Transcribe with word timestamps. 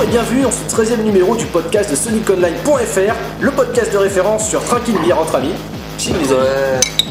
Bonjour 0.00 0.14
et 0.14 0.16
bienvenue 0.16 0.42
dans 0.42 0.50
ce 0.50 0.64
13e 0.64 1.02
numéro 1.02 1.36
du 1.36 1.44
podcast 1.44 1.90
de 1.90 1.94
SonicOnline.fr, 1.94 3.14
le 3.38 3.50
podcast 3.50 3.92
de 3.92 3.98
référence 3.98 4.48
sur 4.48 4.64
tranquille 4.64 4.96
bière 5.02 5.18
entre 5.18 5.34
amis. 5.34 5.52
Chine 5.98 6.16
les 6.18 6.32
amis. 6.32 6.40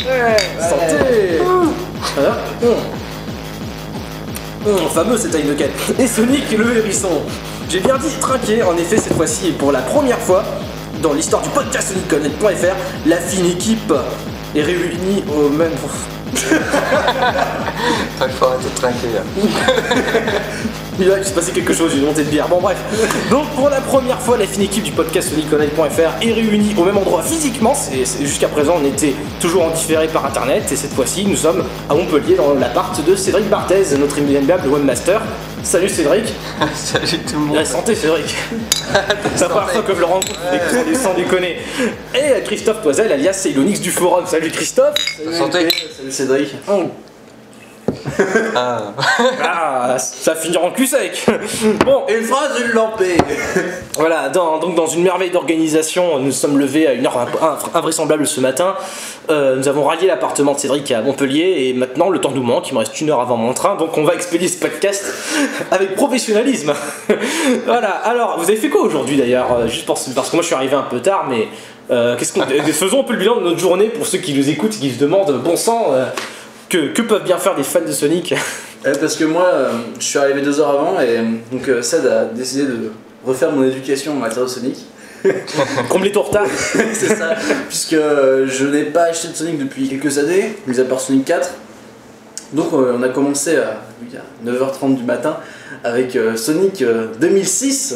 Ouais, 0.08 0.38
santé 0.60 1.40
Voilà. 2.16 2.38
Hum. 2.64 2.78
Hum, 4.66 4.90
fameux 4.90 5.18
cet 5.18 5.36
Heineken. 5.36 5.70
Et 6.00 6.08
Sonic 6.08 6.52
le 6.52 6.78
hérisson. 6.78 7.22
J'ai 7.70 7.80
bien 7.80 7.96
dit 7.98 8.08
trinquer, 8.20 8.64
en 8.64 8.76
effet 8.76 8.98
cette 8.98 9.14
fois-ci 9.14 9.50
et 9.50 9.52
pour 9.52 9.72
la 9.72 9.82
première 9.82 10.20
fois 10.20 10.44
dans 11.04 11.14
l'histoire 11.14 11.44
du 11.44 11.50
podcast 11.50 11.90
SonicOnline.fr, 11.90 12.76
la 13.06 13.18
fine 13.18 13.46
équipe 13.46 13.94
est 14.56 14.64
réunie 14.64 15.24
au 15.32 15.50
même... 15.50 15.74
Il 16.34 16.40
faut 18.32 18.46
arrêter 18.46 18.64
de 18.64 18.76
trinquer 18.76 19.10
là. 19.14 19.22
Il 21.00 21.08
va 21.10 21.24
se 21.24 21.32
passer 21.34 21.52
quelque 21.52 21.74
chose, 21.74 21.94
une 21.96 22.06
montée 22.06 22.24
de 22.24 22.30
bière. 22.30 22.48
Bon 22.50 22.60
bref. 22.60 22.78
Donc 23.32 23.48
pour 23.56 23.70
la 23.70 23.80
première 23.82 24.20
fois, 24.20 24.38
la 24.38 24.46
fine 24.46 24.64
équipe 24.64 24.84
du 24.84 24.92
podcast 24.92 25.30
SonicOnline.fr 25.30 26.22
est 26.26 26.34
réunie 26.34 26.76
au 26.78 26.84
même 26.84 26.98
endroit 26.98 27.24
physiquement. 27.24 27.74
C'est- 27.74 28.06
c'est- 28.06 28.20
Jusqu'à 28.26 28.48
présent, 28.50 28.76
on 28.82 28.86
était 28.86 29.14
toujours 29.40 29.64
en 29.64 29.70
différé 29.70 30.08
par 30.08 30.26
internet 30.26 30.64
et 30.72 30.76
cette 30.76 30.94
fois-ci, 30.94 31.26
nous 31.26 31.36
sommes 31.38 31.64
à 31.90 31.94
Montpellier 31.94 32.36
dans 32.36 32.54
l'appart 32.54 33.04
de 33.06 33.16
Cédric 33.16 33.48
Barthez, 33.50 33.84
notre 33.98 34.18
inimitable 34.18 34.68
webmaster. 34.68 35.22
Salut 35.64 35.90
Cédric. 35.90 36.26
Salut 36.76 37.20
tout 37.20 37.34
le 37.34 37.40
monde. 37.40 37.56
La 37.56 37.66
santé 37.66 37.96
Cédric. 37.96 38.36
C'est 39.36 39.42
la 39.44 39.50
première 39.50 39.70
fois 39.72 39.82
que 39.84 39.94
je 39.96 40.00
le 40.00 40.06
rencontre, 40.06 40.40
et 40.92 40.96
sans 40.96 41.14
déconner. 41.14 41.58
Et 42.16 42.42
Christophe 42.44 42.82
Toisel, 42.82 43.12
alias 43.12 43.34
Ceylonix 43.34 43.80
du 43.80 43.92
forum. 43.92 44.26
Salut 44.26 44.52
Christophe. 44.52 44.96
Santé. 45.38 45.68
Salut 45.98 46.12
Cédric. 46.12 46.56
Oh. 46.70 46.84
Ah. 48.56 48.94
Ah, 49.92 49.98
ça 49.98 50.36
finira 50.36 50.64
en 50.64 50.72
cul 50.72 50.86
sec. 50.86 51.26
Bon, 51.86 52.04
Une 52.10 52.24
phrase, 52.24 52.52
une 52.64 52.72
lampée. 52.72 53.18
Voilà, 53.98 54.30
dans, 54.30 54.60
donc 54.60 54.76
dans 54.76 54.88
une 54.88 55.04
merveille 55.04 55.30
d'organisation, 55.32 56.20
nous 56.20 56.32
sommes 56.32 56.58
levés 56.58 56.88
à 56.88 56.94
une 56.94 57.06
heure 57.06 57.18
inv- 57.18 57.78
invraisemblable 57.78 58.26
ce 58.28 58.40
matin. 58.40 58.76
Euh, 59.30 59.56
nous 59.58 59.68
avons 59.68 59.84
rallié 59.84 60.08
l'appartement 60.08 60.54
de 60.54 60.60
Cédric 60.60 60.90
à 60.92 61.02
Montpellier 61.02 61.68
et 61.68 61.74
maintenant 61.74 62.10
le 62.10 62.20
temps 62.22 62.32
nous 62.32 62.44
manque, 62.44 62.70
il 62.70 62.74
me 62.74 62.80
reste 62.80 63.00
une 63.02 63.10
heure 63.10 63.20
avant 63.20 63.36
mon 63.38 63.54
train, 63.54 63.76
donc 63.76 63.98
on 63.98 64.04
va 64.04 64.14
expédier 64.14 64.48
ce 64.48 64.58
podcast 64.60 65.04
avec 65.72 65.96
professionnalisme. 65.96 66.74
voilà, 67.66 67.90
alors 67.90 68.38
vous 68.40 68.46
avez 68.46 68.56
fait 68.58 68.70
quoi 68.70 68.82
aujourd'hui 68.82 69.18
d'ailleurs 69.18 69.48
euh, 69.54 69.68
Juste 69.68 69.86
pour- 69.86 70.00
parce 70.16 70.30
que 70.30 70.36
moi 70.36 70.42
je 70.42 70.48
suis 70.48 70.56
arrivé 70.56 70.76
un 70.76 70.84
peu 70.84 71.00
tard, 71.02 71.26
mais 71.30 71.48
euh, 71.92 72.16
qu'est-ce 72.18 72.34
qu'on, 72.34 72.42
faisons 72.72 73.02
un 73.02 73.04
peu 73.04 73.14
le 73.14 73.20
bilan 73.20 73.36
de 73.38 73.42
notre 73.42 73.60
journée 73.60 73.86
pour 73.88 74.06
ceux 74.08 74.20
qui 74.20 74.34
nous 74.34 74.50
écoutent 74.50 74.76
et 74.76 74.80
qui 74.80 74.92
se 74.92 75.00
demandent, 75.00 75.32
bon 75.44 75.56
sang, 75.58 75.88
euh, 75.92 76.06
que, 76.70 76.94
que 76.94 77.02
peuvent 77.02 77.24
bien 77.24 77.38
faire 77.38 77.56
des 77.56 77.64
fans 77.64 77.82
de 77.86 77.92
Sonic 77.92 78.34
Euh, 78.86 78.96
parce 78.98 79.18
que 79.18 79.26
moi, 79.26 79.46
euh, 79.54 79.72
je 80.00 80.06
suis 80.06 80.20
arrivé 80.20 80.42
deux 80.42 80.58
heures 80.62 80.70
avant 80.70 81.02
et 81.02 81.18
euh, 81.18 81.24
donc 81.52 81.70
Ced 81.84 82.06
a 82.06 82.24
décidé 82.26 82.64
de 82.64 82.92
refaire 83.26 83.52
mon 83.52 83.64
éducation 83.64 84.14
en 84.14 84.16
matière 84.16 84.46
de 84.46 84.50
Sonic. 84.50 84.86
Combler 85.90 86.14
ton 86.14 86.22
retard 86.22 86.46
C'est 86.94 87.14
ça. 87.14 87.36
Puisque 87.68 87.98
je 87.98 88.66
n'ai 88.66 88.84
pas 88.84 89.08
acheté 89.08 89.28
de 89.28 89.34
Sonic 89.34 89.58
depuis 89.58 89.90
quelques 89.90 90.18
années, 90.18 90.56
mis 90.66 90.80
à 90.80 90.86
part 90.86 91.02
Sonic 91.02 91.26
4. 91.26 91.50
Donc 92.54 92.72
on 92.72 93.04
a 93.04 93.10
commencé 93.10 93.58
à, 93.58 93.82
oui, 94.02 94.08
à 94.18 94.50
9h30 94.50 94.96
du 94.96 95.04
matin 95.04 95.38
avec 95.84 96.18
Sonic 96.36 96.82
euh, 96.82 97.08
2006. 97.20 97.96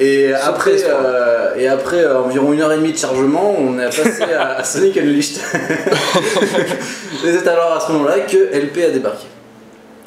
Et 0.00 0.32
après, 0.32 0.78
Surprise, 0.78 0.84
quoi. 0.84 0.92
euh, 0.92 1.54
et 1.56 1.66
après 1.66 1.98
euh, 1.98 2.20
environ 2.20 2.52
une 2.52 2.60
heure 2.60 2.72
et 2.72 2.76
demie 2.76 2.92
de 2.92 2.98
chargement, 2.98 3.54
on 3.58 3.78
est 3.78 3.86
passé 3.86 4.22
à, 4.32 4.58
à 4.58 4.64
Sonic 4.64 4.96
Unleashed. 4.96 5.38
et 7.26 7.32
c'est 7.32 7.48
alors 7.48 7.72
à 7.72 7.80
ce 7.80 7.90
moment-là 7.92 8.20
que 8.20 8.36
LP 8.56 8.84
a 8.86 8.90
débarqué. 8.90 9.26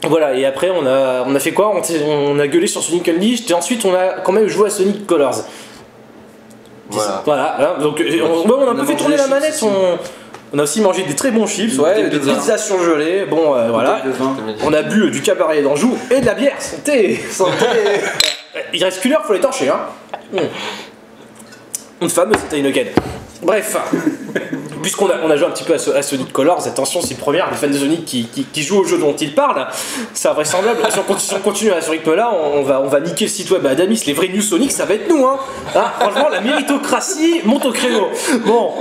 Voilà, 0.07 0.33
et 0.33 0.45
après 0.45 0.69
on 0.71 0.85
a, 0.85 1.23
on 1.27 1.35
a 1.35 1.39
fait 1.39 1.51
quoi? 1.51 1.73
On, 1.75 2.39
a 2.39 2.47
gueulé 2.47 2.67
sur 2.67 2.81
Sonic 2.81 3.07
Unleashed 3.09 3.51
et 3.51 3.53
ensuite 3.53 3.85
on 3.85 3.93
a 3.93 4.21
quand 4.23 4.31
même 4.31 4.47
joué 4.47 4.67
à 4.67 4.69
Sonic 4.69 5.05
Colors. 5.05 5.45
Voilà. 6.89 7.21
Voilà, 7.25 7.57
hein, 7.59 7.81
donc 7.81 8.01
euh, 8.01 8.19
on, 8.23 8.67
a 8.67 8.71
un 8.71 8.75
peu 8.75 8.85
fait 8.85 8.95
tourner 8.95 9.15
des 9.15 9.17
la 9.17 9.23
chips 9.23 9.33
manette, 9.33 9.63
on, 9.63 9.97
on 10.53 10.59
a 10.59 10.63
aussi 10.63 10.81
mangé 10.81 11.03
des 11.03 11.15
très 11.15 11.31
bons 11.31 11.47
chips, 11.47 11.77
ouais, 11.77 12.03
des 12.03 12.09
de 12.09 12.17
vin. 12.17 12.33
pizzas 12.33 12.57
surgelées, 12.57 13.25
bon 13.29 13.55
euh, 13.55 13.69
voilà. 13.69 14.01
On 14.63 14.73
a 14.73 14.81
bu 14.81 15.03
euh, 15.03 15.11
du 15.11 15.21
cabaret 15.21 15.61
d'Anjou 15.61 15.97
et 16.09 16.19
de 16.19 16.25
la 16.25 16.33
bière, 16.33 16.61
santé 16.61 17.17
Santé 17.29 17.65
Il 18.73 18.83
reste 18.83 19.01
qu'une 19.01 19.13
heure, 19.13 19.23
faut 19.25 19.33
les 19.33 19.39
torcher, 19.39 19.69
hein. 19.69 19.79
Une 22.01 22.09
fameuse 22.09 22.37
cette 22.39 22.53
Heineken. 22.53 22.87
Bref, 23.43 23.75
puisqu'on 24.83 25.07
a, 25.09 25.13
on 25.23 25.29
a 25.29 25.35
joué 25.35 25.47
un 25.47 25.51
petit 25.51 25.63
peu 25.63 25.73
à, 25.73 25.79
So- 25.79 25.93
à 25.95 26.01
Sonic 26.03 26.31
Colors, 26.31 26.67
attention, 26.67 27.01
c'est 27.01 27.11
une 27.11 27.17
première, 27.17 27.49
les 27.49 27.57
fans 27.57 27.67
de 27.67 27.73
Sonic 27.73 28.05
qui, 28.05 28.25
qui, 28.25 28.43
qui 28.43 28.61
jouent 28.63 28.79
au 28.81 28.83
jeu 28.83 28.97
dont 28.99 29.15
ils 29.15 29.33
parlent, 29.33 29.67
c'est 30.13 30.27
invraisemblable. 30.27 30.79
Si 30.91 30.99
on, 30.99 31.03
continue, 31.03 31.19
si 31.29 31.33
on 31.35 31.39
continue 31.39 31.71
à 31.71 31.81
ce 31.81 31.89
rythme-là, 31.89 32.31
on, 32.33 32.59
on 32.59 32.63
va, 32.63 32.81
on 32.81 32.87
va 32.87 32.99
niquer 32.99 33.25
le 33.25 33.31
site 33.31 33.49
web 33.49 33.65
à 33.65 33.71
Adamis, 33.71 34.03
les 34.05 34.13
vrais 34.13 34.27
news 34.27 34.41
Sonic, 34.43 34.71
ça 34.71 34.85
va 34.85 34.93
être 34.95 35.09
nous, 35.09 35.25
hein 35.25 35.37
Ah, 35.75 35.91
Franchement, 35.99 36.29
la 36.29 36.41
méritocratie 36.41 37.41
monte 37.45 37.65
au 37.65 37.71
créneau. 37.71 38.09
Bon. 38.45 38.73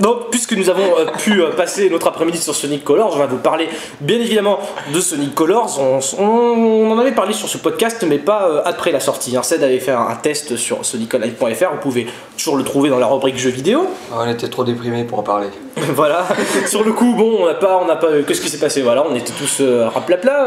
Donc, 0.00 0.30
puisque 0.30 0.52
nous 0.52 0.70
avons 0.70 0.96
euh, 0.98 1.06
pu 1.18 1.42
euh, 1.42 1.50
passer 1.50 1.90
notre 1.90 2.06
après-midi 2.06 2.38
sur 2.38 2.54
Sonic 2.54 2.84
Colors, 2.84 3.12
on 3.14 3.18
va 3.18 3.26
vous 3.26 3.38
parler 3.38 3.68
bien 4.00 4.18
évidemment 4.20 4.60
de 4.94 5.00
Sonic 5.00 5.34
Colors. 5.34 5.78
On, 5.80 5.98
on- 6.22 6.78
on 6.88 6.90
en 6.92 6.98
avait 6.98 7.12
parlé 7.12 7.32
sur 7.32 7.48
ce 7.48 7.58
podcast, 7.58 8.04
mais 8.08 8.18
pas 8.18 8.48
euh, 8.48 8.62
après 8.64 8.92
la 8.92 9.00
sortie. 9.00 9.36
Hein. 9.36 9.42
Ced 9.42 9.62
avait 9.62 9.80
fait 9.80 9.90
un, 9.90 10.06
un 10.08 10.14
test 10.14 10.56
sur 10.56 10.84
soniconline.fr, 10.84 11.70
vous 11.72 11.80
pouvez 11.80 12.06
toujours 12.36 12.56
le 12.56 12.62
trouver 12.64 12.90
dans 12.90 12.98
la 12.98 13.06
rubrique 13.06 13.36
jeux 13.38 13.50
vidéo. 13.50 13.86
On 14.16 14.28
était 14.28 14.48
trop 14.48 14.64
déprimés 14.64 15.04
pour 15.04 15.18
en 15.18 15.22
parler. 15.22 15.48
voilà. 15.76 16.26
sur 16.66 16.84
le 16.84 16.92
coup, 16.92 17.14
bon, 17.16 17.38
on 17.40 17.46
n'a 17.46 17.54
pas, 17.54 17.78
on 17.82 17.86
n'a 17.86 17.96
pas. 17.96 18.08
Qu'est-ce 18.26 18.40
qui 18.40 18.48
s'est 18.50 18.58
passé? 18.58 18.82
Voilà, 18.82 19.04
on 19.08 19.14
était 19.16 19.32
tous 19.32 19.60
raplapla. 19.92 20.46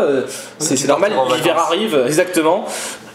c'est 0.60 0.88
normal, 0.88 1.12
l'hiver 1.36 1.58
arrive, 1.58 2.04
exactement. 2.08 2.66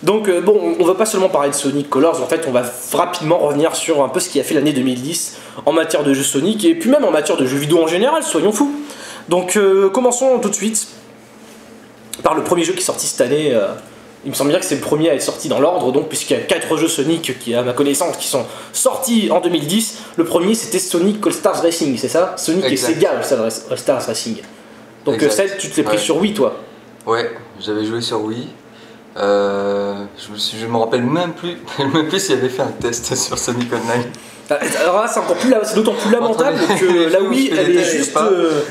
Donc 0.02 0.28
euh, 0.28 0.40
bon, 0.40 0.76
on 0.78 0.84
va 0.84 0.94
pas 0.94 1.06
seulement 1.06 1.28
parler 1.28 1.50
de 1.50 1.54
Sonic 1.54 1.88
Colors, 1.88 2.22
en 2.22 2.26
fait, 2.26 2.44
on 2.46 2.52
va 2.52 2.62
rapidement 2.92 3.38
revenir 3.38 3.74
sur 3.74 4.02
un 4.04 4.08
peu 4.08 4.20
ce 4.20 4.28
qui 4.28 4.38
a 4.40 4.44
fait 4.44 4.54
l'année 4.54 4.72
2010 4.72 5.36
en 5.64 5.72
matière 5.72 6.04
de 6.04 6.12
jeux 6.12 6.22
Sonic 6.22 6.64
et 6.64 6.74
puis 6.74 6.90
même 6.90 7.04
en 7.04 7.10
matière 7.10 7.36
de 7.36 7.46
jeux 7.46 7.56
vidéo 7.58 7.82
en 7.82 7.86
général, 7.86 8.22
soyons 8.22 8.52
fous. 8.52 8.72
Donc 9.28 9.56
euh, 9.56 9.88
commençons 9.88 10.38
tout 10.38 10.50
de 10.50 10.54
suite 10.54 10.86
par 12.22 12.34
le 12.34 12.42
premier 12.44 12.64
jeu 12.64 12.72
qui 12.72 12.80
est 12.80 12.84
sorti 12.84 13.06
cette 13.06 13.20
année. 13.22 13.52
euh, 13.54 13.68
il 14.24 14.30
me 14.30 14.34
semble 14.34 14.50
bien 14.50 14.58
que 14.58 14.64
c'est 14.64 14.74
le 14.74 14.80
premier 14.80 15.08
à 15.10 15.14
être 15.14 15.22
sorti 15.22 15.48
dans 15.48 15.60
l'ordre, 15.60 15.92
donc 15.92 16.08
puisqu'il 16.08 16.34
y 16.34 16.36
a 16.36 16.40
quatre 16.40 16.76
jeux 16.76 16.88
Sonic 16.88 17.38
qui, 17.38 17.54
à 17.54 17.62
ma 17.62 17.72
connaissance, 17.72 18.16
qui 18.16 18.26
sont 18.26 18.44
sortis 18.72 19.28
en 19.30 19.40
2010. 19.40 19.98
Le 20.16 20.24
premier 20.24 20.54
c'était 20.54 20.80
Sonic 20.80 21.24
All 21.26 21.32
Stars 21.32 21.62
Racing, 21.62 21.96
c'est 21.96 22.08
ça? 22.08 22.34
Sonic 22.36 22.64
Exact. 22.64 22.90
et 22.90 22.94
Sega 22.94 23.10
All 23.70 23.78
Stars 23.78 24.02
Racing. 24.06 24.38
Donc 25.04 25.22
Exact. 25.22 25.56
Tu 25.58 25.70
te 25.70 25.76
l'es 25.76 25.84
pris 25.84 25.96
Ouais. 25.96 26.02
sur 26.02 26.16
Wii 26.18 26.34
toi? 26.34 26.56
Ouais, 27.06 27.30
j'avais 27.60 27.84
joué 27.84 28.00
sur 28.00 28.20
Wii. 28.22 28.48
Euh, 29.18 29.94
je, 30.18 30.32
me 30.32 30.36
suis- 30.36 30.58
je 30.58 30.66
me 30.66 30.76
rappelle 30.76 31.02
même 31.02 31.32
plus, 31.32 31.56
même 31.94 32.08
plus 32.08 32.20
s'il 32.20 32.34
avait 32.36 32.48
fait 32.48 32.62
un 32.62 32.66
test 32.80 33.14
sur 33.14 33.38
Sonic 33.38 33.72
Online. 33.72 34.04
Alors 34.80 35.00
là, 35.02 35.08
c'est 35.12 35.18
encore 35.18 35.34
plus, 35.36 35.52
c'est 35.64 35.74
d'autant 35.74 35.94
plus 35.94 36.08
lamentable 36.12 36.56
les- 36.68 36.78
que 36.78 37.12
la 37.12 37.20
Wii, 37.20 37.50
elle 37.50 37.76
est 37.76 37.82
juste, 37.82 38.16
euh, 38.16 38.62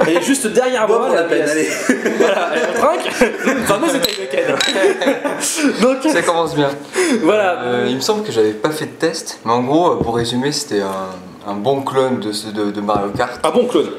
elle 0.00 0.16
est 0.16 0.22
juste 0.22 0.48
derrière 0.48 0.88
moi. 0.88 1.06
pour 1.06 1.14
la 1.14 1.22
peine, 1.24 1.48
allez 1.48 1.68
Voilà, 2.18 2.50
elle 2.54 2.62
est 2.62 2.66
en 2.66 2.86
trinque. 2.88 3.12
Fameuse 3.66 3.90
Heineken. 3.94 4.56
Donc 5.80 5.98
Ça 6.12 6.22
commence 6.22 6.54
bien. 6.56 6.70
voilà. 7.22 7.62
Euh, 7.62 7.86
il 7.88 7.94
me 7.96 8.00
semble 8.00 8.24
que 8.24 8.32
j'avais 8.32 8.50
pas 8.52 8.70
fait 8.70 8.86
de 8.86 8.90
test, 8.92 9.38
mais 9.44 9.52
en 9.52 9.62
gros, 9.62 9.96
pour 9.96 10.16
résumer, 10.16 10.50
c'était 10.50 10.80
un, 10.80 11.50
un 11.50 11.54
bon 11.54 11.82
clone 11.82 12.18
de, 12.18 12.32
de, 12.50 12.70
de 12.72 12.80
Mario 12.80 13.10
Kart. 13.16 13.38
Un 13.46 13.50
bon 13.50 13.66
clone. 13.68 13.90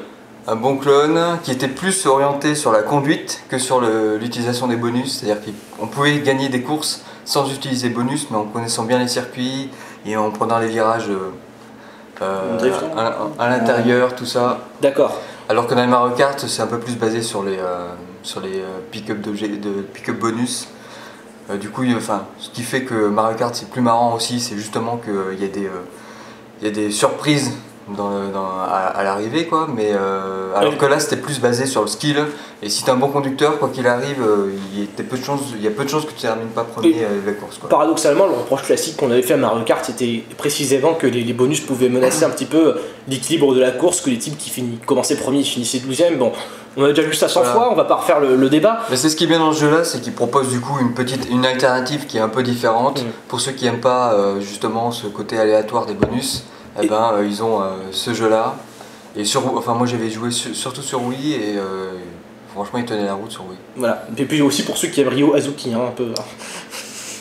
Un 0.46 0.56
bon 0.56 0.76
clone 0.76 1.38
qui 1.42 1.50
était 1.52 1.68
plus 1.68 2.04
orienté 2.06 2.54
sur 2.54 2.70
la 2.70 2.82
conduite 2.82 3.42
que 3.48 3.56
sur 3.58 3.80
l'utilisation 3.80 4.66
des 4.66 4.76
bonus. 4.76 5.18
C'est-à-dire 5.20 5.42
qu'on 5.78 5.86
pouvait 5.86 6.18
gagner 6.20 6.48
des 6.50 6.60
courses 6.62 7.02
sans 7.24 7.50
utiliser 7.50 7.88
bonus, 7.88 8.26
mais 8.30 8.36
en 8.36 8.44
connaissant 8.44 8.84
bien 8.84 8.98
les 8.98 9.08
circuits 9.08 9.70
et 10.04 10.16
en 10.18 10.30
prenant 10.30 10.58
les 10.58 10.68
virages 10.68 11.08
euh, 11.08 11.30
euh, 12.20 12.58
à, 13.38 13.42
à 13.42 13.48
l'intérieur, 13.48 14.14
tout 14.14 14.26
ça. 14.26 14.60
D'accord. 14.82 15.18
Alors 15.48 15.66
que 15.66 15.74
dans 15.74 15.80
les 15.80 15.86
Mario 15.86 16.14
Kart, 16.14 16.38
c'est 16.46 16.60
un 16.62 16.66
peu 16.66 16.78
plus 16.78 16.96
basé 16.96 17.22
sur 17.22 17.42
les, 17.42 17.56
euh, 17.58 17.86
sur 18.22 18.40
les 18.40 18.62
pick-up 18.90 19.20
d'objets- 19.22 19.48
de 19.58 19.80
pick-up 19.94 20.18
bonus. 20.18 20.68
Euh, 21.50 21.56
du 21.56 21.70
coup, 21.70 21.84
il- 21.84 21.96
enfin, 21.96 22.24
ce 22.38 22.50
qui 22.50 22.62
fait 22.62 22.82
que 22.82 23.08
Mario 23.08 23.36
Kart 23.38 23.54
c'est 23.54 23.70
plus 23.70 23.80
marrant 23.82 24.14
aussi, 24.14 24.40
c'est 24.40 24.56
justement 24.56 24.98
qu'il 24.98 25.40
y, 25.40 25.44
a 25.44 25.48
des, 25.48 25.66
euh, 25.66 25.84
il 26.60 26.66
y 26.66 26.70
a 26.70 26.72
des 26.74 26.90
surprises 26.90 27.52
dans 27.88 28.08
le- 28.10 28.32
dans- 28.32 28.46
à, 28.46 28.92
à 28.94 29.04
l'arrivée, 29.04 29.46
quoi. 29.46 29.66
Mais 29.74 29.90
euh, 29.92 30.54
alors 30.56 30.76
que 30.78 30.86
là, 30.86 30.98
c'était 31.00 31.16
plus 31.16 31.40
basé 31.40 31.66
sur 31.66 31.82
le 31.82 31.86
skill. 31.86 32.16
Et 32.62 32.70
si 32.70 32.82
t'es 32.84 32.90
un 32.90 32.96
bon 32.96 33.08
conducteur, 33.08 33.58
quoi 33.58 33.68
qu'il 33.68 33.86
arrive, 33.86 34.22
euh, 34.22 34.50
il 34.74 34.80
y, 34.80 34.84
a 34.84 35.02
peu 35.02 35.18
de 35.18 35.22
chances, 35.22 35.40
il 35.54 35.62
y 35.62 35.66
a 35.66 35.70
peu 35.70 35.84
de 35.84 35.88
chances 35.90 36.04
que 36.06 36.12
tu 36.12 36.22
termines 36.22 36.48
pas 36.48 36.64
premier 36.64 36.94
euh, 37.02 37.20
la 37.26 37.32
course, 37.32 37.58
quoi. 37.58 37.68
Paradoxalement, 37.68 38.24
le 38.26 38.32
reproche 38.32 38.62
classique 38.62 38.96
qu'on 38.96 39.10
avait 39.10 39.20
fait 39.22 39.34
à 39.34 39.36
Mario 39.36 39.62
Kart, 39.64 39.84
c'était 39.84 40.24
précisément 40.38 40.94
que 40.94 41.06
les, 41.06 41.22
les 41.24 41.32
bonus 41.34 41.60
pouvaient 41.60 41.90
menacer 41.90 42.24
un 42.24 42.30
petit 42.30 42.46
peu 42.46 42.76
l'équilibre 43.06 43.54
de 43.54 43.60
la 43.60 43.70
course, 43.72 44.00
que 44.00 44.08
les 44.08 44.18
types 44.18 44.38
qui 44.38 44.48
fini- 44.48 44.78
commençaient 44.86 45.16
premier 45.16 45.42
finissaient 45.42 45.78
12ème. 45.78 46.16
Bon, 46.16 46.32
on 46.78 46.84
a 46.84 46.88
déjà 46.88 47.02
vu 47.02 47.12
ça 47.14 47.28
100 47.28 47.40
Voilà. 47.42 47.54
fois, 47.54 47.68
on 47.70 47.74
va 47.74 47.84
pas 47.84 47.96
refaire 47.96 48.18
le, 48.20 48.34
le 48.34 48.48
débat. 48.48 48.80
Mais 48.90 48.96
c'est 48.96 49.10
ce 49.10 49.16
qui 49.16 49.24
est 49.24 49.28
bien 49.28 49.40
dans 49.40 49.52
ce 49.52 49.60
jeu-là, 49.60 49.84
c'est 49.84 50.00
qu'il 50.00 50.14
propose 50.14 50.48
du 50.48 50.60
coup 50.60 50.78
une 50.80 50.94
petite, 50.94 51.28
une 51.30 51.44
alternative 51.44 52.06
qui 52.06 52.16
est 52.16 52.20
un 52.22 52.28
peu 52.30 52.42
différente 52.42 53.02
Mm. 53.02 53.06
pour 53.28 53.40
ceux 53.40 53.52
qui 53.52 53.66
aiment 53.66 53.80
pas 53.80 54.14
euh, 54.14 54.40
justement 54.40 54.90
ce 54.90 55.06
côté 55.06 55.38
aléatoire 55.38 55.84
des 55.84 55.94
bonus. 55.94 56.44
Eh 56.80 56.84
Et- 56.84 56.88
ben, 56.88 57.12
euh, 57.14 57.26
ils 57.26 57.42
ont 57.42 57.60
euh, 57.62 57.66
ce 57.92 58.12
jeu-là. 58.14 58.56
Et 59.16 59.24
sur, 59.24 59.46
enfin 59.56 59.74
moi 59.74 59.86
j'avais 59.86 60.10
joué 60.10 60.30
su- 60.32 60.54
surtout 60.54 60.82
sur 60.82 61.02
Wii 61.04 61.34
et 61.34 61.56
euh, 61.56 61.92
franchement 62.52 62.80
il 62.80 62.84
tenait 62.84 63.04
la 63.04 63.14
route 63.14 63.30
sur 63.30 63.44
Wii. 63.46 63.56
Voilà. 63.76 64.06
Et 64.16 64.24
puis 64.24 64.42
aussi 64.42 64.64
pour 64.64 64.76
ceux 64.76 64.88
qui 64.88 65.00
aiment 65.00 65.08
Ryo 65.08 65.34
Azuki, 65.34 65.72
hein, 65.72 65.82
un 65.88 65.92
peu. 65.92 66.08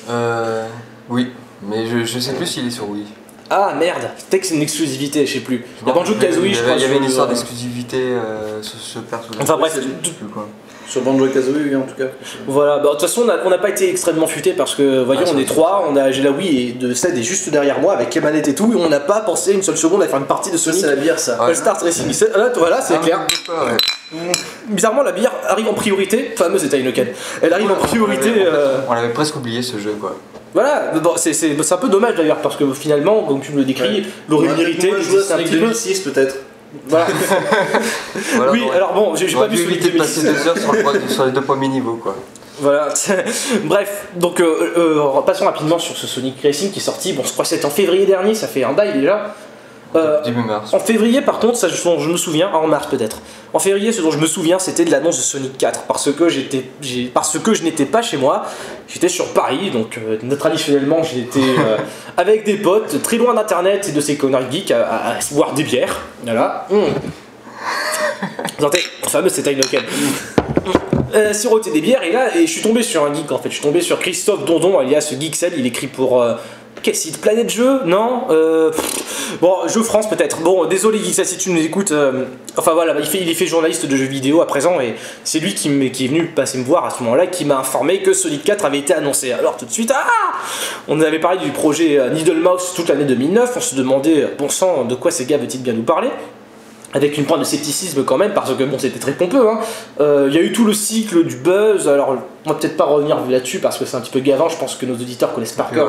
Euh, 0.09 0.67
oui, 1.09 1.31
mais 1.61 1.85
je, 1.87 2.03
je 2.03 2.19
sais 2.19 2.33
plus 2.33 2.47
s'il 2.47 2.67
est 2.67 2.71
sur 2.71 2.89
Wii. 2.89 3.05
Ah 3.49 3.75
merde, 3.77 4.09
peut-être 4.29 4.41
que 4.41 4.47
c'est 4.47 4.55
une 4.55 4.61
exclusivité, 4.63 5.25
je 5.27 5.33
sais 5.33 5.39
plus. 5.41 5.63
Il 5.83 5.87
y 5.87 5.91
a 5.91 5.93
Banjo 5.93 6.15
Kazooie, 6.15 6.45
Il 6.47 6.51
y 6.51 6.53
je 6.55 6.59
avait- 6.59 6.67
crois. 6.69 6.77
Il 6.77 6.81
y 6.81 6.85
avait 6.85 6.93
sur 6.95 7.03
une 7.03 7.09
histoire 7.09 7.27
d'exclusivité 7.27 7.97
euh, 8.01 8.63
sur 8.63 8.79
ce 8.79 8.99
perso-là. 8.99 9.37
Enfin 9.41 9.57
bref, 9.57 9.73
c'est- 9.75 9.81
Je 10.01 10.07
sais 10.07 10.13
plus 10.15 10.27
quoi. 10.27 10.47
Sur 10.93 11.01
Banjo 11.01 11.25
Kazooie, 11.27 11.55
oui, 11.69 11.75
en 11.75 11.81
tout 11.81 11.95
cas. 11.97 12.03
Voilà, 12.45 12.77
bah, 12.77 12.83
de 12.83 12.89
toute 12.91 13.01
façon, 13.01 13.23
on 13.25 13.29
a- 13.29 13.49
n'a 13.49 13.57
pas 13.57 13.69
été 13.69 13.89
extrêmement 13.89 14.27
futé 14.27 14.53
parce 14.53 14.75
que, 14.75 15.01
voyons, 15.03 15.23
Ah, 15.25 15.31
on 15.33 15.39
est 15.39 15.45
trois, 15.45 15.87
on 15.89 15.95
a, 15.95 16.11
j'ai 16.11 16.21
la 16.21 16.29
Wii 16.29 16.69
et 16.69 16.71
de 16.73 16.93
Ced 16.93 17.17
est 17.17 17.23
juste 17.23 17.49
derrière 17.49 17.79
moi 17.79 17.93
avec 17.93 18.13
les 18.13 18.21
manettes 18.21 18.47
et 18.47 18.53
tout, 18.53 18.71
et 18.71 18.75
on 18.75 18.89
n'a 18.89 18.99
pas 18.99 19.21
pensé 19.21 19.53
une 19.53 19.63
seule 19.63 19.75
seconde 19.77 20.03
à 20.03 20.07
faire 20.07 20.19
une 20.19 20.27
partie 20.27 20.51
de 20.51 20.57
Sonic 20.57 20.81
c'est 20.81 20.85
la 20.87 20.95
bière, 20.95 21.17
ça. 21.17 21.39
Ouais. 21.41 21.47
All 21.49 21.55
Stars 21.55 21.81
Racing. 21.81 22.13
C'est- 22.13 22.37
Là, 22.37 22.51
voilà, 22.55 22.79
c'est 22.79 22.93
Ah, 22.93 23.03
clair. 23.03 23.25
pas, 23.47 23.65
ouais. 23.65 24.31
Bizarrement, 24.69 25.01
la 25.01 25.13
bière 25.13 25.31
arrive 25.47 25.67
en 25.67 25.73
priorité, 25.73 26.31
fameuse 26.35 26.63
est 26.63 26.73
Heineken. 26.75 27.07
Elle 27.41 27.53
arrive 27.53 27.71
en 27.71 27.75
priorité. 27.75 28.29
On 28.29 28.37
l'avait- 28.37 28.45
euh, 28.55 28.77
On 28.87 28.93
l'avait 28.93 29.09
presque 29.13 29.35
oublié 29.35 29.63
ce 29.63 29.79
jeu 29.79 29.95
quoi. 29.99 30.15
Voilà, 30.53 30.91
bon, 31.01 31.13
c'est 31.15 31.33
c'est- 31.33 31.55
c'est 31.59 31.73
un 31.73 31.77
peu 31.77 31.89
dommage 31.89 32.13
d'ailleurs 32.15 32.37
parce 32.37 32.55
que 32.55 32.71
finalement, 32.73 33.23
comme 33.23 33.41
tu 33.41 33.51
me 33.53 33.57
le 33.57 33.63
décris, 33.63 33.87
Ouais. 34.01 34.03
l'aurait 34.29 34.49
On 34.49 34.55
moins 34.55 34.99
joué 35.01 35.19
à 35.19 35.23
Sonic 35.23 35.45
petit 35.47 35.53
peu. 35.55 35.59
2006, 35.61 35.99
peut-être. 36.01 36.35
Voilà. 36.87 37.07
Voilà, 38.35 38.51
oui, 38.51 38.63
alors 38.73 38.93
bon, 38.93 39.15
j'ai 39.15 39.27
pas 39.27 39.47
pu 39.47 39.59
éviter 39.59 39.89
de 39.91 39.97
passer 39.97 40.21
2006. 40.21 40.43
deux 40.43 40.49
heures 40.49 40.57
sur, 40.57 40.71
le 40.73 40.81
pro- 40.81 41.07
sur 41.07 41.25
les 41.25 41.31
deux 41.31 41.41
premiers 41.41 41.67
niveaux 41.67 41.95
quoi. 42.01 42.15
Voilà. 42.59 42.89
Bref, 43.65 44.07
donc 44.15 44.39
euh, 44.39 44.73
euh, 44.77 45.21
passons 45.25 45.45
rapidement 45.45 45.79
sur 45.79 45.95
ce 45.95 46.07
Sonic 46.07 46.41
Racing 46.43 46.71
qui 46.71 46.79
est 46.79 46.81
sorti. 46.83 47.13
Bon, 47.13 47.23
je 47.25 47.31
crois 47.31 47.43
que 47.43 47.49
c'était 47.49 47.65
en 47.65 47.69
février 47.71 48.05
dernier, 48.05 48.33
ça 48.35 48.47
fait 48.47 48.63
un 48.63 48.73
bail 48.73 48.93
déjà. 48.93 49.35
Euh, 49.95 50.21
Début 50.23 50.41
mars. 50.41 50.73
en 50.73 50.79
février, 50.79 51.21
par 51.21 51.39
contre, 51.39 51.55
ça, 51.57 51.67
je, 51.67 51.75
je 51.75 52.09
me 52.09 52.17
souviens, 52.17 52.49
en 52.51 52.67
mars 52.67 52.87
peut-être. 52.87 53.17
En 53.53 53.59
février, 53.59 53.91
ce 53.91 54.01
dont 54.01 54.09
je 54.11 54.17
me 54.17 54.25
souviens, 54.25 54.57
c'était 54.59 54.85
de 54.85 54.91
l'annonce 54.91 55.17
de 55.17 55.21
Sonic 55.21 55.57
4, 55.57 55.83
parce 55.83 56.11
que 56.11 56.29
j'étais, 56.29 56.65
parce 57.13 57.37
que 57.37 57.53
je 57.53 57.63
n'étais 57.63 57.85
pas 57.85 58.01
chez 58.01 58.17
moi, 58.17 58.43
j'étais 58.87 59.09
sur 59.09 59.27
Paris, 59.33 59.69
donc 59.71 59.99
euh, 59.99 60.17
traditionnellement, 60.35 61.03
j'étais 61.03 61.39
euh, 61.59 61.77
avec 62.17 62.43
des 62.45 62.55
potes, 62.55 63.01
très 63.03 63.17
loin 63.17 63.33
d'internet 63.35 63.87
et 63.89 63.91
de 63.91 64.01
ces 64.01 64.17
connards 64.17 64.49
geeks, 64.51 64.71
à, 64.71 64.81
à- 64.87 65.11
à 65.11 65.19
boire 65.31 65.53
des 65.53 65.63
bières. 65.63 65.99
Voilà. 66.23 66.67
Mmh. 66.73 66.77
Vous 68.59 68.65
entendez 68.65 68.83
fameux, 69.07 69.29
c'était 69.29 69.51
Heineken. 69.51 69.81
Euh, 71.15 71.31
siroter 71.33 71.71
des 71.71 71.81
bières, 71.81 72.01
et 72.03 72.11
là, 72.11 72.35
et 72.35 72.47
je 72.47 72.51
suis 72.51 72.61
tombé 72.61 72.81
sur 72.81 73.03
un 73.05 73.13
geek 73.13 73.31
en 73.31 73.37
fait. 73.37 73.49
Je 73.49 73.55
suis 73.55 73.63
tombé 73.63 73.81
sur 73.81 73.99
Christophe 73.99 74.45
Dondon, 74.45 74.79
alias 74.79 75.13
Geeksel. 75.19 75.53
Il 75.57 75.65
écrit 75.65 75.87
pour. 75.87 76.21
euh, 76.21 76.33
quel 76.83 76.95
site 76.95 77.19
Planète 77.21 77.49
Jeu 77.49 77.79
Non 77.85 78.25
euh, 78.29 78.71
Bon, 79.41 79.67
Jeux 79.67 79.81
France 79.81 80.09
peut-être. 80.09 80.41
Bon, 80.41 80.65
désolé 80.65 80.99
Geeksel 80.99 81.25
si 81.25 81.37
tu 81.37 81.49
nous 81.49 81.59
écoutes. 81.59 81.91
euh, 81.91 82.25
enfin 82.57 82.73
voilà, 82.73 82.93
il, 82.99 83.29
est 83.29 83.33
fait 83.33 83.47
journaliste 83.47 83.85
de 83.85 83.95
jeux 83.95 84.05
vidéo 84.05 84.41
à 84.41 84.47
présent, 84.47 84.79
et 84.79 84.95
c'est 85.23 85.39
lui 85.39 85.55
qui, 85.55 85.69
est 85.69 86.07
venu 86.07 86.27
passer 86.27 86.57
me 86.57 86.63
voir 86.63 86.85
à 86.85 86.89
ce 86.91 87.01
moment-là, 87.03 87.25
qui 87.27 87.45
m'a 87.45 87.57
informé 87.57 88.01
que 88.01 88.13
Sonic 88.13 88.43
4 88.43 88.65
avait 88.65 88.79
été 88.79 88.93
annoncé. 88.93 89.31
Alors 89.31 89.57
tout 89.57 89.65
de 89.65 89.71
suite, 89.71 89.91
ah 89.95 90.05
On 90.87 91.01
avait 91.01 91.19
parlé 91.19 91.39
du 91.39 91.51
projet 91.51 91.97
euh, 91.97 92.09
Needle 92.11 92.41
Mouse 92.41 92.73
toute 92.75 92.89
l'année 92.89 93.05
2009. 93.05 93.53
On 93.55 93.61
se 93.61 93.75
demandait, 93.75 94.27
bon 94.37 94.49
sang, 94.49 94.83
de 94.83 94.95
quoi 94.95 95.09
ces 95.09 95.25
gars 95.25 95.37
veut-il 95.37 95.63
bien 95.63 95.73
nous 95.73 95.83
parler? 95.83 96.09
Avec 96.93 97.17
une 97.17 97.25
pointe 97.25 97.39
de 97.39 97.45
scepticisme 97.45 98.03
quand 98.03 98.17
même, 98.17 98.33
parce 98.33 98.53
que 98.53 98.63
bon, 98.63 98.77
c'était 98.77 98.99
très 98.99 99.13
pompeux. 99.13 99.47
hein. 99.49 99.59
Euh, 99.99 100.27
Il 100.29 100.35
y 100.35 100.37
a 100.37 100.41
eu 100.41 100.51
tout 100.51 100.63
le 100.65 100.73
cycle 100.73 101.23
du 101.23 101.37
buzz, 101.37 101.87
alors 101.87 102.15
on 102.45 102.49
va 102.49 102.55
peut-être 102.55 102.77
pas 102.77 102.85
revenir 102.85 103.17
là-dessus 103.29 103.59
parce 103.59 103.77
que 103.77 103.85
c'est 103.85 103.97
un 103.97 104.01
petit 104.01 104.11
peu 104.11 104.19
gavant, 104.19 104.47
je 104.49 104.57
pense 104.57 104.75
que 104.75 104.85
nos 104.85 104.93
auditeurs 104.93 105.33
connaissent 105.33 105.53
par 105.53 105.71
cœur 105.71 105.87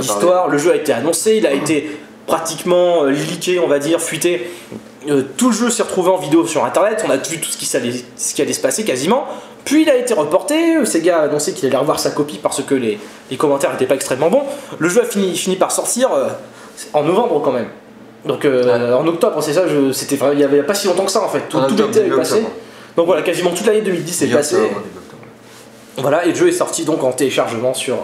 l'histoire. 0.00 0.48
Le 0.48 0.58
jeu 0.58 0.70
a 0.72 0.76
été 0.76 0.92
annoncé, 0.92 1.36
il 1.36 1.46
a 1.46 1.52
été 1.52 1.98
pratiquement 2.26 3.04
euh, 3.04 3.10
leaké, 3.10 3.58
on 3.58 3.66
va 3.66 3.78
dire, 3.80 4.00
fuité. 4.00 4.50
Euh, 5.08 5.22
tout 5.36 5.48
le 5.48 5.54
jeu 5.56 5.70
s'est 5.70 5.82
retrouvé 5.82 6.10
en 6.10 6.18
vidéo 6.18 6.46
sur 6.46 6.64
internet, 6.64 7.02
on 7.06 7.10
a 7.10 7.16
vu 7.16 7.40
tout 7.40 7.48
ce 7.50 7.56
qui, 7.56 7.76
allait, 7.76 7.94
ce 8.16 8.34
qui 8.34 8.42
allait 8.42 8.52
se 8.52 8.60
passer 8.60 8.84
quasiment. 8.84 9.24
Puis 9.64 9.82
il 9.82 9.90
a 9.90 9.96
été 9.96 10.14
reporté, 10.14 10.84
Sega 10.86 11.18
a 11.18 11.22
annoncé 11.24 11.52
qu'il 11.54 11.66
allait 11.66 11.76
revoir 11.76 11.98
sa 11.98 12.10
copie 12.10 12.38
parce 12.42 12.62
que 12.62 12.74
les, 12.74 12.98
les 13.30 13.36
commentaires 13.36 13.72
n'étaient 13.72 13.86
pas 13.86 13.94
extrêmement 13.96 14.30
bons. 14.30 14.42
Le 14.78 14.88
jeu 14.88 15.02
a 15.02 15.04
fini, 15.04 15.34
fini 15.36 15.56
par 15.56 15.72
sortir 15.72 16.12
euh, 16.12 16.28
en 16.92 17.02
novembre 17.02 17.40
quand 17.42 17.52
même. 17.52 17.68
Donc 18.24 18.44
euh, 18.44 18.94
en 18.94 19.06
octobre, 19.06 19.42
c'est 19.42 19.54
ça, 19.54 19.66
je- 19.66 19.92
c'était 19.92 20.16
vrai, 20.16 20.30
il 20.34 20.40
y 20.40 20.44
avait 20.44 20.62
pas 20.62 20.74
si 20.74 20.86
longtemps 20.86 21.04
que 21.06 21.12
ça 21.12 21.22
en 21.22 21.28
fait. 21.28 21.48
Tout, 21.48 21.58
tout 21.68 21.74
l'été 21.88 22.00
est 22.00 22.02
début 22.04 22.16
passé. 22.16 22.40
Donc 22.96 23.06
voilà, 23.06 23.22
quasiment 23.22 23.50
toute 23.50 23.66
l'année 23.66 23.80
2010 23.82 24.22
est 24.22 24.26
passée. 24.36 24.56
Voilà, 25.96 26.24
et 26.24 26.30
le 26.30 26.34
jeu 26.34 26.48
est 26.48 26.52
sorti 26.52 26.84
donc 26.84 27.02
en 27.04 27.12
téléchargement 27.12 27.74
sur 27.74 27.96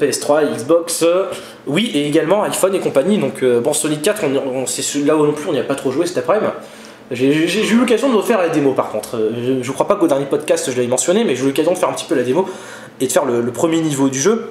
PS3, 0.00 0.54
Xbox, 0.56 1.02
euh, 1.02 1.24
oui, 1.66 1.90
et 1.94 2.06
également 2.06 2.42
iPhone 2.42 2.74
et 2.74 2.80
compagnie. 2.80 3.18
Donc 3.18 3.42
euh, 3.42 3.60
bon, 3.60 3.72
Sonic 3.72 4.02
4, 4.02 4.24
on, 4.24 4.60
on- 4.60 4.66
c'est 4.66 4.98
là 5.04 5.16
où 5.16 5.24
non 5.26 5.32
plus 5.32 5.48
on 5.48 5.52
n'y 5.52 5.58
a 5.58 5.64
pas 5.64 5.74
trop 5.74 5.90
joué 5.90 6.06
cet 6.06 6.18
après-midi. 6.18 6.46
J'ai 7.12 7.28
eu 7.72 7.76
l'occasion 7.78 8.10
de 8.10 8.16
refaire 8.16 8.38
la 8.38 8.48
démo 8.48 8.72
par 8.72 8.90
contre. 8.90 9.16
Euh, 9.16 9.30
Je, 9.60 9.62
je 9.62 9.72
crois 9.72 9.86
pas 9.86 9.94
qu'au 9.96 10.08
dernier 10.08 10.26
podcast 10.26 10.70
je 10.70 10.76
l'avais 10.76 10.88
mentionné, 10.88 11.24
mais 11.24 11.36
j'ai 11.36 11.44
eu 11.44 11.46
l'occasion 11.46 11.72
de 11.72 11.78
faire 11.78 11.88
un 11.88 11.92
petit 11.92 12.04
peu 12.04 12.14
la 12.16 12.24
démo 12.24 12.46
et 13.00 13.06
de 13.06 13.12
faire 13.12 13.24
le, 13.24 13.40
le 13.40 13.52
premier 13.52 13.80
niveau 13.80 14.08
du 14.08 14.20
jeu. 14.20 14.50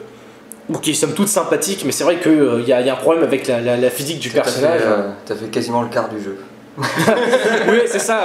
Bon, 0.68 0.80
qui 0.80 0.92
est 0.92 0.94
somme 0.96 1.14
toute 1.14 1.28
sympathique, 1.28 1.84
mais 1.86 1.92
c'est 1.92 2.04
vrai 2.04 2.18
qu'il 2.20 2.64
y, 2.68 2.74
a- 2.74 2.82
y 2.82 2.90
a 2.90 2.94
un 2.94 2.98
problème 2.98 3.24
avec 3.24 3.48
la, 3.48 3.62
la- 3.62 3.78
la 3.78 3.90
physique 3.92 4.20
du 4.20 4.30
personnage. 4.30 4.82
fait, 4.82 4.88
euh, 4.88 5.10
T'as 5.26 5.36
fait 5.36 5.46
quasiment 5.46 5.82
le 5.84 5.90
quart 5.90 6.10
du 6.10 6.20
jeu. 6.22 6.38
Oui, 7.70 7.82
c'est 7.86 8.00
ça, 8.00 8.20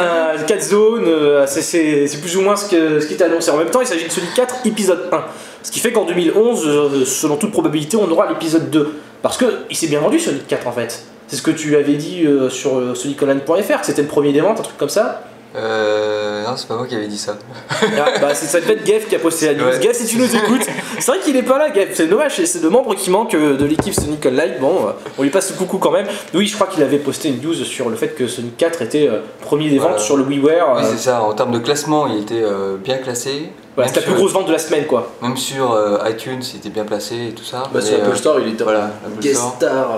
un, 0.00 0.34
un 0.36 0.42
4 0.46 0.62
zones, 0.62 1.04
euh, 1.06 1.46
c'est- 1.46 2.08
plus 2.20 2.36
ou 2.36 2.42
moins 2.42 2.56
ce, 2.56 2.68
que, 2.68 3.00
ce 3.00 3.06
qui 3.06 3.14
était 3.14 3.24
annoncé. 3.24 3.50
En 3.50 3.56
même 3.56 3.70
temps, 3.70 3.80
il 3.80 3.86
s'agit 3.86 4.04
de 4.06 4.10
Sonic 4.12 4.34
4 4.34 4.56
épisode 4.66 5.08
1. 5.12 5.24
Ce 5.62 5.70
qui 5.70 5.80
fait 5.80 5.92
qu'en 5.92 6.04
2011, 6.04 6.62
euh, 6.66 7.04
selon 7.04 7.36
toute 7.36 7.52
probabilité, 7.52 7.96
on 7.96 8.10
aura 8.10 8.28
l'épisode 8.28 8.70
2. 8.70 8.92
Parce 9.22 9.36
que 9.36 9.46
il 9.70 9.76
s'est 9.76 9.86
bien 9.88 10.00
vendu 10.00 10.18
Sonic 10.18 10.46
4 10.46 10.66
en 10.66 10.72
fait. 10.72 11.04
C'est 11.28 11.36
ce 11.36 11.42
que 11.42 11.50
tu 11.50 11.74
avais 11.76 11.94
dit 11.94 12.24
euh, 12.26 12.48
sur 12.50 12.78
euh, 12.78 12.94
soniconline.fr, 12.94 13.80
que 13.80 13.86
c'était 13.86 14.02
le 14.02 14.08
premier 14.08 14.32
des 14.32 14.40
ventes, 14.40 14.60
un 14.60 14.62
truc 14.62 14.76
comme 14.76 14.88
ça. 14.88 15.22
Euh, 15.56 16.44
non, 16.44 16.56
c'est 16.56 16.68
pas 16.68 16.76
moi 16.76 16.86
qui 16.86 16.94
avais 16.94 17.06
dit 17.06 17.16
ça. 17.18 17.36
Ah, 17.70 17.86
bah, 18.20 18.34
c'est 18.34 18.46
ça 18.46 18.60
devait 18.60 18.74
être 18.74 18.86
Geff 18.86 19.08
qui 19.08 19.14
a 19.16 19.18
posté 19.18 19.46
la 19.46 19.54
news. 19.54 19.64
Ouais. 19.64 19.80
Geff, 19.80 19.96
si 19.96 20.06
tu 20.06 20.18
nous 20.18 20.36
écoutes, 20.36 20.66
c'est 20.98 21.06
vrai 21.06 21.18
qu'il 21.20 21.36
est 21.36 21.42
pas 21.42 21.58
là, 21.58 21.72
Geff. 21.72 21.90
C'est 21.94 22.06
dommage, 22.08 22.36
c'est- 22.36 22.46
c'est 22.46 22.62
le 22.62 22.68
membre 22.70 22.94
qui 22.94 23.10
manque 23.10 23.34
euh, 23.34 23.56
de 23.56 23.64
l'équipe 23.64 23.94
Sonic 23.94 24.24
Online. 24.26 24.54
Bon, 24.60 24.86
euh, 24.86 24.90
on 25.18 25.22
lui 25.22 25.30
passe 25.30 25.50
le 25.50 25.56
coucou 25.56 25.78
quand 25.78 25.90
même. 25.90 26.06
Oui, 26.34 26.46
je 26.46 26.54
crois 26.54 26.66
qu'il 26.66 26.82
avait 26.82 26.98
posté 26.98 27.28
une 27.28 27.40
news 27.42 27.54
sur 27.54 27.88
le 27.88 27.96
fait 27.96 28.08
que 28.08 28.26
Sonic 28.28 28.56
4 28.56 28.82
était 28.82 29.08
euh, 29.08 29.20
premier 29.40 29.68
des 29.70 29.78
ventes 29.78 29.88
Voilà. 29.92 30.02
sur 30.04 30.16
le 30.16 30.24
WiiWare. 30.24 30.74
Oui, 30.76 30.82
c'est 30.90 30.98
ça. 30.98 31.22
En 31.22 31.32
termes 31.32 31.52
de 31.52 31.58
classement, 31.58 32.06
il 32.06 32.20
était 32.22 32.42
bien 32.82 32.98
classé. 32.98 33.50
Voilà, 33.74 33.88
c'était 33.88 34.00
la 34.00 34.06
plus 34.06 34.14
grosse 34.16 34.32
vente 34.32 34.46
de 34.46 34.52
la 34.52 34.58
semaine, 34.58 34.86
quoi. 34.86 35.12
Même 35.22 35.36
sur 35.36 35.78
iTunes, 36.08 36.40
il 36.52 36.56
était 36.58 36.70
bien 36.70 36.84
placé 36.84 37.28
et 37.28 37.32
tout 37.32 37.44
ça. 37.44 37.64
Bah, 37.72 37.80
sur 37.80 37.96
Apple 37.96 38.16
Store, 38.16 38.40
il 38.40 38.48
était 38.54 38.64
voilà, 38.64 38.90
guest 39.20 39.40
star. 39.56 39.88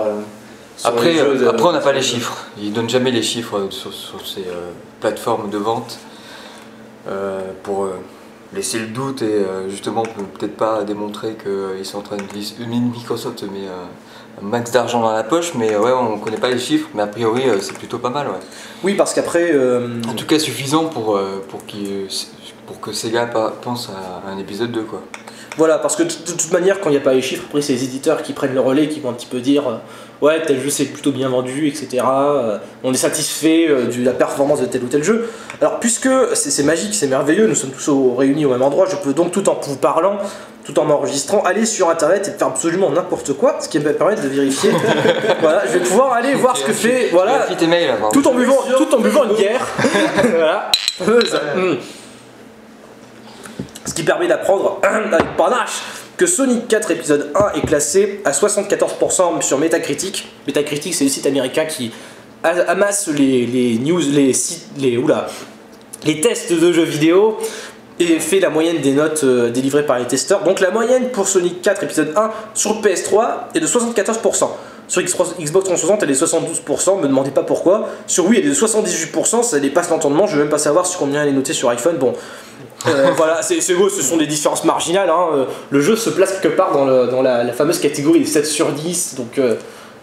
Après, 0.87 1.13
jeux 1.13 1.43
euh, 1.45 1.49
après, 1.49 1.67
on 1.67 1.71
n'a 1.73 1.79
pas 1.79 1.91
les 1.93 2.01
chiffres. 2.01 2.45
Ils 2.57 2.71
donnent 2.73 2.89
jamais 2.89 3.11
les 3.11 3.21
chiffres 3.23 3.57
euh, 3.57 3.69
sur, 3.71 3.93
sur 3.93 4.25
ces 4.25 4.41
euh, 4.47 4.71
plateformes 5.01 5.49
de 5.49 5.57
vente 5.57 5.99
euh, 7.07 7.41
pour 7.63 7.85
euh, 7.85 7.99
laisser 8.53 8.79
le 8.79 8.87
doute 8.87 9.21
et 9.21 9.25
euh, 9.25 9.69
justement 9.69 10.03
peut- 10.03 10.23
peut-être 10.37 10.57
pas 10.57 10.83
démontrer 10.83 11.35
qu'ils 11.35 11.85
sont 11.85 11.99
en 11.99 12.01
train 12.01 12.17
de 12.17 12.23
Microsoft 12.91 13.43
met 13.43 13.67
euh, 13.67 13.85
un 14.41 14.45
max 14.45 14.71
d'argent 14.71 15.01
dans 15.01 15.11
la 15.11 15.23
poche, 15.23 15.53
mais 15.55 15.75
ouais, 15.75 15.91
on 15.91 16.17
connaît 16.17 16.37
pas 16.37 16.49
les 16.49 16.59
chiffres, 16.59 16.87
mais 16.93 17.01
a 17.01 17.07
priori 17.07 17.43
euh, 17.49 17.57
c'est 17.61 17.77
plutôt 17.77 17.97
pas 17.99 18.09
mal, 18.09 18.27
ouais. 18.27 18.39
Oui, 18.83 18.93
parce 18.95 19.13
qu'après. 19.13 19.51
euh, 19.53 20.01
En 20.09 20.13
tout 20.13 20.25
cas, 20.25 20.39
suffisant 20.39 20.85
pour 20.85 21.17
euh, 21.17 21.43
pour 21.49 21.65
qu'il 21.65 22.07
pour 22.67 22.79
que 22.79 22.93
Sega 22.93 23.25
pense 23.61 23.89
à 23.89 24.29
un 24.29 24.37
épisode 24.37 24.71
2 24.71 24.83
quoi. 24.83 25.01
Voilà, 25.57 25.77
parce 25.77 25.95
que 25.95 26.03
de 26.03 26.09
toute 26.09 26.51
manière, 26.51 26.79
quand 26.79 26.89
il 26.89 26.93
n'y 26.93 26.97
a 26.97 27.01
pas 27.01 27.13
les 27.13 27.21
chiffres, 27.21 27.43
après, 27.47 27.61
c'est 27.61 27.73
les 27.73 27.83
éditeurs 27.83 28.21
qui 28.23 28.33
prennent 28.33 28.53
le 28.53 28.61
relais, 28.61 28.87
qui 28.87 28.99
vont 28.99 29.09
un 29.09 29.13
petit 29.13 29.25
peu 29.27 29.39
dire 29.39 29.67
euh, 29.67 29.75
Ouais, 30.21 30.41
tel 30.45 30.61
jeu 30.61 30.69
s'est 30.69 30.85
plutôt 30.85 31.11
bien 31.11 31.29
vendu, 31.29 31.67
etc. 31.67 32.03
Euh, 32.05 32.57
on 32.83 32.93
est 32.93 32.97
satisfait 32.97 33.67
euh, 33.69 33.85
de 33.87 34.03
la 34.05 34.11
performance 34.11 34.59
de 34.61 34.65
tel 34.65 34.83
ou 34.83 34.87
tel 34.87 35.03
jeu. 35.03 35.29
Alors, 35.61 35.79
puisque 35.79 36.09
c'est 36.33 36.63
magique, 36.63 36.93
c'est 36.93 37.07
merveilleux, 37.07 37.47
nous 37.47 37.55
sommes 37.55 37.71
tous 37.71 37.87
au- 37.89 38.15
réunis 38.15 38.45
au 38.45 38.49
même 38.49 38.61
endroit, 38.61 38.85
je 38.89 38.95
peux 38.97 39.13
donc, 39.13 39.31
tout 39.31 39.47
en 39.49 39.57
vous 39.61 39.77
parlant, 39.77 40.17
tout 40.65 40.77
en 40.79 40.85
m'enregistrant, 40.85 41.41
aller 41.43 41.65
sur 41.65 41.89
internet 41.89 42.27
et 42.27 42.37
faire 42.37 42.47
absolument 42.49 42.89
n'importe 42.89 43.33
quoi, 43.33 43.57
ce 43.61 43.67
qui 43.69 43.79
va 43.79 43.89
me 43.91 43.95
permettre 43.95 44.21
de 44.21 44.27
vérifier. 44.27 44.71
voilà, 45.41 45.63
je 45.67 45.71
vais 45.77 45.85
pouvoir 45.85 46.13
aller 46.13 46.33
voir 46.35 46.55
ce 46.57 46.65
que 46.65 46.73
fait. 46.73 47.09
Voilà, 47.11 47.45
tout 48.11 48.27
en 48.27 48.33
buvant, 48.33 48.59
tout 48.77 48.95
en 48.95 48.99
buvant 48.99 49.23
une 49.23 49.35
bière. 49.35 49.65
voilà. 50.35 50.71
Ce 53.89 53.95
qui 53.95 54.03
permet 54.03 54.27
d'apprendre 54.27 54.79
avec 54.83 55.35
panache 55.35 55.81
que 56.15 56.27
Sonic 56.27 56.67
4 56.67 56.91
épisode 56.91 57.31
1 57.33 57.57
est 57.57 57.65
classé 57.65 58.21
à 58.23 58.29
74% 58.29 59.41
sur 59.41 59.57
Metacritic. 59.57 60.31
Metacritic, 60.45 60.93
c'est 60.93 61.05
le 61.05 61.09
site 61.09 61.25
américain 61.25 61.65
qui 61.65 61.91
amasse 62.43 63.07
les, 63.07 63.47
les 63.47 63.79
news, 63.79 63.99
les 64.11 64.33
sites, 64.33 64.67
les 64.77 64.95
oula, 64.95 65.25
les 66.05 66.21
tests 66.21 66.53
de 66.53 66.71
jeux 66.71 66.83
vidéo 66.83 67.39
et 67.99 68.19
fait 68.19 68.39
la 68.39 68.51
moyenne 68.51 68.79
des 68.79 68.91
notes 68.91 69.23
euh, 69.23 69.49
délivrées 69.49 69.87
par 69.87 69.97
les 69.97 70.05
testeurs. 70.05 70.43
Donc 70.43 70.59
la 70.59 70.69
moyenne 70.69 71.09
pour 71.09 71.27
Sonic 71.27 71.63
4 71.63 71.83
épisode 71.85 72.13
1 72.15 72.29
sur 72.53 72.81
PS3 72.81 73.55
est 73.55 73.59
de 73.59 73.65
74%. 73.65 74.49
Sur 74.89 75.01
Xbox 75.01 75.35
Xbox 75.39 75.65
360, 75.65 76.03
elle 76.03 76.09
est 76.11 76.21
72%, 76.21 76.99
me 76.99 77.07
demandez 77.07 77.31
pas 77.31 77.43
pourquoi. 77.43 77.87
Sur 78.07 78.25
Wii, 78.27 78.39
elle 78.39 78.45
est 78.47 78.49
de 78.49 78.53
78%, 78.55 79.43
ça 79.43 79.59
dépasse 79.59 79.89
l'entendement, 79.89 80.27
je 80.27 80.35
vais 80.35 80.41
même 80.43 80.49
pas 80.51 80.57
savoir 80.57 80.85
sur 80.85 80.99
combien 80.99 81.23
elle 81.23 81.29
est 81.29 81.33
notée 81.33 81.53
sur 81.53 81.69
iPhone. 81.69 81.97
Bon, 81.97 82.13
euh, 82.87 83.11
voilà, 83.17 83.41
c'est 83.41 83.73
beau, 83.75 83.87
ce 83.89 84.01
sont 84.01 84.17
des 84.17 84.27
différences 84.27 84.65
marginales. 84.65 85.09
hein. 85.09 85.27
Euh, 85.33 85.45
Le 85.69 85.79
jeu 85.79 85.95
se 85.95 86.09
place 86.09 86.33
quelque 86.41 86.55
part 86.57 86.71
dans, 86.73 86.85
le- 86.85 87.07
dans 87.07 87.21
la, 87.21 87.43
la 87.43 87.53
fameuse 87.53 87.79
catégorie 87.79 88.19
des 88.19 88.25
7 88.25 88.45
sur 88.45 88.67
10, 88.71 89.15
donc, 89.15 89.37
euh, 89.37 89.55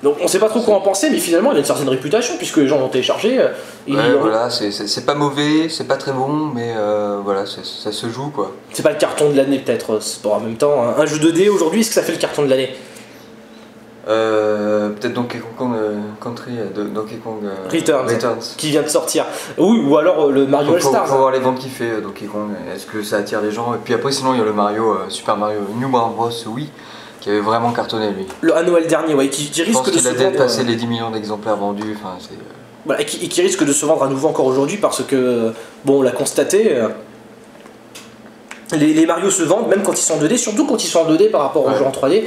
Donc 0.05 0.19
on 0.23 0.29
sait 0.29 0.39
pas 0.39 0.49
trop 0.51 0.61
quoi 0.61 0.77
en 0.77 0.81
penser, 0.81 1.09
mais 1.11 1.19
finalement 1.19 1.51
il 1.53 1.57
a 1.57 1.59
une 1.61 1.65
certaine 1.65 1.89
réputation 1.89 2.35
puisque 2.37 2.59
les 2.59 2.69
gens 2.69 2.79
l'ont 2.79 2.89
téléchargé. 2.91 3.41
euh, 3.41 3.49
et 3.89 3.97
Ouais, 3.97 4.03
il- 4.09 4.15
voilà, 4.21 4.51
c'est- 4.51 5.05
pas 5.07 5.15
mauvais, 5.15 5.69
c'est 5.69 5.89
pas 5.89 5.97
très 5.97 6.13
bon, 6.13 6.29
mais 6.55 6.75
euh, 6.77 7.19
voilà, 7.25 7.45
ça 7.47 7.91
se 7.93 8.09
joue 8.09 8.29
quoi. 8.31 8.53
C'est 8.73 8.83
pas 8.85 8.93
le 8.93 8.99
carton 8.99 9.31
de 9.31 9.37
l'année 9.37 9.59
peut-être. 9.59 9.99
C'est 10.01 10.21
pas 10.23 10.29
en 10.37 10.41
même 10.41 10.57
temps 10.59 10.81
un, 10.85 11.01
un 11.03 11.07
jeu 11.07 11.17
2D 11.19 11.49
aujourd'hui, 11.49 11.81
est-ce 11.81 11.89
que 11.89 11.95
ça 11.95 12.03
fait 12.03 12.13
le 12.13 12.19
carton 12.19 12.43
de 12.45 12.51
l'année? 12.51 12.77
Euh, 14.09 14.91
Peut-être 14.91 15.15
Donkey 15.15 15.41
Kong 15.59 15.73
euh, 15.75 15.97
Country, 16.23 16.53
euh, 16.59 16.71
de- 16.73 16.85
Donkey 16.89 17.17
Kong 17.17 17.41
Returns. 17.73 18.39
qui 18.57 18.71
vient 18.71 18.83
de 18.83 18.89
sortir 18.89 19.25
Oui, 19.59 19.83
ou 19.85 19.97
alors 19.97 20.31
le 20.31 20.47
Mario 20.47 20.75
All 20.75 20.81
Stars. 20.81 21.09
faut 21.09 21.17
voir 21.17 21.33
les 21.33 21.41
ventes 21.41 21.59
qu'il 21.59 21.71
fait 21.73 22.01
Donkey 22.01 22.27
Kong, 22.27 22.51
est-ce 22.73 22.87
que 22.87 23.03
ça 23.03 23.17
attire 23.17 23.41
les 23.41 23.51
gens? 23.51 23.75
Et 23.75 23.79
puis 23.83 23.95
après 23.95 24.13
sinon 24.13 24.33
il 24.35 24.39
y 24.39 24.43
a 24.43 24.45
le 24.45 24.53
Mario, 24.53 24.97
Super 25.09 25.37
Mario 25.37 25.59
New 25.77 25.89
Mario 25.89 26.11
Bros. 26.15 26.31
oui, 26.55 26.69
qui 27.21 27.31
avait 27.31 27.41
vraiment 27.41 27.73
cartonné 27.73 28.11
lui. 28.11 28.27
Le 28.43 28.57
à 28.57 28.63
Noël 28.63 28.87
dernier, 28.87 29.15
ouais, 29.15 29.29
qui, 29.29 29.51
qui 29.51 29.65
Je 29.65 29.73
pense 29.73 29.83
risque 29.83 29.87
de 29.87 29.91
qu'il 29.91 30.01
se 30.03 30.09
a 30.09 30.13
vendre. 30.13 30.31
dépassé 30.31 30.61
euh, 30.61 30.65
les 30.65 30.77
10 30.77 30.87
millions 30.87 31.11
d'exemplaires 31.11 31.57
vendus, 31.57 31.97
enfin 32.01 32.15
c'est... 32.21 32.39
Voilà, 32.85 33.01
et 33.01 33.05
qui, 33.07 33.25
et 33.25 33.29
qui 33.29 33.43
risque 33.43 33.65
de 33.65 33.73
se 33.73 33.85
vendre 33.85 34.05
à 34.05 34.09
nouveau 34.09 34.29
encore 34.29 34.47
aujourd'hui 34.47 34.77
parce 34.77 35.03
que, 35.03 35.51
bon, 35.85 35.99
on 35.99 36.03
l'a 36.03 36.13
constaté, 36.13 36.81
les, 38.73 38.95
les 38.95 39.07
Mario 39.07 39.31
se 39.31 39.43
vendent 39.43 39.69
même 39.69 39.83
quand 39.83 39.93
ils 39.93 39.97
sont 40.03 40.15
en 40.15 40.19
2D, 40.19 40.37
surtout 40.37 40.67
quand 40.67 40.83
ils 40.83 40.89
sont 40.89 41.01
en 41.01 41.11
2D 41.11 41.31
par 41.31 41.41
rapport 41.41 41.65
aux 41.65 41.71
Ouais. 41.71 41.77
jeux 41.79 41.85
en 41.85 41.91
3D. 41.91 42.23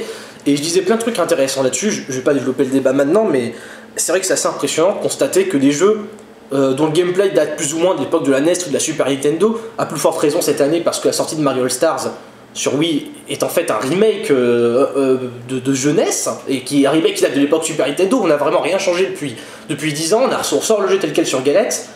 Et 0.46 0.56
je 0.56 0.62
disais 0.62 0.82
plein 0.82 0.96
de 0.96 1.00
trucs 1.00 1.18
intéressants 1.18 1.62
là-dessus, 1.62 1.90
je, 1.90 2.02
je 2.08 2.12
vais 2.12 2.22
pas 2.22 2.34
développer 2.34 2.64
le 2.64 2.70
débat 2.70 2.92
maintenant, 2.92 3.24
mais 3.24 3.54
c'est 3.96 4.12
vrai 4.12 4.20
que 4.20 4.26
c'est 4.26 4.32
assez 4.32 4.48
impressionnant 4.48 4.96
de 4.96 5.02
constater 5.02 5.46
que 5.46 5.56
des 5.56 5.72
jeux 5.72 6.06
euh, 6.52 6.72
dont 6.72 6.86
le 6.86 6.92
gameplay 6.92 7.30
date 7.30 7.56
plus 7.56 7.74
ou 7.74 7.78
moins 7.78 7.94
de 7.94 8.00
l'époque 8.00 8.24
de 8.24 8.32
la 8.32 8.40
NES 8.40 8.54
ou 8.66 8.70
de 8.70 8.74
la 8.74 8.80
Super 8.80 9.08
Nintendo, 9.08 9.60
à 9.78 9.86
plus 9.86 10.00
forte 10.00 10.18
raison 10.18 10.40
cette 10.40 10.60
année 10.60 10.80
parce 10.80 10.98
que 10.98 11.06
la 11.06 11.12
sortie 11.12 11.36
de 11.36 11.42
Mario 11.42 11.68
Stars 11.68 12.10
sur 12.54 12.74
Wii 12.74 13.12
est 13.28 13.44
en 13.44 13.48
fait 13.48 13.70
un 13.70 13.76
remake 13.76 14.32
euh, 14.32 14.86
euh, 14.96 15.18
de, 15.48 15.72
jeunesse 15.72 16.28
et 16.48 16.62
qui 16.62 16.82
est 16.82 16.86
un 16.88 16.90
remake 16.90 17.14
qui 17.14 17.22
date 17.22 17.34
de 17.34 17.40
l'époque 17.40 17.64
Super 17.64 17.86
Nintendo. 17.86 18.18
On 18.20 18.26
n'a 18.26 18.36
vraiment 18.36 18.60
rien 18.60 18.78
changé 18.78 19.06
depuis, 19.06 19.36
depuis 19.68 19.92
10 19.92 20.14
ans. 20.14 20.22
On, 20.28 20.32
a, 20.32 20.42
on 20.76 20.80
le 20.80 20.88
jeu 20.88 20.98
tel 20.98 21.12
quel 21.12 21.26
sur 21.26 21.40
galette. 21.44 21.88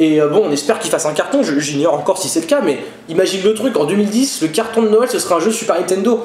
Et 0.00 0.20
bon, 0.20 0.44
on 0.46 0.52
espère 0.52 0.78
qu'il 0.78 0.90
fasse 0.90 1.04
un 1.04 1.12
carton. 1.12 1.42
J'ignore 1.42 1.92
encore 1.92 2.16
si 2.16 2.28
c'est 2.28 2.40
le 2.40 2.46
cas, 2.46 2.62
mais 2.62 2.78
imagine 3.10 3.42
le 3.44 3.52
truc 3.52 3.76
en 3.76 3.84
2010, 3.84 4.42
le 4.42 4.48
carton 4.48 4.82
de 4.82 4.88
Noël 4.88 5.10
ce 5.10 5.18
serait 5.18 5.34
un 5.34 5.40
jeu 5.40 5.50
Super 5.50 5.74
Nintendo. 5.78 6.24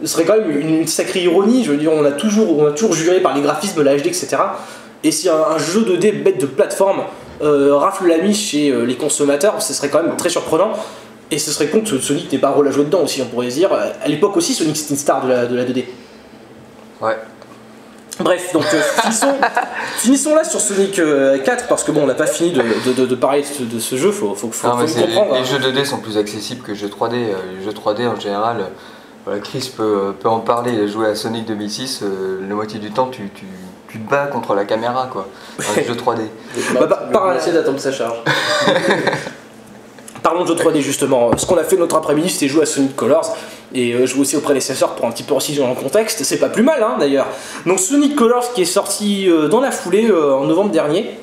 Ce 0.00 0.06
serait 0.08 0.24
quand 0.24 0.36
même 0.38 0.50
une, 0.50 0.80
une 0.80 0.86
sacrée 0.86 1.20
ironie. 1.22 1.64
Je 1.64 1.70
veux 1.72 1.76
dire, 1.76 1.92
on 1.92 2.04
a 2.04 2.10
toujours, 2.12 2.58
on 2.58 2.66
a 2.66 2.70
toujours 2.72 2.94
juré 2.94 3.20
par 3.20 3.34
les 3.34 3.40
graphismes, 3.42 3.82
la 3.82 3.94
HD, 3.96 4.06
etc. 4.06 4.36
Et 5.04 5.10
si 5.12 5.28
un, 5.28 5.34
un 5.54 5.58
jeu 5.58 5.80
2D 5.82 6.22
bête 6.22 6.40
de 6.40 6.46
plateforme 6.46 7.02
euh, 7.42 7.74
rafle 7.76 8.06
la 8.08 8.18
mise 8.18 8.38
chez 8.38 8.70
euh, 8.70 8.84
les 8.84 8.96
consommateurs, 8.96 9.60
ce 9.62 9.72
serait 9.74 9.88
quand 9.90 10.02
même 10.02 10.16
très 10.16 10.28
surprenent. 10.28 10.70
Et 11.30 11.38
ce 11.38 11.50
serait 11.50 11.68
con 11.68 11.80
que 11.80 11.98
Sonic 11.98 12.30
n'ait 12.30 12.38
pas 12.38 12.48
un 12.48 12.52
rôle 12.52 12.68
à 12.68 12.70
jouer 12.70 12.84
dedans 12.84 13.02
aussi, 13.02 13.22
on 13.22 13.26
pourrait 13.26 13.50
se 13.50 13.56
dire. 13.56 13.70
À 13.72 14.06
l'époque 14.08 14.36
aussi, 14.36 14.54
Sonic 14.54 14.76
c'était 14.76 14.90
une 14.94 15.00
star 15.00 15.24
de 15.24 15.28
la, 15.30 15.46
de 15.46 15.56
la 15.56 15.64
2D. 15.64 15.84
Ouais. 17.00 17.16
Bref, 18.20 18.52
donc 18.52 18.64
euh, 18.74 18.80
finissons, 19.02 19.32
finissons 19.96 20.34
là 20.34 20.44
sur 20.44 20.60
Sonic 20.60 20.98
euh, 20.98 21.38
4 21.38 21.66
parce 21.68 21.82
que 21.82 21.90
bon, 21.90 22.02
on 22.02 22.06
n'a 22.06 22.14
pas 22.14 22.26
fini 22.26 22.52
de, 22.52 22.60
de- 23.06 23.14
parler 23.14 23.40
de 23.40 23.46
ce, 23.46 23.62
de 23.62 23.80
ce 23.80 23.96
jeu, 23.96 24.12
faut, 24.12 24.34
faut, 24.34 24.50
faut, 24.52 24.68
Non, 24.68 24.74
faut 24.74 24.80
mais 24.80 24.86
le 24.86 24.92
c'est- 24.92 25.00
comprendre. 25.02 25.32
les, 25.32 25.38
hein. 25.38 25.42
les 25.42 25.46
jeux 25.72 25.80
2D 25.80 25.84
sont 25.86 25.98
plus 25.98 26.18
accessibles 26.18 26.62
que 26.62 26.72
les 26.72 26.76
jeux 26.76 26.88
3D. 26.88 27.14
euh, 27.14 27.34
Les 27.58 27.64
jeux 27.64 27.72
3D 27.72 28.06
en 28.06 28.20
général, 28.20 28.58
euh, 28.60 28.64
voilà, 29.24 29.40
Chris 29.40 29.72
peut, 29.76 30.14
peut 30.18 30.28
en 30.28 30.40
parler. 30.40 30.72
Il 30.72 30.80
a 30.80 30.86
joué 30.86 31.06
à 31.08 31.14
Sonic 31.14 31.46
2006, 31.46 32.00
euh, 32.02 32.40
la 32.48 32.54
moitié 32.54 32.78
du 32.80 32.90
temps 32.90 33.06
tu, 33.08 33.30
tu, 33.34 33.44
tu 33.88 33.98
te 34.00 34.10
bats 34.10 34.26
contre 34.26 34.54
la 34.54 34.64
caméra 34.64 35.08
quoi. 35.12 35.28
Dans 35.58 35.64
les 35.76 35.84
jeux 35.84 35.94
3D. 35.94 36.20
Bah, 36.74 36.86
bah, 36.86 37.08
par- 37.12 37.34
d'attendre 37.34 37.76
que 37.76 37.82
ça 37.82 37.92
charge. 37.92 38.16
Parlons 40.22 40.42
de 40.44 40.48
jeux 40.48 40.54
3D 40.54 40.80
justement. 40.80 41.36
Ce 41.36 41.46
qu'on 41.46 41.56
a 41.58 41.64
fait 41.64 41.76
notre 41.76 41.96
après-midi, 41.96 42.30
c'était 42.30 42.48
jouer 42.48 42.62
à 42.62 42.66
Sonic 42.66 42.94
Colors 42.94 43.36
et 43.74 43.92
euh, 43.92 44.06
jouer 44.06 44.20
aussi 44.20 44.36
au 44.36 44.40
prédécesseur 44.40 44.94
pour 44.94 45.06
un 45.06 45.10
petit 45.10 45.24
peu 45.24 45.34
resituer 45.34 45.60
dans 45.62 45.68
le 45.70 45.74
contexte. 45.74 46.22
C'est 46.22 46.38
pas 46.38 46.48
plus 46.48 46.62
mal 46.62 46.82
hein, 46.82 46.96
d'ailleurs. 47.00 47.26
Donc 47.66 47.80
Sonic 47.80 48.14
Colors 48.14 48.52
qui 48.52 48.62
est 48.62 48.66
sorti 48.66 49.28
euh, 49.28 49.48
dans 49.48 49.60
la 49.60 49.70
foulée 49.72 50.08
euh, 50.10 50.34
en 50.34 50.44
novembre 50.44 50.70
dernier 50.70 51.18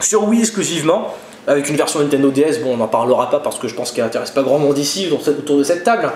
sur 0.00 0.26
Wii 0.28 0.40
exclusivement. 0.40 1.14
Avec 1.48 1.68
une 1.70 1.76
version 1.76 2.00
Nintendo 2.00 2.30
DS, 2.30 2.58
bon 2.62 2.74
on 2.74 2.76
n'en 2.76 2.88
parlera 2.88 3.30
pas 3.30 3.38
parce 3.40 3.58
que 3.58 3.68
je 3.68 3.74
pense 3.74 3.90
qu'elle 3.90 4.04
intéresse 4.04 4.30
pas 4.30 4.42
grand 4.42 4.58
monde 4.58 4.76
ici 4.76 5.06
autour 5.06 5.18
de 5.20 5.24
cette- 5.24 5.38
autour 5.38 5.56
de 5.56 5.62
cette 5.64 5.82
table. 5.82 6.12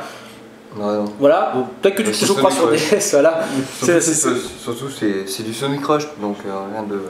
Non. 0.79 1.05
Voilà, 1.19 1.53
Bon, 1.55 1.67
peut-être 1.83 1.97
que 1.97 2.03
tu 2.03 2.11
te 2.13 2.17
c'est 2.17 2.27
joueras 2.27 2.51
sur. 2.51 2.71
DS, 2.71 3.11
voilà. 3.13 3.45
C'est- 3.81 4.01
Surtout, 4.01 4.01
c'est- 4.01 4.15
c'est- 4.15 4.63
surtout, 4.65 4.91
c'est 4.91 5.29
c'est 5.29 5.43
du 5.43 5.53
Sonic 5.53 5.85
Rush, 5.85 6.05
donc 6.21 6.37
euh, 6.47 6.51
rien 6.73 6.83
de. 6.85 7.01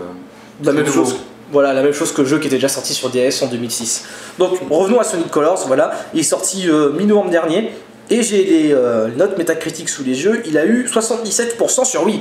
La 0.64 0.72
très 0.72 0.82
même 0.82 0.92
chose. 0.92 1.16
Voilà, 1.52 1.72
la 1.74 1.82
même 1.82 1.92
chose 1.92 2.12
que 2.12 2.22
le 2.22 2.26
jeu 2.28 2.38
qui 2.38 2.46
était 2.46 2.56
déjà 2.56 2.68
sorti 2.68 2.94
sur 2.94 3.10
DS 3.10 3.42
en 3.42 3.46
2006. 3.46 4.04
Donc 4.38 4.52
revenons 4.70 4.98
à 5.00 5.04
Sonic 5.04 5.30
Colors, 5.30 5.64
voilà, 5.66 5.92
il 6.14 6.20
est 6.20 6.24
sorti 6.24 6.68
euh, 6.68 6.90
mi-novembre 6.92 7.30
dernier, 7.30 7.70
et 8.10 8.22
j'ai 8.22 8.42
les 8.42 8.72
euh, 8.72 9.08
notes 9.16 9.36
métacritiques 9.38 9.90
sous 9.90 10.02
les 10.02 10.24
yeux, 10.24 10.42
il 10.46 10.56
a 10.56 10.64
eu 10.64 10.86
77% 10.86 11.84
sur 11.84 12.04
Wii. 12.04 12.20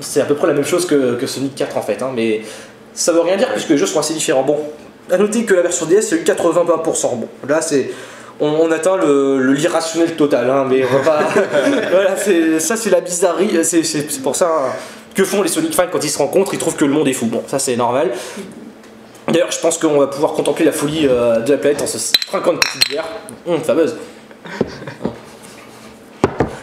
C'est 0.00 0.20
à 0.20 0.24
peu 0.24 0.34
près 0.34 0.46
la 0.48 0.52
même 0.52 0.64
chose 0.64 0.84
que, 0.84 1.14
que 1.14 1.26
Sonic 1.26 1.54
4 1.54 1.76
en 1.76 1.82
fait, 1.82 2.02
hein, 2.02 2.10
mais 2.14 2.42
ça 2.92 3.12
veut 3.12 3.20
rien 3.20 3.36
dire 3.36 3.50
puisque 3.52 3.70
les 3.70 3.78
jeux 3.78 3.86
sont 3.86 4.00
assez 4.00 4.14
différents. 4.14 4.42
Bon, 4.42 4.58
à 5.10 5.16
noter 5.16 5.44
que 5.44 5.54
la 5.54 5.62
version 5.62 5.86
DS 5.86 6.12
a 6.12 6.16
eu 6.16 6.24
80%. 6.24 7.16
Bon, 7.16 7.28
là 7.48 7.62
c'est. 7.62 7.90
On, 8.40 8.48
on 8.48 8.70
atteint 8.70 8.96
le, 8.96 9.38
le 9.38 9.52
l'irrationnel 9.54 10.14
total, 10.14 10.50
hein, 10.50 10.66
mais 10.68 10.84
on 10.84 10.98
va 10.98 11.10
pas. 11.10 11.20
voilà, 11.90 12.16
c'est- 12.16 12.60
ça 12.60 12.76
c'est 12.76 12.90
la 12.90 13.00
bizarrerie, 13.00 13.50
c'est, 13.64 13.82
c'est- 13.82 14.10
c'est 14.10 14.22
pour 14.22 14.36
ça. 14.36 14.46
hein, 14.48 14.72
que 15.14 15.24
font 15.24 15.40
les 15.42 15.48
Sonic 15.48 15.74
fans 15.74 15.84
quand 15.90 16.04
ils 16.04 16.10
se 16.10 16.18
rencontrent 16.18 16.52
Ils 16.52 16.58
trouvent 16.58 16.76
que 16.76 16.84
le 16.84 16.92
monde 16.92 17.08
est 17.08 17.14
fou. 17.14 17.24
Bon, 17.26 17.42
ça 17.46 17.58
c'est 17.58 17.74
normal. 17.76 18.10
D'ailleurs, 19.28 19.50
je 19.50 19.58
pense 19.58 19.78
qu'on 19.78 19.98
va 19.98 20.06
pouvoir 20.08 20.32
contempler 20.34 20.64
la 20.66 20.72
folie 20.72 21.06
euh, 21.08 21.40
de 21.40 21.52
la 21.52 21.58
planète 21.58 21.80
en 21.82 21.86
se 21.86 21.96
trinquant 22.28 22.52
une 22.52 22.58
petite 22.58 22.88
bière. 22.90 23.06
Hum, 23.46 23.58
fameuse. 23.60 23.96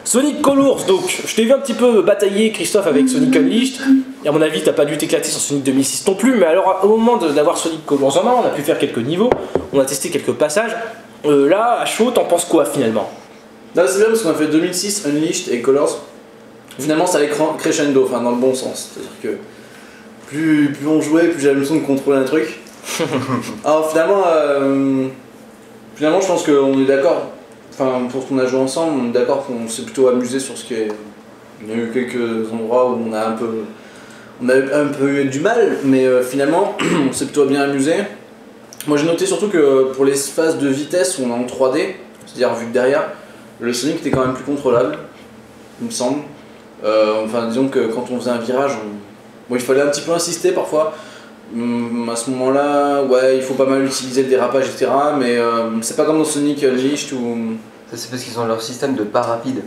Sonic 0.06 0.42
Colors, 0.42 0.86
donc, 0.86 1.24
je 1.26 1.36
t'ai 1.36 1.44
vu 1.46 1.54
un 1.54 1.60
petit 1.60 1.74
peu 1.74 2.02
batailler, 2.04 2.52
Christophe, 2.52 2.86
avec 2.86 3.10
Sonic 3.10 3.36
Unleashed. 3.36 3.82
Et 4.24 4.28
à 4.28 4.32
mon 4.32 4.42
avis, 4.42 4.62
t'as 4.62 4.74
pas 4.74 4.86
dû 4.86 4.98
t'éclater 4.98 5.30
sur 5.30 5.40
Sonic 5.40 5.64
2006 5.64 6.06
non 6.08 6.14
plus, 6.14 6.36
mais 6.36 6.46
alors, 6.46 6.82
au 6.84 6.88
moment 6.90 7.18
de- 7.18 7.30
d'avoir 7.30 7.58
Sonic 7.58 7.84
Colors 7.86 8.18
en 8.20 8.24
main, 8.24 8.34
on 8.44 8.46
a 8.46 8.50
pu 8.52 8.62
faire 8.62 8.78
quelques 8.78 8.98
niveaux, 9.00 9.30
on 9.74 9.80
a 9.80 9.86
testé 9.86 10.10
quelques 10.10 10.34
passages. 10.34 10.76
Euh, 11.26 11.48
là, 11.50 11.80
à 11.82 11.86
chaud, 11.86 12.12
t'en 12.12 12.26
penses 12.26 12.46
quoi 12.46 12.66
finalement? 12.66 13.10
Non, 13.76 13.84
c'est 13.88 13.98
bien 13.98 14.08
parce 14.08 14.22
qu'on 14.22 14.30
a 14.32 14.34
fait 14.36 14.48
2006, 14.48 15.06
Unleashed 15.08 15.52
et 15.54 15.62
Colors. 15.62 16.04
Finalement, 16.80 17.06
ça 17.06 17.20
allait 17.20 17.30
cre- 17.30 17.58
crescendo, 17.58 18.04
enfin 18.06 18.22
dans 18.22 18.32
le 18.32 18.38
bon 18.38 18.54
sens. 18.54 18.92
C'est-à-dire 18.94 19.12
que 19.22 20.28
plus, 20.28 20.72
plus 20.74 20.88
on 20.88 21.02
jouait, 21.02 21.28
plus 21.30 21.40
j'avais 21.42 21.54
l'impression 21.56 21.76
de 21.78 21.86
contrôler 21.86 22.18
un 22.20 22.24
truc. 22.24 22.60
Alors 23.66 23.90
finalement, 23.90 24.24
euh, 24.28 25.08
finalement, 25.96 26.20
je 26.22 26.28
pense 26.28 26.44
qu'on 26.44 26.80
est 26.82 26.86
d'accord. 26.86 27.28
Enfin, 27.72 28.08
pour 28.12 28.24
ce 28.24 28.28
qu'on 28.30 28.38
a 28.40 28.46
joué 28.46 28.60
ensemble, 28.60 29.00
on 29.04 29.10
est 29.10 29.14
d'accord 29.14 29.46
qu'on 29.46 29.68
s'est 29.68 29.84
plutôt 29.84 30.08
amusé 30.08 30.40
sur 30.40 30.58
ce 30.58 30.66
qui 30.66 30.74
est. 30.76 30.90
Il 31.62 31.70
y 31.70 31.74
a 31.74 31.78
eu 31.78 31.92
quelques 31.94 32.52
endroits 32.52 32.90
où 32.92 33.00
on 33.10 33.14
a 33.14 33.26
un 33.28 33.32
peu, 33.32 33.50
on 34.44 34.50
a 34.50 34.56
eu 34.56 34.72
un 34.74 34.88
peu 34.88 35.08
eu 35.10 35.26
du 35.26 35.40
mal, 35.40 35.78
mais 35.84 36.06
euh, 36.06 36.22
finalement, 36.22 36.76
on 37.10 37.14
s'est 37.14 37.26
plutôt 37.26 37.46
bien 37.46 37.62
amusé. 37.62 37.94
Moi, 38.88 38.98
j'ai 38.98 39.06
noté 39.06 39.26
surtout 39.26 39.48
que 39.48 39.94
pour 39.94 40.04
les 40.06 40.16
phases 40.16 40.58
de 40.58 40.68
vitesse 40.68 41.18
où 41.18 41.24
on 41.24 41.30
est 41.30 41.34
en 41.34 41.46
3D, 41.46 41.96
c'est-à-dire 42.26 42.54
vu 42.56 42.68
de 42.68 42.72
derrière, 42.72 43.10
le 43.60 43.72
Sonic 43.74 43.98
était 43.98 44.12
quand 44.12 44.26
même 44.26 44.34
plus 44.34 44.44
contrôlable, 44.44 44.98
il 45.82 45.88
me 45.88 45.92
semble. 45.92 46.20
Euh, 46.84 47.24
enfin, 47.24 47.48
disons 47.48 47.70
que 47.70 47.88
quand 47.88 48.06
on 48.12 48.20
faisait 48.20 48.32
un 48.32 48.40
virage, 48.40 48.72
on- 48.74 48.90
bon, 49.50 49.56
il 49.56 49.62
fallait 49.62 49.82
un 49.82 49.88
petit 49.88 50.02
peu 50.02 50.12
insister 50.12 50.52
parfois. 50.52 50.94
Hum, 51.56 52.10
à 52.12 52.16
ce 52.16 52.30
moment-là, 52.32 53.04
ouais, 53.04 53.38
il 53.38 53.42
faut 53.44 53.54
pas 53.54 53.66
mal 53.66 53.86
utiliser 53.86 54.24
le 54.24 54.30
dérapage, 54.30 54.66
etc. 54.68 54.88
Mais 55.18 55.38
euh, 55.38 55.82
c'est 55.82 55.96
pas 55.96 56.04
comme 56.06 56.18
dans 56.18 56.26
Sonic 56.26 56.64
Unleashed 56.64 57.14
où. 57.14 57.54
Ça, 57.90 57.96
c'est 57.98 58.10
parce 58.10 58.24
qu'ils 58.24 58.38
ont 58.40 58.46
leur 58.46 58.62
système 58.62 58.96
de 58.96 59.04
pas 59.04 59.22
rapide. 59.22 59.62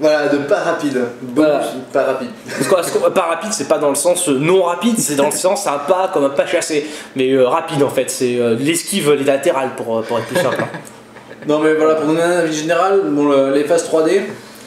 Voilà, 0.00 0.28
de 0.28 0.38
pas 0.38 0.58
rapide. 0.60 1.00
Voilà. 1.36 1.62
Pas 1.92 2.02
rapide. 2.04 2.30
Parce 2.68 2.90
que, 2.90 2.98
pas 3.10 3.22
rapide, 3.26 3.52
c'est 3.52 3.68
pas 3.68 3.78
dans 3.78 3.90
le 3.90 3.94
sens 3.94 4.28
euh, 4.28 4.38
non 4.38 4.62
rapide, 4.64 4.98
c'est 4.98 5.14
dans 5.14 5.26
le 5.26 5.30
sens 5.30 5.66
un 5.68 5.78
pas 5.78 6.10
comme 6.12 6.24
un 6.24 6.30
pas 6.30 6.46
chassé. 6.46 6.86
Mais 7.14 7.30
euh, 7.32 7.46
rapide 7.46 7.82
en 7.82 7.88
fait, 7.90 8.10
c'est 8.10 8.40
euh, 8.40 8.56
l'esquive 8.58 9.12
latérale 9.12 9.70
pour, 9.76 9.98
euh, 9.98 10.02
pour 10.02 10.18
être 10.18 10.26
plus 10.26 10.40
simple. 10.40 10.56
hein. 10.60 10.68
Non 11.46 11.58
mais 11.58 11.74
voilà, 11.74 11.96
pour 11.96 12.06
donner 12.06 12.22
un 12.22 12.38
avis 12.38 12.56
général, 12.56 13.02
bon, 13.10 13.28
le- 13.28 13.52
les 13.52 13.64
phases 13.64 13.86
3D, 13.88 14.22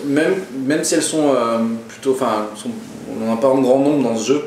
même, 0.06 0.36
même 0.66 0.84
si 0.84 0.94
elles 0.94 1.02
sont 1.02 1.34
euh, 1.34 1.58
plutôt... 1.90 2.12
Enfin, 2.12 2.46
on 3.12 3.26
n'en 3.26 3.34
a 3.34 3.38
pas 3.38 3.48
en 3.48 3.58
grand 3.58 3.80
nombre 3.80 4.08
dans 4.08 4.16
ce 4.16 4.28
jeu, 4.28 4.42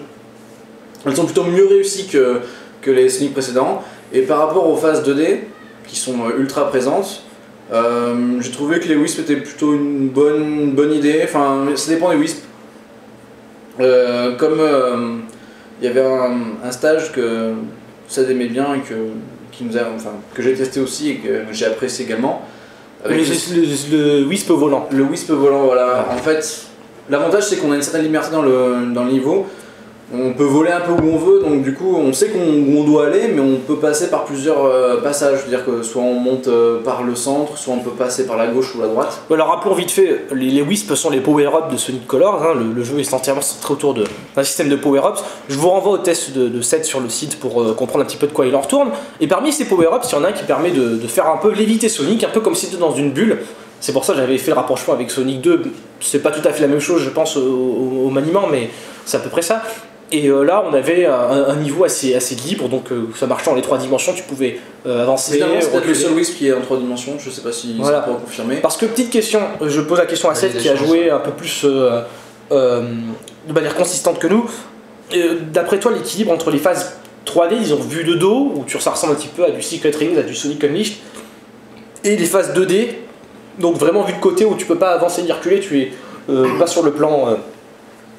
elles 1.05 1.17
sont 1.17 1.25
plutôt 1.25 1.43
mieux 1.45 1.67
réussies 1.67 2.07
que, 2.07 2.41
que 2.83 2.91
les 2.93 3.09
Sonic 3.11 3.33
précédents. 3.33 3.83
Et 4.13 4.23
par 4.23 4.39
rapport 4.39 4.69
aux 4.69 4.77
phases 4.77 5.03
2D, 5.07 5.41
qui 5.89 5.97
sont 5.97 6.15
ultra 6.39 6.69
présentes, 6.71 7.25
euh, 7.73 8.41
j'ai 8.41 8.51
trouvé 8.51 8.81
que 8.81 8.89
les 8.89 8.97
Wisp 8.97 9.21
étaient 9.21 9.37
plutôt 9.37 9.75
une 9.75 10.09
bonne, 10.09 10.43
une 10.61 10.73
bonne 10.73 10.93
idée. 10.93 11.21
Enfin, 11.25 11.67
ça 11.77 11.91
dépend 11.93 12.11
des 12.11 12.17
Wisp. 12.17 12.45
Euh, 13.81 14.37
comme 14.37 14.59
euh, 14.61 15.17
il 15.81 15.87
y 15.87 15.89
avait 15.89 16.05
un, 16.05 16.37
un 16.65 16.71
stage 16.73 17.13
que 17.13 17.53
ça 18.09 18.23
aimait 18.23 18.49
bien 18.49 18.75
et 18.75 18.81
que, 18.81 18.95
qui 19.53 19.65
nous 19.65 19.77
a, 19.79 19.83
enfin, 19.95 20.11
que 20.35 20.43
j'ai 20.43 20.55
testé 20.55 20.81
aussi 20.81 21.11
et 21.11 21.15
que 21.17 21.29
j'ai 21.53 21.67
apprécié 21.67 22.05
également. 22.05 22.43
Avec 23.05 23.17
Le, 23.19 23.55
le- 23.57 23.63
le- 23.63 24.21
le 24.23 24.27
Wisp 24.27 24.51
volant. 24.51 24.87
le 24.93 25.05
Wisp 25.05 25.31
volant, 25.31 25.65
voilà. 25.65 26.07
En 26.13 26.19
fait, 26.19 26.67
l'avantage 27.09 27.45
c'est 27.45 27.57
qu'on 27.57 27.73
a 27.73 27.77
une 27.77 27.83
certaine 27.83 28.03
liberté 28.03 28.31
dans 28.33 28.43
le, 28.43 28.93
dans 28.93 29.05
le 29.05 29.13
niveau, 29.13 29.47
On 30.13 30.33
peut 30.33 30.45
voler 30.45 30.73
un 30.73 30.81
peu 30.81 30.91
où 30.91 31.09
on 31.09 31.19
veut, 31.19 31.41
donc 31.41 31.63
du 31.63 31.73
coup 31.73 31.95
on 31.97 32.13
sait 32.13 32.31
qu'on- 32.31 32.77
on 32.77 32.83
doit 32.83 33.07
aller, 33.07 33.29
mais 33.29 33.41
on 33.41 33.59
peut 33.59 33.77
passer 33.77 34.11
par 34.11 34.25
plusieurs 34.25 34.65
euh, 34.65 35.01
passages. 35.01 35.39
C'est-à-dire 35.41 35.65
que 35.65 35.83
soit 35.85 36.03
on 36.03 36.15
monte 36.15 36.49
euh, 36.49 36.83
par 36.83 37.05
le 37.05 37.15
centre, 37.15 37.57
soit 37.57 37.75
on 37.75 37.79
peut 37.79 37.91
passer 37.93 38.27
par 38.27 38.37
la 38.37 38.49
gauche 38.49 38.75
ou 38.75 38.81
la 38.81 38.89
droite. 38.89 39.21
Alors 39.33 39.49
rappelons 39.49 39.75
vite 39.75 39.93
fait, 39.93 40.27
les, 40.35 40.51
les 40.51 40.63
Wisps 40.63 40.95
sont 40.95 41.11
les 41.11 41.21
power-ups 41.21 41.71
de 41.73 41.77
Sonic 41.77 42.09
Colors, 42.09 42.43
hein, 42.43 42.55
le, 42.55 42.83
jeu 42.83 42.99
est 42.99 43.15
entièrement 43.15 43.41
centré 43.41 43.73
autour 43.73 43.95
d'un 43.95 44.43
système 44.43 44.69
de 44.69 44.75
power-ups. 44.75 45.23
Je 45.49 45.57
vous 45.57 45.69
renvoie 45.71 45.93
au 45.93 45.99
test 45.99 46.33
de, 46.33 46.49
de 46.49 46.61
7 46.61 46.85
sur 46.85 46.99
le 46.99 47.09
site 47.09 47.39
pour 47.39 47.63
euh, 47.63 47.73
comprendre 47.75 48.03
un 48.05 48.07
petit 48.07 48.17
peu 48.17 48.27
de 48.27 48.33
quoi 48.33 48.47
il 48.47 48.57
en 48.57 48.63
retourne. 48.63 48.91
Et 49.21 49.29
parmi 49.29 49.53
ces 49.53 49.67
power-ups, 49.67 50.11
il 50.11 50.15
y 50.17 50.19
en 50.19 50.25
a 50.25 50.29
un 50.29 50.33
qui 50.33 50.43
permet 50.45 50.73
de, 50.73 50.99
faire 51.07 51.29
un 51.29 51.37
peu 51.37 51.53
léviter 51.53 51.89
Sonic, 51.89 52.25
un 52.25 52.31
peu 52.31 52.41
comme 52.41 52.57
si 52.57 52.67
c'était 52.67 52.79
dans 52.79 52.95
une 52.95 53.13
bulle. 53.13 53.39
C'est 53.79 53.93
pour 53.93 54.05
ça 54.05 54.13
que 54.13 54.19
j'avais 54.19 54.39
fait 54.39 54.51
le 54.51 54.57
rapprochement 54.57 54.93
avec 54.93 55.11
Sonic 55.11 55.41
2. 55.41 55.63
C'est 56.01 56.19
pas 56.19 56.33
tout 56.33 56.47
à 56.47 56.53
fait 56.53 56.63
la 56.63 56.69
même 56.69 56.81
chose, 56.81 57.01
je 57.03 57.11
pense, 57.11 57.37
au 57.37 58.11
maniement, 58.11 58.47
mais 58.51 58.71
c'est 59.07 59.17
à 59.17 59.21
peu 59.21 59.31
près 59.31 59.43
ça. 59.43 59.63
Et 60.13 60.27
euh, 60.27 60.43
là, 60.43 60.65
on 60.69 60.75
avait 60.75 61.07
un, 61.07 61.45
un 61.49 61.57
niveau 61.57 61.85
assez, 61.85 62.15
assez 62.17 62.35
libre, 62.35 62.69
donc 62.69 62.91
euh, 62.91 63.09
ça 63.15 63.27
marchait 63.29 63.49
dans 63.49 63.55
les 63.55 63.63
trois 63.63 63.79
dimensions, 63.79 64.13
tu 64.13 64.25
pouvais 64.25 64.59
euh, 64.87 65.03
avancer. 65.03 65.39
C'est 65.39 65.71
peut-être 65.71 65.87
le 65.87 65.95
seul 65.95 66.13
Wisp 66.15 66.37
qui 66.37 66.49
est 66.49 66.53
en 66.53 66.61
trois 66.61 66.79
dimensions, 66.79 67.13
je 67.19 67.31
sais 67.31 67.43
pas 67.43 67.53
si 67.53 67.77
Voilà. 67.79 67.99
ça 67.99 68.03
pourra 68.05 68.19
confirmer. 68.19 68.57
Parce 68.57 68.77
que 68.77 68.87
petite 68.87 69.11
question, 69.11 69.41
je 69.65 69.81
pose 69.81 69.99
la 69.99 70.07
question 70.07 70.29
à 70.29 70.35
Seth 70.35 70.59
qui 70.59 70.69
a 70.69 70.75
joué 70.75 71.11
un 71.11 71.21
peu 71.21 71.31
plus 71.31 71.63
euh, 71.65 72.01
euh, 72.51 72.83
de 73.47 73.53
manière 73.53 73.77
consistante 73.77 74.19
que 74.19 74.27
nous. 74.27 74.51
Euh, 75.15 75.37
D'après 75.53 75.79
toi, 75.79 75.93
l'équilibre 75.93 76.33
entre 76.33 76.51
les 76.51 76.59
phases 76.59 76.97
3D, 77.27 77.59
disons 77.59 77.77
vue 77.77 78.03
de 78.03 78.15
dos, 78.15 78.53
où 78.57 78.65
tu 78.67 78.81
ça 78.81 78.91
ressemble 78.91 79.13
un 79.13 79.17
petit 79.17 79.29
peu 79.29 79.45
à 79.45 79.51
du 79.51 79.63
Secret 79.63 79.93
Rings, 79.97 80.19
à 80.19 80.23
du 80.23 80.35
Sonic 80.35 80.65
Unleashed, 80.65 80.95
et 82.03 82.17
les 82.17 82.25
phases 82.25 82.53
2D, 82.55 82.89
donc 83.61 83.77
vraiment 83.77 84.03
vue 84.03 84.15
de 84.15 84.19
côté 84.21 84.45
où 84.45 84.57
tu 84.57 84.67
peux 84.67 84.79
pas 84.79 84.91
avancer 84.91 85.23
ni 85.23 85.31
reculer, 85.31 85.61
tu 85.61 85.81
es 85.81 85.93
euh, 86.31 86.59
pas 86.59 86.67
sur 86.67 86.83
le 86.83 86.93
plan 86.93 87.29
euh, 87.29 87.35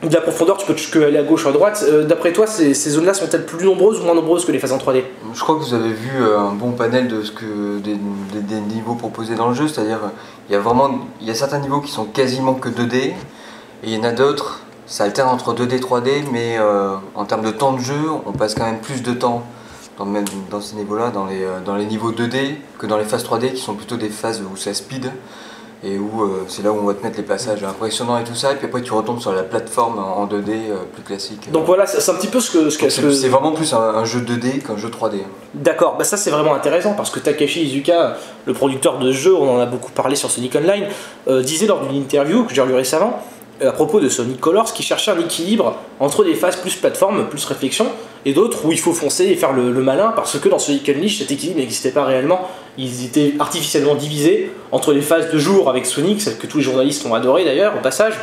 de 0.09 0.13
la 0.15 0.21
profondeur, 0.21 0.57
tu 0.57 0.89
peux 0.89 1.05
aller 1.05 1.17
à 1.17 1.23
gauche 1.23 1.45
ou 1.45 1.49
à 1.49 1.51
droite. 1.51 1.83
Euh, 1.87 2.05
D'après 2.05 2.33
toi, 2.33 2.47
ces, 2.47 2.73
zones-là 2.73 3.13
sont-elles 3.13 3.45
plus 3.45 3.65
nombreuses 3.65 3.99
ou 3.99 4.03
moins 4.03 4.15
nombreuses 4.15 4.45
que 4.45 4.51
les 4.51 4.59
phases 4.59 4.71
en 4.71 4.77
3D 4.77 5.03
Je 5.33 5.39
crois 5.39 5.55
que 5.55 5.61
vous 5.61 5.73
avez 5.73 5.93
vu 5.93 6.09
euh, 6.19 6.39
un 6.39 6.53
bon 6.53 6.71
panel 6.71 7.07
de 7.07 7.21
ce 7.21 7.31
que 7.31 7.77
des, 7.79 7.97
niveaux 8.73 8.95
proposés 8.95 9.35
dans 9.35 9.49
le 9.49 9.55
jeu, 9.55 9.67
c'est-à-dire 9.67 9.99
euh, 10.03 10.09
il 10.49 10.53
y 10.53 10.55
a 10.55 10.59
vraiment 10.59 10.99
il 11.21 11.27
y 11.27 11.31
a 11.31 11.35
certains 11.35 11.59
niveaux 11.59 11.81
qui 11.81 11.91
sont 11.91 12.05
quasiment 12.05 12.55
que 12.55 12.69
2D 12.69 12.95
et 12.95 13.13
il 13.83 13.93
y 13.93 13.97
en 13.97 14.03
a 14.03 14.11
d'autres 14.11 14.61
ça 14.87 15.03
alterne 15.05 15.29
entre 15.29 15.53
2D 15.53 15.75
et 15.75 15.79
3D 15.79 16.23
mais 16.31 16.57
en 17.15 17.25
termes 17.25 17.43
de 17.43 17.51
temps 17.51 17.73
de 17.73 17.79
jeu 17.79 17.99
on 18.25 18.33
passe 18.33 18.55
quand 18.55 18.65
même 18.65 18.79
plus 18.79 19.01
de 19.01 19.13
temps 19.13 19.43
dans, 19.97 20.61
ces 20.61 20.75
niveaux-là, 20.75 21.11
dans 21.11 21.75
les 21.75 21.85
niveaux 21.85 22.11
2D 22.11 22.55
que 22.77 22.85
dans 22.85 22.97
les 22.97 23.05
phases 23.05 23.23
3D 23.23 23.53
qui 23.53 23.61
sont 23.61 23.75
plutôt 23.75 23.95
des 23.95 24.09
phases 24.09 24.41
où 24.41 24.57
ça 24.57 24.73
speed 24.73 25.11
et 25.83 25.97
où 25.97 26.23
euh, 26.23 26.45
c'est 26.47 26.63
là 26.63 26.71
où 26.71 26.77
on 26.79 26.85
va 26.85 26.93
te 26.93 27.03
mettre 27.03 27.17
les 27.17 27.23
passages 27.23 27.63
impressionnants 27.63 28.17
et 28.19 28.23
tout 28.23 28.35
ça 28.35 28.51
et 28.51 28.55
puis 28.55 28.67
après 28.67 28.81
tu 28.83 28.93
retombes 28.93 29.19
sur 29.19 29.31
la 29.33 29.41
plateforme 29.43 29.97
en 29.97 30.19
en 30.19 30.27
2D 30.27 30.49
euh, 30.49 30.75
plus 30.93 31.01
classique. 31.03 31.51
Donc 31.51 31.65
voilà, 31.65 31.85
c'est 31.87 31.99
c'est 32.01 32.11
un 32.11 32.15
petit 32.15 32.27
peu 32.27 32.39
ce 32.39 32.51
que... 32.51 32.69
Ce 32.69 32.77
que, 32.77 32.83
Donc 32.83 32.91
ce 32.91 32.95
c'est 32.97 33.07
que- 33.07 33.11
c'est 33.13 33.29
vraiment 33.29 33.51
plus 33.53 33.73
un, 33.73 33.79
un 33.79 34.05
jeu 34.05 34.19
2D 34.19 34.61
qu'un 34.61 34.77
jeu 34.77 34.89
3D. 34.89 35.17
D'accord, 35.55 35.95
bah 35.97 36.03
ça 36.03 36.17
c'est 36.17 36.29
vraiment 36.29 36.53
intéressant 36.53 36.93
parce 36.93 37.09
que 37.09 37.19
Takeshi 37.19 37.63
Izuka, 37.63 38.17
le 38.45 38.53
producteur 38.53 38.99
de 38.99 39.11
jeux, 39.11 39.35
on 39.35 39.55
en 39.55 39.59
a 39.59 39.65
beaucoup 39.65 39.91
parlé 39.91 40.15
sur 40.15 40.29
Sonic 40.29 40.55
Online, 40.55 40.85
euh, 41.27 41.41
disait 41.41 41.65
lors 41.67 41.81
d'une 41.81 41.95
interview 41.99 42.43
que 42.45 42.53
j'ai 42.53 42.63
lu 42.65 42.73
récemment 42.75 43.19
à 43.63 43.71
propos 43.71 43.99
de 43.99 44.09
Sonic 44.09 44.39
Colors 44.39 44.73
qu'il 44.73 44.83
cherchait 44.83 45.11
un 45.11 45.19
équilibre 45.19 45.75
entre 45.99 46.23
des 46.23 46.33
phases 46.33 46.55
plus 46.55 46.73
plateforme, 46.75 47.27
plus 47.29 47.45
réflexion, 47.45 47.85
et 48.25 48.33
d'autres 48.33 48.65
où 48.65 48.71
il 48.71 48.79
faut 48.79 48.91
foncer 48.93 49.25
et 49.25 49.35
faire 49.35 49.53
le, 49.53 49.71
le 49.71 49.83
malin 49.83 50.13
parce 50.15 50.39
que 50.39 50.49
dans 50.49 50.57
Sonic 50.57 50.89
Unleashed 50.89 51.19
cet 51.19 51.31
équilibre 51.31 51.59
n'existait 51.59 51.91
pas 51.91 52.03
réellement. 52.03 52.41
Ils 52.77 53.05
étaient 53.05 53.33
artificiellement 53.39 53.95
divisés 53.95 54.51
entre 54.71 54.93
les 54.93 55.01
phases 55.01 55.29
de 55.31 55.37
jour 55.37 55.69
avec 55.69 55.85
Sonic, 55.85 56.21
celles 56.21 56.37
que 56.37 56.47
tous 56.47 56.57
les 56.57 56.63
journalistes 56.63 57.05
ont 57.05 57.13
adoré 57.13 57.43
d'ailleurs 57.43 57.73
au 57.77 57.81
passage, 57.81 58.13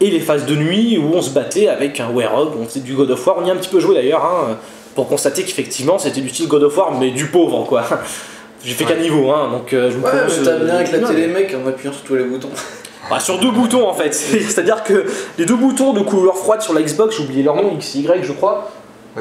et 0.00 0.10
les 0.10 0.20
phases 0.20 0.44
de 0.46 0.56
nuit 0.56 0.98
où 0.98 1.14
on 1.14 1.22
se 1.22 1.30
battait 1.30 1.68
avec 1.68 2.00
un 2.00 2.08
Werehog, 2.10 2.54
on 2.60 2.64
faisait 2.66 2.80
du 2.80 2.94
God 2.94 3.10
of 3.12 3.24
War, 3.26 3.36
on 3.40 3.46
y 3.46 3.50
a 3.50 3.52
un 3.52 3.56
petit 3.56 3.68
peu 3.70 3.78
joué 3.80 3.94
d'ailleurs. 3.94 4.24
hein, 4.24 4.56
pour 4.94 5.08
constater 5.08 5.42
qu'effectivement 5.42 5.98
c'était 5.98 6.20
du 6.20 6.28
style 6.28 6.48
God 6.48 6.64
of 6.64 6.76
War 6.76 6.92
mais 7.00 7.10
du 7.12 7.26
pauvre 7.26 7.64
quoi. 7.64 7.82
J'ai 8.64 8.74
fait 8.74 8.84
Ouais. 8.84 8.92
qu'un 8.94 9.00
niveau 9.00 9.30
hein, 9.30 9.48
donc 9.50 9.72
euh, 9.72 9.90
je 9.90 9.96
me 9.96 10.04
Ouais, 10.04 10.10
t'as 10.44 10.50
euh, 10.50 10.64
bien 10.66 10.80
éclaté 10.80 11.14
les 11.14 11.26
mecs 11.28 11.54
en 11.54 11.66
appuyant 11.66 11.92
sur 11.94 12.02
tous 12.02 12.14
les 12.16 12.24
boutons. 12.24 12.50
bah, 13.10 13.18
sur 13.18 13.38
deux 13.38 13.50
boutons 13.50 13.88
en 13.88 13.94
fait, 13.94 14.12
c'est-à-dire 14.14 14.82
que 14.82 15.06
les 15.38 15.46
deux 15.46 15.54
boutons 15.56 15.92
de 15.94 16.00
couleur 16.00 16.36
froide 16.36 16.60
sur 16.60 16.74
la 16.74 16.82
Xbox, 16.82 17.16
j'ai 17.16 17.22
oublié 17.24 17.42
leur 17.42 17.56
nom, 17.56 17.72
X 17.74 17.94
et 17.96 18.00
Y 18.00 18.22
je 18.22 18.32
crois, 18.32 18.70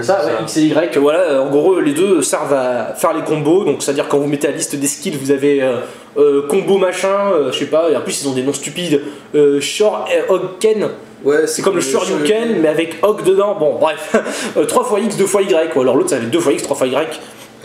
Ça, 0.01 0.25
ouais, 0.25 0.31
X 0.43 0.57
et 0.57 0.61
Y, 0.67 0.97
voilà, 0.97 1.19
euh, 1.19 1.39
en 1.41 1.49
gros 1.49 1.79
les 1.81 1.91
deux 1.91 2.21
servent 2.21 2.53
à 2.53 2.93
faire 2.95 3.13
les 3.13 3.23
combos, 3.23 3.65
donc 3.65 3.83
c'est-à-dire 3.83 4.07
quand 4.07 4.19
vous 4.19 4.27
mettez 4.27 4.47
la 4.47 4.53
liste 4.53 4.73
des 4.75 4.87
skills, 4.87 5.17
vous 5.21 5.31
avez 5.31 5.61
euh, 5.61 5.79
euh, 6.17 6.47
combo 6.47 6.77
machin, 6.77 7.31
euh, 7.33 7.51
je 7.51 7.59
sais 7.59 7.65
pas, 7.65 7.89
et 7.91 7.97
en 7.97 8.01
plus 8.01 8.21
ils 8.23 8.27
ont 8.29 8.33
des 8.33 8.41
noms 8.43 8.53
stupides, 8.53 9.01
euh, 9.35 9.59
Shore 9.59 10.07
et 10.09 10.31
Hog 10.31 10.41
Ken, 10.59 10.87
Ouais, 11.23 11.45
c'est 11.45 11.61
comme 11.61 11.75
le 11.75 11.81
Shoryuken 11.81 12.61
mais 12.61 12.67
avec 12.67 12.97
Hog 13.03 13.23
dedans, 13.23 13.55
bon 13.59 13.77
bref, 13.79 14.15
3 14.67 14.83
fois 14.85 14.99
X, 15.01 15.17
2 15.17 15.25
fois 15.25 15.41
Y, 15.43 15.75
ou 15.75 15.81
alors 15.81 15.95
l'autre 15.95 16.09
ça 16.09 16.15
avait 16.15 16.25
2 16.25 16.39
fois 16.39 16.53
X, 16.53 16.63
3 16.63 16.75
fois 16.77 16.87
Y. 16.87 17.19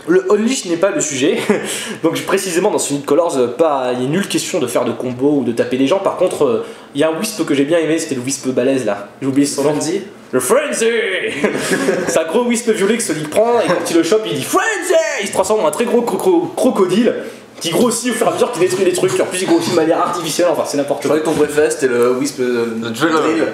Le 0.07 0.25
Unleash 0.31 0.65
n'est 0.65 0.77
pas 0.77 0.91
le 0.91 1.01
sujet, 1.01 1.37
donc 2.03 2.21
précisément 2.25 2.71
dans 2.71 2.79
Sonic 2.79 3.05
Colors, 3.05 3.37
euh, 3.37 3.47
pas, 3.47 3.91
il 3.93 4.03
y 4.03 4.05
a 4.05 4.09
nulle 4.09 4.27
question 4.27 4.59
de 4.59 4.67
faire 4.67 4.85
de 4.85 4.91
combo 4.91 5.39
ou 5.39 5.43
de 5.43 5.51
taper 5.51 5.77
des 5.77 5.87
gens. 5.87 5.99
Par 5.99 6.15
contre, 6.17 6.45
euh, 6.45 6.65
il 6.95 7.01
y 7.01 7.03
a 7.03 7.09
un 7.09 7.19
Wisp 7.19 7.45
que 7.45 7.53
j'ai 7.53 7.65
bien 7.65 7.79
aimé, 7.79 7.97
c'était 7.99 8.15
le 8.15 8.21
Wisp 8.21 8.47
balèze 8.49 8.85
là. 8.85 9.09
J'ai 9.21 9.27
oublié 9.27 9.45
son 9.45 9.63
nom. 9.63 9.71
Frenzy 9.71 10.01
Le 10.31 10.39
Frenzy 10.39 10.85
C'est 12.07 12.19
un 12.19 12.25
gros 12.25 12.45
Wisp 12.45 12.69
violet 12.71 12.97
que 12.97 13.03
Sonic 13.03 13.29
prend 13.29 13.59
et 13.59 13.67
quand 13.67 13.89
il 13.91 13.97
le 13.97 14.03
chope, 14.03 14.23
il 14.25 14.35
dit 14.37 14.43
Frenzy 14.43 14.93
Il 15.21 15.27
se 15.27 15.33
transforme 15.33 15.61
en 15.61 15.67
un 15.67 15.71
très 15.71 15.85
gros 15.85 16.01
croco- 16.01 16.53
crocodile 16.55 17.13
qui 17.59 17.71
grossit 17.71 18.11
au 18.11 18.13
fur 18.13 18.27
et 18.27 18.29
à 18.29 18.33
mesure 18.33 18.51
qu'il 18.51 18.61
détruit 18.61 18.85
les 18.85 18.93
trucs. 18.93 19.19
En 19.19 19.25
plus, 19.25 19.41
il 19.41 19.47
grossit 19.47 19.71
de 19.71 19.75
manière 19.75 19.99
artificielle, 19.99 20.47
enfin 20.51 20.63
c'est 20.65 20.77
n'importe 20.77 21.03
Je 21.03 21.07
quoi. 21.07 21.17
croyais 21.19 21.35
que 21.35 21.39
ton 21.39 21.45
préféré 21.45 21.69
c'était 21.71 21.87
le 21.87 22.11
Wisp. 22.19 22.39
Drill. 22.39 23.47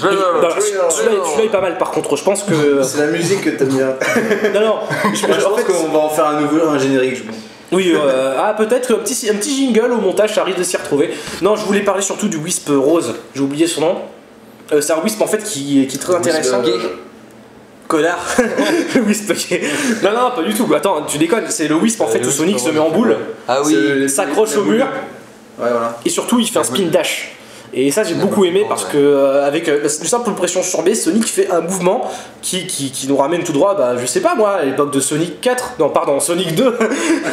Bah, 0.00 0.48
celui-là 0.58 1.44
est 1.44 1.48
pas 1.48 1.60
mal 1.60 1.78
par 1.78 1.90
contre, 1.90 2.16
je 2.16 2.24
pense 2.24 2.42
que. 2.42 2.82
C'est 2.82 2.98
la 2.98 3.06
musique 3.08 3.42
que 3.42 3.50
t'aimes 3.50 3.68
bien. 3.68 3.94
Non, 4.54 4.60
non, 4.60 4.74
je, 5.12 5.18
Je 5.18 5.26
je- 5.26 5.44
en 5.46 5.50
pense 5.50 5.60
fait, 5.60 5.64
qu'on 5.72 5.88
va 5.88 5.98
en 5.98 6.08
faire 6.10 6.26
un 6.26 6.40
nouveau, 6.40 6.66
un 6.68 6.78
générique, 6.78 7.16
je 7.16 7.22
pense. 7.24 7.36
Oui, 7.72 7.92
euh, 7.94 8.34
ah 8.38 8.54
peut-être 8.56 8.92
un 8.94 8.98
petit, 8.98 9.28
un 9.30 9.34
petit 9.34 9.54
jingle 9.56 9.92
au 9.92 9.96
montage, 10.00 10.34
ça 10.34 10.44
risque 10.44 10.58
de 10.58 10.62
s'y 10.64 10.76
retrouver. 10.76 11.10
Non, 11.42 11.56
je 11.56 11.64
voulais 11.64 11.80
parler 11.80 12.02
surtout 12.02 12.28
du 12.28 12.36
Wisp 12.38 12.68
Rose, 12.70 13.14
j'ai 13.34 13.40
oublié 13.40 13.66
son 13.66 13.80
nom. 13.80 13.96
Euh, 14.72 14.80
c'est 14.80 14.92
un 14.92 15.00
Wisp 15.02 15.20
en 15.20 15.26
fait 15.26 15.42
qui, 15.42 15.86
qui 15.86 15.96
est 15.96 16.00
très 16.00 16.14
intéressant. 16.14 16.60
Wisp, 16.62 16.74
euh, 16.74 16.88
Connard 17.86 18.18
Le 18.94 19.00
Wisp 19.02 19.32
gay. 19.50 19.60
Non, 20.02 20.10
non, 20.12 20.30
pas 20.34 20.42
du 20.42 20.54
tout. 20.54 20.66
Attends, 20.74 21.02
tu 21.06 21.18
déconnes, 21.18 21.44
c'est 21.50 21.68
le 21.68 21.74
Wisp 21.76 22.00
en 22.00 22.06
Euh, 22.06 22.08
fait 22.08 22.18
le 22.20 22.28
où 22.28 22.30
Sonic 22.30 22.58
se 22.58 22.70
met 22.70 22.78
en 22.80 22.88
boule 22.90 23.14
Ah 23.46 23.60
oui. 23.64 24.08
s'accroche 24.08 24.56
au 24.56 24.62
mur 24.64 24.86
Ouais, 25.56 25.68
voilà. 25.70 25.98
et 26.04 26.08
surtout 26.08 26.40
il 26.40 26.48
fait 26.48 26.58
un 26.58 26.64
spin 26.64 26.86
dash. 26.90 27.33
Et 27.76 27.90
ça 27.90 28.04
j'ai 28.04 28.14
beaucoup 28.14 28.36
boule, 28.36 28.46
aimé 28.48 28.64
parce 28.68 28.84
que 28.84 28.96
euh, 28.96 29.44
avec 29.46 29.68
euh, 29.68 29.82
une 29.82 30.06
simple 30.06 30.30
pression 30.32 30.62
sur 30.62 30.82
B, 30.82 30.94
Sonic 30.94 31.26
fait 31.26 31.50
un 31.50 31.60
mouvement 31.60 32.08
qui, 32.40 32.66
qui, 32.66 32.90
qui 32.92 33.08
nous 33.08 33.16
ramène 33.16 33.42
tout 33.42 33.52
droit, 33.52 33.74
bah 33.76 33.94
je 34.00 34.06
sais 34.06 34.20
pas 34.20 34.34
moi, 34.36 34.50
à 34.60 34.64
l'époque 34.64 34.92
de 34.92 35.00
Sonic 35.00 35.40
4, 35.40 35.74
non 35.80 35.88
pardon, 35.88 36.20
Sonic 36.20 36.54
2. 36.54 36.78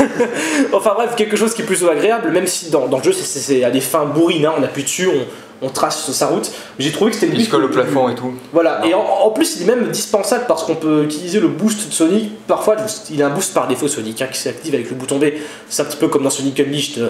enfin 0.73 0.93
bref, 0.95 1.15
quelque 1.15 1.35
chose 1.35 1.53
qui 1.53 1.61
est 1.61 1.65
plutôt 1.65 1.89
agréable, 1.89 2.31
même 2.31 2.47
si 2.47 2.69
dans, 2.69 2.87
dans 2.87 2.97
le 2.97 3.03
jeu 3.03 3.11
c'est- 3.13 3.63
à 3.63 3.71
des 3.71 3.81
fins 3.81 4.05
bourrines, 4.05 4.45
hein, 4.45 4.53
on 4.57 4.63
appuie 4.63 4.83
dessus, 4.83 5.07
on, 5.07 5.65
on 5.67 5.69
trace 5.69 6.09
sa 6.11 6.27
route. 6.27 6.49
J'ai 6.79 6.91
trouvé 6.91 7.11
que 7.11 7.17
c'était 7.17 7.27
le 7.27 7.33
Il 7.33 7.35
se 7.35 7.41
Wisp 7.41 7.51
colle 7.51 7.63
au 7.65 7.67
le 7.67 7.73
plafond 7.73 8.09
et 8.09 8.15
tout. 8.15 8.33
Voilà, 8.51 8.81
et 8.85 8.93
en, 8.95 8.99
en 9.01 9.29
plus 9.29 9.57
il 9.57 9.63
est 9.63 9.65
même 9.75 9.89
dispensable 9.89 10.45
parce 10.47 10.63
qu'on 10.63 10.75
peut 10.75 11.03
utiliser 11.03 11.39
le 11.39 11.49
boost 11.49 11.89
de 11.89 11.93
Sonic. 11.93 12.31
Parfois 12.47 12.77
il 13.11 13.21
a 13.21 13.27
un 13.27 13.29
boost 13.29 13.53
par 13.53 13.67
défaut 13.67 13.87
Sonic 13.87 14.21
hein, 14.21 14.27
qui 14.31 14.39
s'active 14.39 14.73
avec 14.73 14.89
le 14.89 14.95
bouton 14.95 15.19
B. 15.19 15.25
C'est 15.69 15.83
un 15.83 15.85
petit 15.85 15.97
peu 15.97 16.07
comme 16.07 16.23
dans 16.23 16.29
Sonic 16.31 16.59
Unleashed, 16.59 16.97
euh, 16.99 17.09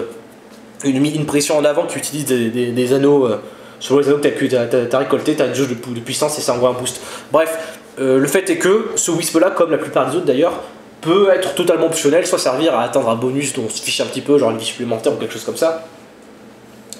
une, 0.84 1.26
pression 1.26 1.58
en 1.58 1.64
avant 1.64 1.86
qui 1.86 1.98
utilise 1.98 2.24
des, 2.26 2.92
anneaux. 2.92 3.26
euh, 3.26 3.40
sur 3.80 3.98
les 3.98 4.06
anneaux 4.08 4.18
que 4.18 4.28
tu 4.28 4.56
as, 4.56 4.98
récolté, 4.98 5.34
tu 5.34 5.42
as 5.42 5.46
une 5.46 5.54
jauge 5.54 5.68
de, 5.68 5.74
pu- 5.74 5.90
de 5.90 6.00
puissance 6.00 6.38
et 6.38 6.40
ça 6.40 6.54
envoie 6.54 6.70
un 6.70 6.74
boost. 6.74 7.00
Bref, 7.32 7.76
euh, 7.98 8.18
le 8.18 8.28
fait 8.28 8.48
est 8.48 8.56
que 8.58 8.90
ce 8.94 9.10
Wisp 9.10 9.36
là, 9.40 9.50
comme 9.50 9.72
la 9.72 9.78
plupart 9.78 10.08
des 10.08 10.16
autres 10.16 10.26
d'ailleurs, 10.26 10.60
peut 11.00 11.30
être 11.34 11.54
totalement 11.54 11.86
optionnel, 11.86 12.24
soit 12.26 12.38
servir 12.38 12.74
à 12.76 12.84
atteindre 12.84 13.10
un 13.10 13.16
bonus 13.16 13.52
dont 13.54 13.64
on 13.66 13.68
se 13.68 13.82
fiche 13.82 14.00
un 14.00 14.06
petit 14.06 14.20
peu, 14.20 14.38
genre 14.38 14.52
une 14.52 14.58
vie 14.58 14.64
supplémentaire 14.64 15.12
ou 15.12 15.16
quelque 15.16 15.32
chose 15.32 15.44
comme 15.44 15.56
ça 15.56 15.84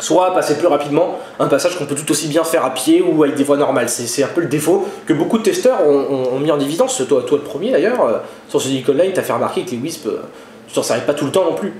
soit 0.01 0.35
passer 0.35 0.57
plus 0.57 0.67
rapidement 0.67 1.19
un 1.39 1.47
passage 1.47 1.79
qu'on 1.79 1.85
peut 1.87 1.95
tout 1.95 2.11
aussi 2.11 2.27
bien 2.27 2.45
faire 2.45 2.65
à 2.65 2.75
pied 2.75 3.03
ou 3.03 3.23
avec 3.23 3.37
des 3.37 3.45
voies 3.45 3.57
normales. 3.57 3.89
C'est 3.89 4.23
un 4.25 4.29
peu 4.29 4.41
le 4.41 4.49
défaut 4.49 4.87
que 5.07 5.13
beaucoup 5.13 5.39
de 5.39 5.45
testeurs 5.45 5.87
ont, 5.87 6.39
mis 6.41 6.51
en 6.51 6.59
évidence, 6.59 7.03
toi, 7.09 7.23
toi 7.27 7.39
le 7.39 7.45
premier 7.45 7.71
d'ailleurs, 7.71 8.05
euh, 8.05 8.19
sur 8.49 8.61
Sonic 8.61 8.89
Online, 8.89 9.13
t'as 9.15 9.23
fait 9.23 9.33
remarquer 9.33 9.65
que 9.65 9.71
les 9.71 9.77
Wisp, 9.77 10.07
euh, 10.07 10.23
tu 10.67 10.75
t'en 10.75 10.83
servais 10.83 11.05
pas 11.07 11.15
tout 11.15 11.25
le 11.25 11.31
temps 11.31 11.45
non 11.45 11.55
plus. 11.55 11.73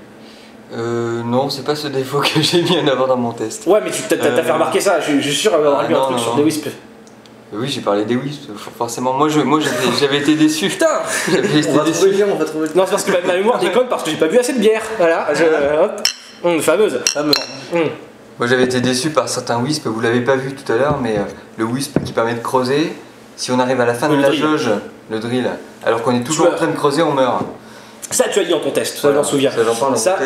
Euh, 0.73 1.21
non, 1.23 1.49
c'est 1.49 1.63
pas 1.63 1.75
ce 1.75 1.87
défaut 1.87 2.19
que 2.19 2.41
j'ai 2.41 2.61
mis 2.63 2.79
en 2.79 2.87
avant 2.87 3.07
dans 3.07 3.17
mon 3.17 3.31
test. 3.31 3.67
Ouais, 3.67 3.79
mais 3.83 3.91
tu 3.91 4.01
t'as 4.03 4.17
t'as 4.17 4.27
Euh, 4.29 4.43
fait 4.43 4.51
remarquer 4.51 4.79
ça, 4.79 4.99
je 4.99 5.15
je 5.17 5.21
suis 5.21 5.33
sûr 5.35 5.53
avoir 5.53 5.79
ah, 5.81 5.87
lu 5.87 5.93
un 5.93 5.97
non, 5.99 6.03
truc 6.05 6.17
non, 6.17 6.23
sur 6.23 6.31
non. 6.31 6.37
des 6.37 6.43
Wisp. 6.43 6.67
Euh, 6.67 7.57
Oui, 7.59 7.67
j'ai 7.69 7.81
parlé 7.81 8.05
des 8.05 8.15
Wisp, 8.15 8.49
forcément. 8.77 9.13
Moi, 9.13 9.29
je, 9.29 9.39
moi 9.41 9.59
j'avais 9.99 10.17
été 10.17 10.35
déçu. 10.35 10.69
Putain 10.69 10.87
J'avais 11.31 11.59
été 11.59 11.69
On 11.69 11.73
va 11.77 11.83
déçu. 11.83 11.93
trouver 11.99 12.11
le 12.11 12.17
lien, 12.17 12.25
on 12.33 12.35
va 12.37 12.45
trouver 12.45 12.67
le 12.69 12.73
Non, 12.73 12.83
c'est 12.85 12.91
parce 12.91 13.03
que 13.03 13.11
ma, 13.11 13.21
ma 13.21 13.33
mémoire 13.37 13.59
déconne 13.59 13.87
parce 13.87 14.03
que 14.03 14.09
j'ai 14.09 14.17
pas 14.17 14.27
bu 14.27 14.39
assez 14.39 14.53
de 14.53 14.59
bière. 14.59 14.81
Voilà, 14.97 15.27
je, 15.33 15.43
hop. 15.43 16.01
Hum, 16.43 16.59
fameuse. 16.61 16.99
fameux. 17.13 17.33
Hum. 17.73 17.89
Moi, 18.39 18.47
j'avais 18.47 18.63
été 18.63 18.81
déçu 18.81 19.11
par 19.11 19.29
certains 19.29 19.61
Wisp. 19.61 19.85
Vous 19.85 20.01
l'avez 20.01 20.21
pas 20.21 20.35
vu 20.35 20.53
tout 20.55 20.69
à 20.71 20.75
l'heure, 20.75 20.97
mais 20.99 21.17
euh, 21.19 21.21
le 21.57 21.65
Wisp 21.65 22.03
qui 22.03 22.13
permet 22.13 22.33
de 22.33 22.39
creuser. 22.39 22.93
Si 23.35 23.51
on 23.51 23.59
arrive 23.59 23.79
à 23.81 23.85
la 23.85 23.93
fin 23.93 24.09
Oui, 24.09 24.17
de 24.17 24.21
la 24.23 24.27
drill. 24.29 24.41
jauge, 24.41 24.69
le 25.11 25.19
drill, 25.19 25.49
alors 25.85 26.01
qu'on 26.03 26.15
est 26.15 26.23
toujours 26.23 26.47
en 26.47 26.55
train 26.55 26.67
de 26.67 26.75
creuser, 26.75 27.01
on 27.03 27.13
meurt. 27.13 27.43
Ça, 28.13 28.25
tu 28.31 28.39
as 28.39 28.43
dit 28.43 28.51
dans 28.51 28.59
ton 28.59 28.71
test, 28.71 28.97
ça, 28.97 29.09
je 29.11 29.15
m'en 29.17 29.23
souviens. 29.23 29.51
Ça, 29.51 29.63
j'en 29.63 29.73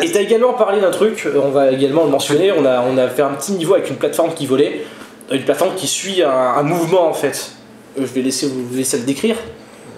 test. 0.02 0.12
t'as 0.14 0.20
également 0.20 0.52
parlé 0.52 0.80
d'un 0.80 0.90
truc, 0.90 1.24
euh, 1.26 1.40
on 1.42 1.50
va 1.50 1.70
également 1.72 2.04
le 2.04 2.10
mentionner, 2.10 2.52
on 2.52 2.64
a, 2.64 2.82
on 2.82 2.96
a 2.98 3.08
fait 3.08 3.22
un 3.22 3.30
petit 3.34 3.52
niveau 3.52 3.74
avec 3.74 3.88
une 3.90 3.96
plateforme 3.96 4.32
qui 4.34 4.46
volait, 4.46 4.84
une 5.32 5.44
plateforme 5.44 5.74
qui 5.74 5.86
suit 5.86 6.22
un, 6.22 6.30
un 6.30 6.62
mouvement 6.62 7.08
en 7.08 7.14
fait. 7.14 7.50
je 7.96 8.04
vais 8.04 8.22
laisser 8.22 8.46
vous 8.46 8.76
laisser 8.76 8.98
le 8.98 9.04
décrire. 9.04 9.36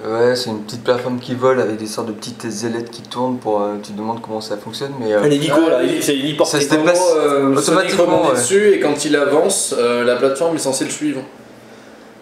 Ouais, 0.06 0.34
c'est 0.34 0.48
une 0.48 0.62
petite 0.62 0.82
plateforme 0.82 1.18
qui 1.18 1.34
vole 1.34 1.60
avec 1.60 1.76
des 1.76 1.86
sortes 1.86 2.06
de 2.06 2.12
petites 2.12 2.46
ailettes 2.64 2.90
qui 2.90 3.02
tournent 3.02 3.36
pour. 3.36 3.60
euh, 3.60 3.74
tu 3.82 3.92
te 3.92 3.98
demandes 3.98 4.22
comment 4.22 4.40
ça 4.40 4.56
fonctionne, 4.56 4.92
mais. 4.98 5.12
euh, 5.12 5.20
Un 5.22 5.30
hélico, 5.30 5.56
Ah, 5.66 5.82
là, 5.82 5.88
c'est. 6.00 6.16
Ça 6.46 6.58
se 6.58 6.66
En 6.72 6.76
déplace 6.78 7.02
euh, 7.18 7.54
automatiquement, 7.54 8.22
ouais. 8.28 8.32
dessus 8.34 8.72
et 8.72 8.80
quand 8.80 9.04
il 9.04 9.14
avance, 9.14 9.74
euh, 9.78 10.02
la 10.04 10.16
plateforme 10.16 10.56
est 10.56 10.60
censée 10.60 10.84
le 10.84 10.90
suivre. 10.90 11.20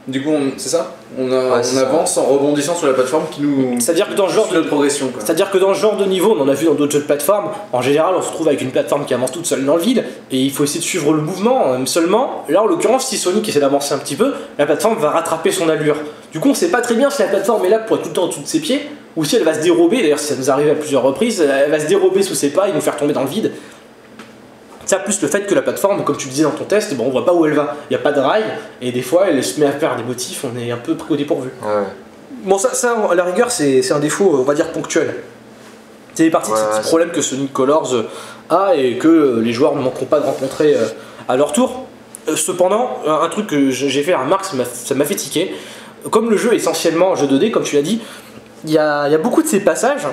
Du 0.08 0.22
coup, 0.22 0.30
on- 0.30 0.52
c'est 0.56 0.70
ça 0.70 0.94
On, 1.18 1.30
a- 1.32 1.56
Ouais, 1.56 1.62
c'est 1.62 1.76
on 1.76 1.80
ça. 1.80 1.88
avance 1.88 2.16
en 2.18 2.24
rebondissant 2.24 2.74
sur 2.74 2.86
la 2.86 2.92
plateforme 2.94 3.24
qui 3.30 3.42
nous. 3.42 3.78
C'est-à-dire 3.80 4.08
que 4.08 4.14
dans 4.14 4.28
ce 4.28 4.34
genre 4.34 4.48
de 4.48 4.60
progression. 4.60 5.10
C'est-à-dire 5.18 5.50
que 5.50 5.58
dans 5.58 5.74
ce 5.74 5.80
genre 5.80 5.96
de 5.96 6.04
niveau, 6.06 6.34
on 6.38 6.42
en 6.42 6.48
a 6.48 6.54
vu 6.54 6.66
dans 6.66 6.74
d'autres 6.74 6.92
jeux 6.92 7.00
de 7.00 7.04
plateforme, 7.04 7.50
en 7.72 7.82
général 7.82 8.14
on 8.16 8.22
se 8.22 8.30
trouve 8.32 8.48
avec 8.48 8.60
une 8.62 8.70
plateforme 8.70 9.04
qui 9.04 9.12
avance 9.14 9.32
toute 9.32 9.44
seule 9.46 9.64
dans 9.64 9.76
le 9.76 9.82
vide, 9.82 10.04
et 10.30 10.38
il 10.38 10.50
faut 10.50 10.64
essayer 10.64 10.80
de 10.80 10.84
suivre 10.84 11.12
le 11.12 11.20
mouvement 11.22 11.72
euh, 11.72 11.86
seulement. 11.86 12.44
Là 12.48 12.62
en 12.62 12.66
l'occurrence, 12.66 13.06
si 13.06 13.16
Sonic 13.18 13.48
essaie 13.48 13.60
d'avancer 13.60 13.94
un 13.94 13.98
petit 13.98 14.16
peu, 14.16 14.32
la 14.58 14.66
plateforme 14.66 14.96
va 14.98 15.10
rattraper 15.10 15.50
son 15.50 15.68
allure. 15.68 15.96
Du 16.32 16.40
coup 16.40 16.50
on 16.50 16.54
sait 16.54 16.68
pas 16.70 16.80
très 16.80 16.94
bien 16.94 17.10
si 17.10 17.20
la 17.22 17.28
plateforme 17.28 17.64
est 17.66 17.70
là 17.70 17.78
pour 17.78 17.96
être 17.96 18.02
tout 18.04 18.08
le 18.10 18.14
temps 18.14 18.24
en 18.24 18.28
dessous 18.28 18.42
de 18.42 18.46
ses 18.46 18.60
pieds, 18.60 18.86
ou 19.16 19.24
si 19.24 19.36
elle 19.36 19.44
va 19.44 19.54
se 19.54 19.60
dérober, 19.62 20.00
d'ailleurs 20.02 20.18
si 20.20 20.26
ça 20.28 20.36
nous 20.38 20.50
arrive 20.50 20.70
à 20.70 20.74
plusieurs 20.74 21.02
reprises, 21.02 21.40
elle 21.40 21.70
va 21.70 21.80
se 21.80 21.86
dérober 21.86 22.22
sous 22.22 22.34
ses 22.34 22.50
pas 22.50 22.68
et 22.68 22.72
nous 22.72 22.80
faire 22.80 22.96
tomber 22.96 23.12
dans 23.14 23.22
le 23.24 23.28
vide. 23.30 23.52
Ça 24.88 24.98
plus 24.98 25.20
le 25.22 25.28
fait 25.28 25.42
que 25.46 25.54
la 25.54 25.62
plateforme, 25.62 26.02
comme 26.02 26.16
tu 26.16 26.26
le 26.26 26.32
disais 26.32 26.44
dans 26.44 26.50
ton 26.50 26.64
test, 26.64 26.94
bon, 26.94 27.04
on 27.06 27.10
voit 27.10 27.24
pas 27.26 27.32
où 27.34 27.44
elle 27.46 27.52
va. 27.52 27.76
Il 27.88 27.92
n'y 27.92 27.96
a 27.96 28.02
pas 28.02 28.10
de 28.12 28.20
rail, 28.20 28.42
et 28.80 28.90
des 28.90 29.02
fois 29.02 29.26
elle 29.28 29.44
se 29.44 29.60
met 29.60 29.66
à 29.66 29.72
faire 29.72 29.94
des 29.96 30.02
motifs, 30.02 30.44
on 30.44 30.58
est 30.58 30.70
un 30.70 30.78
peu 30.78 30.94
pris 30.96 31.12
au 31.12 31.16
dépourvu. 31.16 31.50
ouais. 31.62 31.68
Bon, 32.44 32.56
ça, 32.58 32.72
ça 32.74 32.96
à 33.10 33.14
la 33.14 33.24
rigueur, 33.24 33.50
c'est 33.50 33.92
un 33.92 33.98
défaut, 34.00 34.36
on 34.40 34.42
va 34.42 34.54
dire, 34.54 34.72
ponctuel. 34.72 35.14
C'est 36.14 36.30
partie 36.30 36.50
de 36.50 36.56
Ouais, 36.56 36.60
ces 36.62 36.68
petits 36.68 36.82
c'est- 36.82 36.88
problèmes 36.88 37.10
que 37.10 37.20
Sonic 37.20 37.52
Colors 37.52 37.94
a 38.50 38.74
et 38.74 38.96
que 38.98 39.08
euh, 39.08 39.40
les 39.40 39.52
joueurs 39.52 39.74
ne 39.76 39.80
manqueront 39.82 40.06
pas 40.06 40.18
de 40.20 40.24
rencontrer 40.26 40.74
euh, 40.74 40.86
à 41.28 41.36
leur 41.36 41.52
tour. 41.52 41.86
Euh, 42.28 42.34
Cependant, 42.36 42.98
un 43.06 43.28
truc 43.28 43.46
que 43.48 43.70
j'ai 43.70 44.02
fait 44.02 44.12
à 44.14 44.18
remarque, 44.22 44.44
ça 44.46 44.94
m'a- 44.94 45.04
fait 45.04 45.14
tiquer. 45.14 45.54
Comme 46.10 46.30
le 46.30 46.36
jeu 46.36 46.52
est 46.52 46.56
essentiellement 46.56 47.12
un 47.12 47.16
jeu 47.16 47.26
2D, 47.26 47.50
comme 47.50 47.62
tu 47.64 47.76
l'as 47.76 47.82
dit, 47.82 48.00
il 48.64 48.70
y 48.70 48.78
a, 48.78 49.06
il 49.08 49.12
y 49.12 49.14
a 49.14 49.18
beaucoup 49.18 49.42
de 49.42 49.48
ces 49.48 49.60
passages 49.60 50.06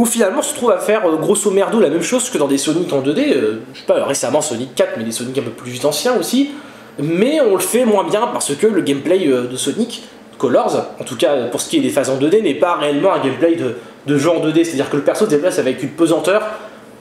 où 0.00 0.04
finalement 0.06 0.38
on 0.40 0.42
se 0.42 0.54
trouve 0.54 0.70
à 0.70 0.78
faire 0.78 1.06
euh, 1.06 1.16
grosso 1.16 1.50
merdo 1.50 1.78
la 1.80 1.90
même 1.90 2.02
chose 2.02 2.30
que 2.30 2.38
dans 2.38 2.48
des 2.48 2.58
Sonic 2.58 2.92
en 2.92 3.00
2D. 3.02 3.32
euh, 3.34 3.60
je 3.74 3.80
sais 3.80 3.86
pas, 3.86 4.04
récemment 4.04 4.40
Sonic 4.40 4.74
4, 4.74 4.92
mais 4.96 5.04
des 5.04 5.12
Sonic 5.12 5.36
un 5.38 5.42
peu 5.42 5.50
plus 5.50 5.84
anciens 5.84 6.16
aussi. 6.18 6.50
Mais 6.98 7.40
on 7.40 7.54
le 7.54 7.60
fait 7.60 7.84
moins 7.84 8.04
bien 8.04 8.26
parce 8.32 8.54
que 8.54 8.66
le 8.66 8.80
gameplay 8.82 9.26
euh, 9.28 9.46
de 9.46 9.56
Sonic 9.56 10.02
Colors, 10.38 10.86
en 10.98 11.04
tout 11.04 11.16
cas 11.16 11.44
pour 11.50 11.60
ce 11.60 11.68
qui 11.68 11.76
est 11.76 11.80
des 11.80 11.90
phases 11.90 12.08
en 12.10 12.16
2D, 12.18 12.42
n'est 12.42 12.54
pas 12.54 12.76
réellement 12.76 13.12
un 13.12 13.20
gameplay 13.22 13.56
de, 13.56 13.76
de 14.06 14.18
jeu 14.18 14.30
en 14.30 14.40
2D. 14.40 14.64
C'est-à-dire 14.64 14.88
que 14.90 14.96
le 14.96 15.02
perso 15.02 15.24
se 15.26 15.30
déplace 15.30 15.58
avec 15.58 15.82
une 15.82 15.90
pesanteur, 15.90 16.42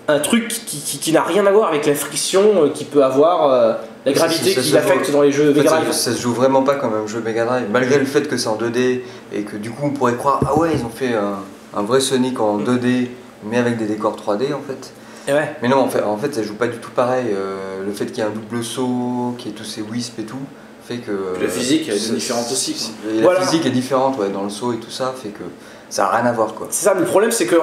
un 0.09 0.19
truc 0.19 0.47
qui, 0.49 0.77
qui- 0.81 0.97
qui 0.99 1.11
n'a 1.13 1.21
rien 1.23 1.45
à 1.45 1.51
voir 1.51 1.69
avec 1.69 1.85
la 1.85 1.95
friction 1.95 2.69
qu'il 2.73 2.87
peut 2.87 3.03
avoir, 3.03 3.51
euh, 3.51 3.73
la 4.05 4.11
gravité 4.13 4.53
qui 4.55 4.71
l'affecte 4.71 5.05
joue. 5.05 5.11
dans 5.13 5.21
les 5.21 5.31
jeux 5.31 5.51
En 5.51 5.53
fait, 5.53 5.59
Mega 5.59 5.69
Drive. 5.69 5.91
ça 5.91 6.11
se 6.11 6.21
joue 6.21 6.33
vraiment 6.33 6.63
pas 6.63 6.75
comme 6.75 6.93
un 6.93 7.07
jeu 7.07 7.21
Mega 7.23 7.45
Drive, 7.45 7.65
malgré 7.71 7.97
le 7.99 8.05
fait 8.05 8.27
que 8.27 8.35
c'est 8.37 8.47
en 8.47 8.57
2D 8.57 9.01
et 9.33 9.41
que 9.43 9.55
du 9.57 9.69
coup 9.71 9.83
on 9.85 9.91
pourrait 9.91 10.15
croire 10.15 10.39
ah 10.47 10.57
ouais 10.57 10.69
ils 10.73 10.83
ont 10.83 10.89
fait 10.89 11.13
un, 11.13 11.39
un 11.75 11.83
vrai 11.83 11.99
Sonic 11.99 12.39
en 12.39 12.59
2D 12.59 13.07
mais 13.45 13.57
avec 13.57 13.77
des 13.77 13.85
décors 13.85 14.15
3D 14.17 14.53
en 14.53 14.59
fait. 14.61 14.91
Et 15.27 15.33
ouais. 15.33 15.55
Mais 15.61 15.67
non 15.69 15.77
en 15.77 15.87
fait, 15.89 16.01
en 16.03 16.17
fait 16.17 16.33
ça 16.33 16.43
joue 16.43 16.55
pas 16.55 16.67
du 16.67 16.77
tout 16.77 16.91
pareil. 16.91 17.27
Euh, 17.31 17.85
le 17.85 17.91
fait 17.93 18.07
qu'il 18.07 18.17
y 18.17 18.21
ait 18.21 18.29
un 18.29 18.33
double 18.33 18.63
saut, 18.63 19.35
qu'il 19.37 19.51
y 19.51 19.53
ait 19.53 19.57
tous 19.57 19.63
ces 19.63 19.81
wisps 19.81 20.19
et 20.19 20.23
tout, 20.23 20.35
fait 20.85 20.97
que. 20.97 21.11
La 21.41 21.47
physique, 21.47 21.87
est 21.87 21.97
c'est- 21.97 22.13
différente 22.13 22.47
aussi, 22.51 22.73
quoi. 22.73 23.13
La 23.15 23.21
Voilà. 23.21 23.41
physique 23.41 23.65
est 23.65 23.69
différente 23.71 24.17
ouais, 24.17 24.29
dans 24.29 24.43
le 24.43 24.49
saut 24.49 24.73
et 24.73 24.77
tout 24.77 24.89
ça, 24.91 25.13
fait 25.15 25.29
que 25.29 25.43
ça 25.89 26.05
a 26.07 26.17
rien 26.17 26.25
à 26.25 26.31
voir 26.31 26.53
quoi. 26.53 26.67
C'est 26.69 26.85
ça, 26.85 26.93
mais 26.93 27.01
le 27.01 27.07
problème 27.07 27.31
c'est 27.31 27.45
que 27.47 27.55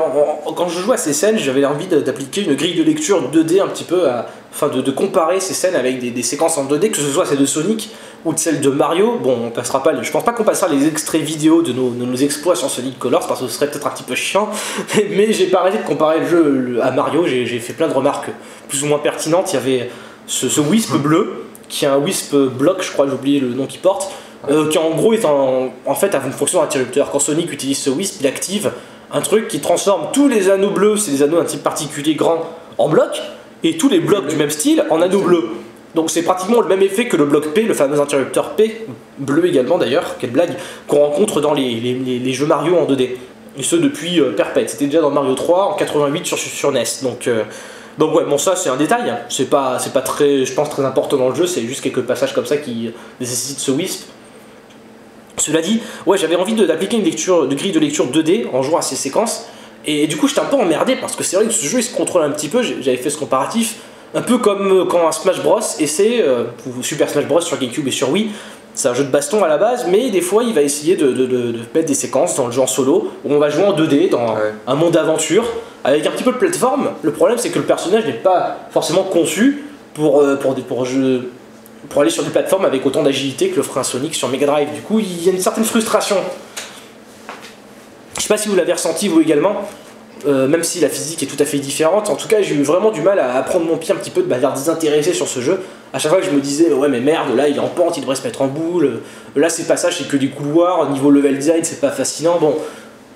quand 0.56 0.68
je 0.68 0.80
jouais 0.80 0.94
à 0.94 0.98
ces 0.98 1.12
scènes, 1.12 1.38
j'avais 1.38 1.64
envie 1.64 1.86
d'appliquer 1.86 2.42
une 2.44 2.54
grille 2.54 2.74
de 2.74 2.82
lecture 2.82 3.30
2D 3.30 3.62
un 3.62 3.68
petit 3.68 3.84
peu, 3.84 4.08
à- 4.08 4.26
enfin 4.52 4.68
de, 4.68 4.80
de 4.80 4.90
comparer 4.90 5.38
ces 5.40 5.54
scènes 5.54 5.76
avec 5.76 5.98
des, 6.00 6.10
des 6.10 6.22
séquences 6.22 6.58
en 6.58 6.64
2D, 6.64 6.90
que 6.90 6.96
ce 6.96 7.02
soit 7.10 7.24
celles 7.26 7.38
de 7.38 7.46
Sonic 7.46 7.90
ou 8.24 8.32
de 8.32 8.38
celles 8.38 8.60
de 8.60 8.70
Mario. 8.70 9.18
Bon, 9.22 9.36
on 9.46 9.50
passera 9.50 9.82
pas, 9.82 9.92
je 10.02 10.10
pense 10.10 10.24
pas 10.24 10.32
qu'on 10.32 10.42
passera 10.44 10.68
les 10.68 10.86
extraits 10.88 11.20
vidéo 11.22 11.62
de 11.62 11.72
nos, 11.72 11.90
de 11.90 12.04
nos 12.04 12.16
exploits 12.16 12.56
sur 12.56 12.68
Sonic 12.68 12.98
Colors 12.98 13.28
parce 13.28 13.40
que 13.40 13.46
ce 13.46 13.52
serait 13.54 13.68
peut-être 13.70 13.86
un 13.86 13.90
petit 13.90 14.02
peu 14.02 14.14
chiant, 14.16 14.48
mais 15.10 15.32
j'ai 15.32 15.46
pas 15.46 15.60
arrêté 15.60 15.78
de 15.78 15.84
comparer 15.84 16.20
le 16.20 16.26
jeu 16.26 16.78
à 16.82 16.90
Mario, 16.90 17.26
j'ai 17.26 17.46
j'ai 17.46 17.58
fait 17.60 17.74
plein 17.74 17.86
de 17.88 17.94
remarques 17.94 18.30
plus 18.68 18.82
ou 18.82 18.86
moins 18.86 18.98
pertinentes. 18.98 19.52
Il 19.52 19.56
y 19.56 19.58
avait 19.58 19.90
ce, 20.26 20.48
ce 20.48 20.60
Wisp 20.60 20.96
bleu, 20.96 21.44
qui 21.68 21.84
est 21.84 21.88
un 21.88 21.98
Wisp 21.98 22.34
bloc, 22.34 22.82
je 22.82 22.90
crois, 22.90 23.06
j'ai 23.06 23.12
oublié 23.14 23.38
le 23.40 23.48
nom 23.50 23.66
qu'il 23.66 23.80
porte, 23.80 24.10
euh, 24.50 24.68
qui 24.68 24.78
en 24.78 24.90
gros 24.90 25.12
est 25.12 25.24
en, 25.24 25.70
en 25.84 25.94
fait 25.94 26.14
a 26.14 26.22
une 26.24 26.32
fonction 26.32 26.60
d'interrupteur. 26.60 27.10
Quand 27.10 27.18
Sonic 27.18 27.52
utilise 27.52 27.78
ce 27.78 27.90
Wisp, 27.90 28.16
il 28.20 28.26
active 28.26 28.70
un 29.12 29.20
truc 29.20 29.48
qui 29.48 29.60
transforme 29.60 30.08
tous 30.12 30.28
les 30.28 30.50
anneaux 30.50 30.70
bleus, 30.70 30.96
c'est 30.96 31.10
des 31.12 31.22
anneaux 31.22 31.38
d'un 31.38 31.44
type 31.44 31.62
particulier 31.62 32.14
grand, 32.14 32.42
en 32.78 32.88
blocs, 32.88 33.20
et 33.62 33.76
tous 33.76 33.88
les 33.88 34.00
blocs 34.00 34.26
du 34.26 34.36
même 34.36 34.50
style 34.50 34.84
en 34.90 35.00
anneaux 35.00 35.20
bleus. 35.22 35.44
Donc 35.94 36.10
c'est 36.10 36.22
pratiquement 36.22 36.60
le 36.60 36.68
même 36.68 36.82
effet 36.82 37.06
que 37.06 37.16
le 37.16 37.24
bloc 37.24 37.54
P, 37.54 37.62
le 37.62 37.72
fameux 37.72 37.98
interrupteur 38.00 38.50
P, 38.50 38.86
bleu 39.18 39.46
également 39.46 39.78
d'ailleurs, 39.78 40.16
quelle 40.18 40.30
blague, 40.30 40.54
qu'on 40.88 40.98
rencontre 40.98 41.40
dans 41.40 41.54
les, 41.54 41.70
les- 41.80 42.32
jeux 42.34 42.46
Mario 42.46 42.76
en 42.76 42.84
2D. 42.84 43.10
Et 43.58 43.62
ce 43.62 43.76
depuis 43.76 44.20
euh, 44.20 44.32
Perpète. 44.32 44.68
C'était 44.68 44.84
déjà 44.86 45.00
dans 45.00 45.10
Mario 45.10 45.34
3 45.34 45.64
en 45.72 45.74
88 45.74 46.26
sur, 46.26 46.36
sur 46.36 46.70
NES. 46.72 46.82
Donc, 47.02 47.26
euh, 47.28 47.44
donc 47.96 48.14
ouais, 48.14 48.24
bon 48.28 48.36
ça 48.36 48.54
c'est 48.56 48.68
un 48.68 48.76
détail. 48.76 49.14
C'est 49.30 49.48
pas, 49.48 49.78
pas 49.94 50.02
très, 50.02 50.44
je 50.44 50.52
pense, 50.52 50.68
très 50.68 50.84
important 50.84 51.16
dans 51.16 51.30
le 51.30 51.34
jeu. 51.34 51.46
C'est 51.46 51.62
juste 51.62 51.80
quelques 51.80 52.02
passages 52.02 52.34
comme 52.34 52.44
ça 52.44 52.58
qui 52.58 52.90
nécessitent 53.18 53.60
ce 53.60 53.70
wisp. 53.70 54.10
Cela 55.38 55.60
dit, 55.60 55.80
ouais, 56.06 56.16
j'avais 56.18 56.36
envie 56.36 56.54
d'appliquer 56.54 56.96
une 56.96 57.04
lecture, 57.04 57.46
de 57.46 57.54
grille 57.54 57.72
de 57.72 57.80
lecture 57.80 58.06
2D 58.06 58.46
en 58.52 58.62
jouant 58.62 58.78
à 58.78 58.82
ces 58.82 58.96
séquences. 58.96 59.46
Et 59.84 60.06
du 60.06 60.16
coup, 60.16 60.26
j'étais 60.28 60.40
un 60.40 60.44
peu 60.46 60.56
emmerdé 60.56 60.96
parce 60.96 61.14
que 61.14 61.22
c'est 61.22 61.36
vrai 61.36 61.46
que 61.46 61.52
ce 61.52 61.66
jeu 61.66 61.78
il 61.78 61.82
se 61.84 61.94
contrôle 61.94 62.22
un 62.22 62.30
petit 62.30 62.48
peu. 62.48 62.62
J'avais 62.62 62.96
fait 62.96 63.10
ce 63.10 63.18
comparatif, 63.18 63.76
un 64.14 64.22
peu 64.22 64.38
comme 64.38 64.72
euh, 64.72 64.84
quand 64.84 65.06
un 65.06 65.12
Smash 65.12 65.40
Bros 65.42 65.60
essaie, 65.78 66.22
euh, 66.22 66.44
ou 66.66 66.82
Super 66.82 67.08
Smash 67.08 67.26
Bros 67.26 67.40
sur 67.40 67.58
GameCube 67.58 67.86
et 67.86 67.90
sur 67.92 68.10
Wii, 68.10 68.30
c'est 68.74 68.88
un 68.88 68.94
jeu 68.94 69.04
de 69.04 69.10
baston 69.10 69.42
à 69.44 69.48
la 69.48 69.58
base, 69.58 69.86
mais 69.88 70.10
des 70.10 70.20
fois 70.20 70.42
il 70.44 70.52
va 70.54 70.60
essayer 70.62 70.96
de, 70.96 71.06
de- 71.12 71.26
de- 71.26 71.52
de 71.52 71.58
mettre 71.74 71.86
des 71.86 71.94
séquences 71.94 72.34
dans 72.36 72.46
le 72.46 72.52
jeu 72.52 72.60
en 72.60 72.66
solo 72.66 73.10
où 73.24 73.32
on 73.32 73.38
va 73.38 73.48
jouer 73.48 73.64
en 73.64 73.72
2D 73.74 74.10
dans 74.10 74.34
Ouais. 74.34 74.52
un 74.66 74.74
monde 74.74 74.92
d'aventure 74.92 75.44
avec 75.84 76.04
un 76.06 76.10
petit 76.10 76.24
peu 76.24 76.32
de 76.32 76.36
plateforme. 76.38 76.90
Le 77.02 77.12
problème, 77.12 77.38
c'est 77.38 77.50
que 77.50 77.58
le 77.58 77.64
personnage 77.64 78.04
n'est 78.06 78.12
pas 78.12 78.56
forcément 78.72 79.02
conçu 79.04 79.64
pour, 79.94 80.20
euh, 80.20 80.36
pour, 80.36 80.54
des- 80.54 80.62
pour, 80.62 80.84
jeu- 80.84 81.30
pour 81.88 82.02
aller 82.02 82.10
sur 82.10 82.24
des 82.24 82.30
plateformes 82.30 82.64
avec 82.64 82.84
autant 82.86 83.02
d'agilité 83.02 83.48
que 83.48 83.56
le 83.56 83.62
frein 83.62 83.82
Sonic 83.82 84.14
sur 84.14 84.28
Mega 84.28 84.46
Drive. 84.46 84.68
Du 84.74 84.80
coup, 84.80 84.98
il 84.98 85.24
y 85.24 85.28
a 85.28 85.32
une 85.32 85.40
certaine 85.40 85.64
frustration. 85.64 86.16
Je 88.16 88.22
sais 88.22 88.28
pas 88.28 88.38
si 88.38 88.48
vous 88.48 88.56
l'avez 88.56 88.72
ressenti 88.72 89.08
vous 89.08 89.20
également, 89.20 89.62
euh, 90.26 90.48
même 90.48 90.64
si 90.64 90.80
la 90.80 90.88
physique 90.88 91.22
est 91.22 91.26
tout 91.26 91.40
à 91.40 91.44
fait 91.44 91.58
différente. 91.58 92.08
En 92.10 92.16
tout 92.16 92.28
cas, 92.28 92.42
j'ai 92.42 92.54
eu 92.54 92.62
vraiment 92.62 92.90
du 92.90 93.02
mal 93.02 93.18
à, 93.20 93.40
prendre 93.42 93.66
mon 93.66 93.76
pied 93.76 93.94
un 93.94 93.96
petit 93.96 94.10
peu 94.10 94.22
de 94.22 94.28
manière 94.28 94.52
désintéressée 94.52 95.12
sur 95.12 95.28
ce 95.28 95.40
jeu. 95.40 95.60
À 95.92 95.98
chaque 95.98 96.10
fois 96.10 96.20
que 96.20 96.26
je 96.26 96.32
me 96.32 96.40
disais, 96.40 96.72
ouais, 96.72 96.88
mais 96.88 97.00
merde, 97.00 97.36
là 97.36 97.48
il 97.48 97.56
est 97.56 97.60
en 97.60 97.68
pente, 97.68 97.96
il 97.96 98.00
devrait 98.00 98.16
se 98.16 98.24
mettre 98.24 98.42
en 98.42 98.48
boule. 98.48 99.00
Là, 99.36 99.48
ces 99.48 99.64
passages, 99.64 99.98
c'est 99.98 100.08
que 100.08 100.16
des 100.16 100.28
couloirs. 100.28 100.90
Niveau 100.90 101.10
level 101.10 101.38
design, 101.38 101.62
c'est 101.62 101.80
pas 101.80 101.90
fascinant. 101.90 102.38
Bon, 102.40 102.56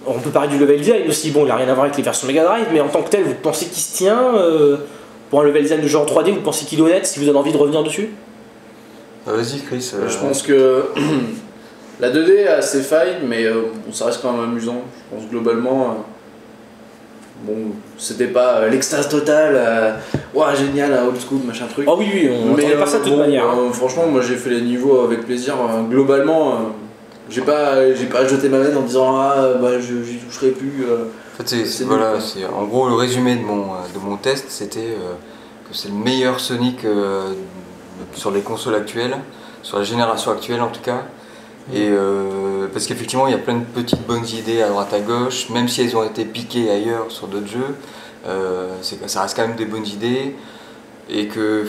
on 0.07 0.19
peut 0.21 0.31
parler 0.31 0.49
du 0.49 0.59
level 0.59 0.79
design 0.79 1.09
aussi. 1.09 1.31
Bon, 1.31 1.45
il 1.45 1.51
a 1.51 1.57
rien 1.57 1.69
à 1.69 1.75
voir 1.75 1.87
avec 1.87 1.97
les 1.97 2.03
versions 2.03 2.27
Mega 2.27 2.45
Drive, 2.45 2.67
mais 2.73 2.81
en 2.81 2.89
tant 2.89 3.03
que 3.03 3.11
tel, 3.11 3.25
vous 3.25 3.35
pensez 3.35 3.67
qu'il 3.67 3.83
se 3.83 3.97
tient 3.97 4.35
euh, 4.35 4.77
Pour 5.31 5.41
un 5.41 5.45
level 5.45 5.63
design 5.63 5.81
de 5.81 5.89
genre 5.89 6.07
3D, 6.07 6.31
vous 6.31 6.41
pensez 6.41 6.67
qu'il 6.67 6.79
est 6.79 6.83
honnête 6.83 7.07
Si 7.07 7.19
vous 7.19 7.29
avez 7.29 7.39
envie 7.39 7.53
de 7.53 7.59
revenir 7.59 7.83
dessus? 7.83 8.11
Euh, 9.29 9.37
Vas-y 9.37 9.61
Chris. 9.61 9.91
euh, 9.95 10.09
Je 10.09 10.19
pense 10.19 10.43
que 10.43 10.85
la 12.01 12.11
2D 12.11 12.47
a 12.49 12.63
ses 12.63 12.81
failles, 12.83 13.19
mais 13.27 13.45
euh, 13.45 13.63
bon, 13.87 13.93
ça 13.93 14.07
reste 14.07 14.21
quand 14.23 14.33
même 14.33 14.45
amusant. 14.51 14.83
Je 15.13 15.17
pense 15.17 15.29
globalement. 15.31 15.83
euh, 15.83 15.93
bon, 17.45 17.73
c'était 17.99 18.27
pas 18.29 18.57
euh, 18.59 18.71
l'extase 18.71 19.09
totale, 19.09 19.55
euh, 19.57 19.93
Ouah, 20.35 20.55
génial, 20.55 20.93
old 21.07 21.17
school, 21.21 21.41
machin 21.47 21.67
truc. 21.67 21.87
Ah 21.89 21.95
oui, 21.99 22.07
oui, 22.13 22.31
on 22.33 22.55
mais 22.55 22.71
pas 22.77 22.87
ça 22.87 22.99
de 22.99 23.05
toute 23.05 23.13
bon, 23.13 23.19
manière. 23.19 23.45
hein. 23.49 23.59
euh, 23.69 23.73
franchement, 23.73 24.07
moi 24.07 24.21
j'ai 24.23 24.37
fait 24.37 24.51
les 24.51 24.63
niveaux 24.63 25.01
avec 25.03 25.25
plaisir. 25.27 25.55
euh, 25.55 25.83
globalement, 25.89 26.53
euh, 26.53 26.55
j'ai 27.29 27.43
pas, 27.43 27.95
j'ai 27.95 28.07
pas 28.07 28.27
jeté 28.27 28.49
ma 28.49 28.59
main 28.59 28.75
en 28.77 28.83
disant 28.83 29.17
ah 29.19 29.49
bah 29.61 29.79
je 29.81 30.03
j'y 30.03 30.17
toucherai 30.19 30.51
plus. 30.51 30.85
euh. 30.89 31.05
En 31.39 31.43
fait, 31.45 31.65
c'est- 31.67 31.85
voilà, 31.85 32.21
c'est 32.21 32.45
en 32.45 32.65
gros 32.65 32.89
le 32.89 32.95
résumé 32.95 33.35
de 33.37 33.43
mon, 33.43 33.65
de 33.95 33.99
mon 34.05 34.17
test, 34.17 34.47
c'était 34.49 34.81
euh, 34.81 35.15
que 35.69 35.77
c'est 35.77 35.89
le 35.89 35.95
meilleur 35.95 36.39
Sonic 36.41 36.85
euh, 36.85 37.33
sur 38.15 38.31
les 38.31 38.41
consoles 38.41 38.75
actuelles, 38.75 39.17
sur 39.63 39.79
la 39.79 39.85
génération 39.85 40.31
actuelle 40.31 40.61
en 40.63 40.69
tout 40.69 40.81
cas. 40.83 41.03
Et 41.73 41.89
euh, 41.89 42.67
parce 42.73 42.87
qu'effectivement, 42.87 43.27
il 43.29 43.33
y 43.33 43.35
a 43.35 43.39
plein 43.39 43.59
de 43.59 43.65
petites 43.65 44.05
bonnes 44.07 44.27
idées 44.27 44.63
à 44.63 44.69
droite 44.69 44.93
à 44.93 45.01
gauche, 45.01 45.51
même 45.51 45.69
si 45.69 45.83
elles 45.83 45.97
ont 45.97 46.03
été 46.03 46.25
piquées 46.25 46.71
ailleurs 46.71 47.07
sur 47.11 47.29
d'autres 47.29 47.47
jeux, 47.47 47.77
euh, 48.27 48.69
ça 49.07 49.23
reste 49.23 49.37
quand 49.37 49.47
même 49.47 49.57
des 49.57 49.67
bonnes 49.67 49.87
idées. 49.87 50.35
Et 51.09 51.27
que 51.29 51.67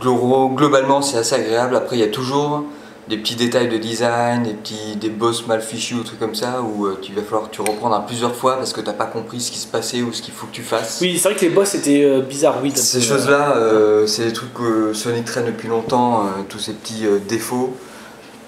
glo- 0.00 0.54
globalement, 0.54 1.02
c'est 1.02 1.18
assez 1.18 1.34
agréable. 1.34 1.76
Après, 1.76 1.96
il 1.96 2.00
y 2.00 2.04
a 2.04 2.08
toujours 2.08 2.64
des 3.08 3.16
petits 3.16 3.36
détails 3.36 3.68
de 3.68 3.78
design, 3.78 4.42
des 4.42 4.52
petits 4.52 4.96
des 4.96 5.08
boss 5.08 5.46
mal 5.46 5.62
fichus 5.62 5.94
ou 5.94 6.02
trucs 6.04 6.18
comme 6.18 6.34
ça 6.34 6.60
où 6.62 6.86
euh, 6.86 6.98
tu 7.00 7.12
vas 7.14 7.22
falloir 7.22 7.48
que 7.50 7.54
tu 7.54 7.62
reprendre 7.62 7.94
à 7.94 8.04
plusieurs 8.04 8.34
fois 8.34 8.56
parce 8.56 8.72
que 8.72 8.80
t'as 8.82 8.92
pas 8.92 9.06
compris 9.06 9.40
ce 9.40 9.50
qui 9.50 9.58
se 9.58 9.66
passait 9.66 10.02
ou 10.02 10.12
ce 10.12 10.20
qu'il 10.20 10.34
faut 10.34 10.46
que 10.46 10.52
tu 10.52 10.62
fasses. 10.62 10.98
Oui, 11.00 11.18
c'est 11.18 11.28
vrai 11.30 11.36
que 11.38 11.44
les 11.46 11.50
boss 11.50 11.74
étaient 11.74 12.04
euh, 12.04 12.20
bizarres, 12.20 12.58
oui. 12.62 12.70
Ces 12.74 12.98
euh, 12.98 13.00
choses-là, 13.00 13.56
euh, 13.56 14.06
c'est 14.06 14.26
des 14.26 14.32
trucs 14.32 14.52
que 14.52 14.92
Sonic 14.92 15.24
traîne 15.24 15.46
depuis 15.46 15.68
longtemps, 15.68 16.24
tous 16.50 16.58
ces 16.58 16.74
petits 16.74 17.04
défauts, 17.28 17.74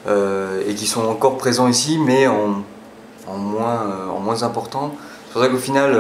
et 0.09 0.75
qui 0.75 0.87
sont 0.87 1.05
encore 1.07 1.38
présents 1.38 1.68
ici, 1.68 1.99
mais 1.99 2.27
en, 2.27 2.62
en 3.27 3.37
moins, 3.37 4.09
en 4.14 4.18
moins 4.20 4.42
important. 4.42 4.94
C'est 5.29 5.33
pour 5.35 5.42
ça 5.42 5.49
qu'au 5.49 5.57
final, 5.59 5.92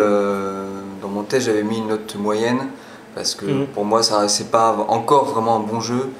dans 1.00 1.08
mon 1.08 1.22
test, 1.22 1.46
j'avais 1.46 1.62
mis 1.62 1.78
une 1.78 1.88
note 1.88 2.14
moyenne, 2.16 2.60
parce 3.14 3.34
que 3.34 3.44
Mhm. 3.46 3.66
pour 3.68 3.84
moi, 3.84 4.02
ça 4.02 4.28
c'est 4.28 4.50
pas 4.50 4.76
encore 4.88 5.26
vraiment 5.26 5.56
un 5.56 5.60
bon 5.60 5.80
jeu, 5.80 6.10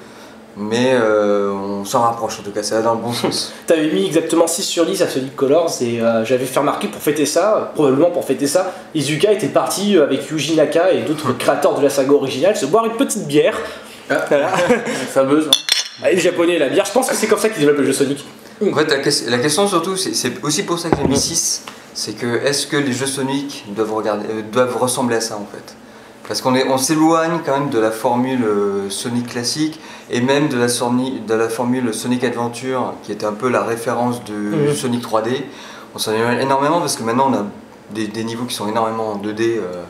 mais 0.61 0.92
euh, 0.92 1.51
on 1.53 1.85
s'en 1.85 2.03
rapproche 2.03 2.38
en 2.38 2.42
tout 2.42 2.51
cas, 2.51 2.62
ça 2.62 2.77
va 2.77 2.83
dans 2.83 2.94
le 2.94 3.01
bon 3.01 3.12
sens. 3.23 3.53
T'avais 3.66 3.90
mis 3.90 4.07
exactement 4.07 4.46
6 4.46 4.62
sur 4.62 4.85
10 4.87 5.03
à 5.03 5.09
Sonic 5.09 5.35
Colors 5.35 5.70
et 5.81 6.01
euh, 6.01 6.25
j'avais 6.25 6.44
fait 6.44 6.61
remarquer 6.61 6.87
pour 6.88 7.01
fêter 7.03 7.27
ça, 7.27 7.73
probablement 7.75 8.11
pour 8.11 8.25
fêter 8.25 8.46
ça, 8.46 8.73
Izuka 8.94 9.33
était 9.33 9.49
parti 9.49 9.96
euh, 9.96 10.05
avec 10.05 10.29
Yuji 10.31 10.55
Naka 10.57 10.92
et 10.92 11.03
d'autres 11.03 11.33
créateurs 11.38 11.75
de 11.79 11.83
la 11.83 11.90
saga 11.90 12.12
originale 12.12 12.57
se 12.57 12.66
boire 12.66 12.85
une 12.85 12.96
petite 12.96 13.27
bière. 13.27 13.57
Ah. 14.11 14.25
Voilà. 14.29 14.49
Fameuse. 15.12 15.49
hein. 15.49 16.07
Et 16.11 16.14
les 16.16 16.20
japonais 16.20 16.59
la 16.59 16.68
bière, 16.68 16.85
je 16.85 16.92
pense 16.92 17.09
que 17.09 17.14
c'est 17.14 17.27
comme 17.27 17.38
ça 17.38 17.49
qu'ils 17.49 17.61
développent 17.61 17.79
le 17.79 17.87
jeu 17.87 17.92
Sonic. 17.92 18.25
En 18.62 18.75
fait, 18.75 18.88
la, 18.90 18.99
ques- 18.99 19.27
la 19.29 19.38
question 19.38 19.66
surtout, 19.68 19.96
c'est 19.96 20.14
c'est 20.14 20.42
aussi 20.42 20.64
pour 20.64 20.79
ça 20.79 20.90
que 20.90 20.96
j'ai 21.01 21.09
mis 21.09 21.16
6, 21.16 21.62
c'est 21.94 22.12
que 22.12 22.44
est-ce 22.44 22.66
que 22.66 22.77
les 22.77 22.92
jeux 22.92 23.07
Sonic 23.07 23.64
doivent, 23.68 23.94
regarder, 23.94 24.27
euh, 24.29 24.42
doivent 24.53 24.77
ressembler 24.77 25.16
à 25.16 25.20
ça 25.20 25.37
en 25.37 25.46
fait? 25.51 25.75
Parce 26.31 26.43
qu'on 26.43 26.55
on 26.55 26.79
s'éloigne 26.79 27.40
quand 27.45 27.59
même 27.59 27.71
de 27.71 27.81
la 27.81 27.90
formule 27.90 28.45
euh, 28.45 28.88
Sonic 28.88 29.27
classique 29.31 29.81
et 30.12 30.21
même 30.21 30.47
de 30.47 30.57
la, 30.57 30.69
sorni- 30.69 31.19
de 31.27 31.35
la 31.35 31.49
formule 31.49 31.93
Sonic 31.93 32.23
Adventure 32.23 32.95
qui 33.03 33.11
était 33.11 33.27
un 33.27 33.33
peu 33.33 33.49
la 33.49 33.64
référence 33.64 34.23
de 34.23 34.33
Mhm. 34.35 34.73
Sonic 34.77 35.03
3D. 35.05 35.43
On 35.93 35.99
s'en 35.99 36.12
éloigne 36.12 36.38
énormément 36.38 36.79
parce 36.79 36.95
que 36.95 37.03
maintenant 37.03 37.33
on 37.33 37.35
a 37.35 37.45
des, 37.93 38.07
des 38.07 38.23
niveaux 38.23 38.45
qui 38.45 38.55
sont 38.55 38.69
énormément 38.69 39.09
en 39.09 39.16
2D 39.16 39.57
euh, 39.59 39.83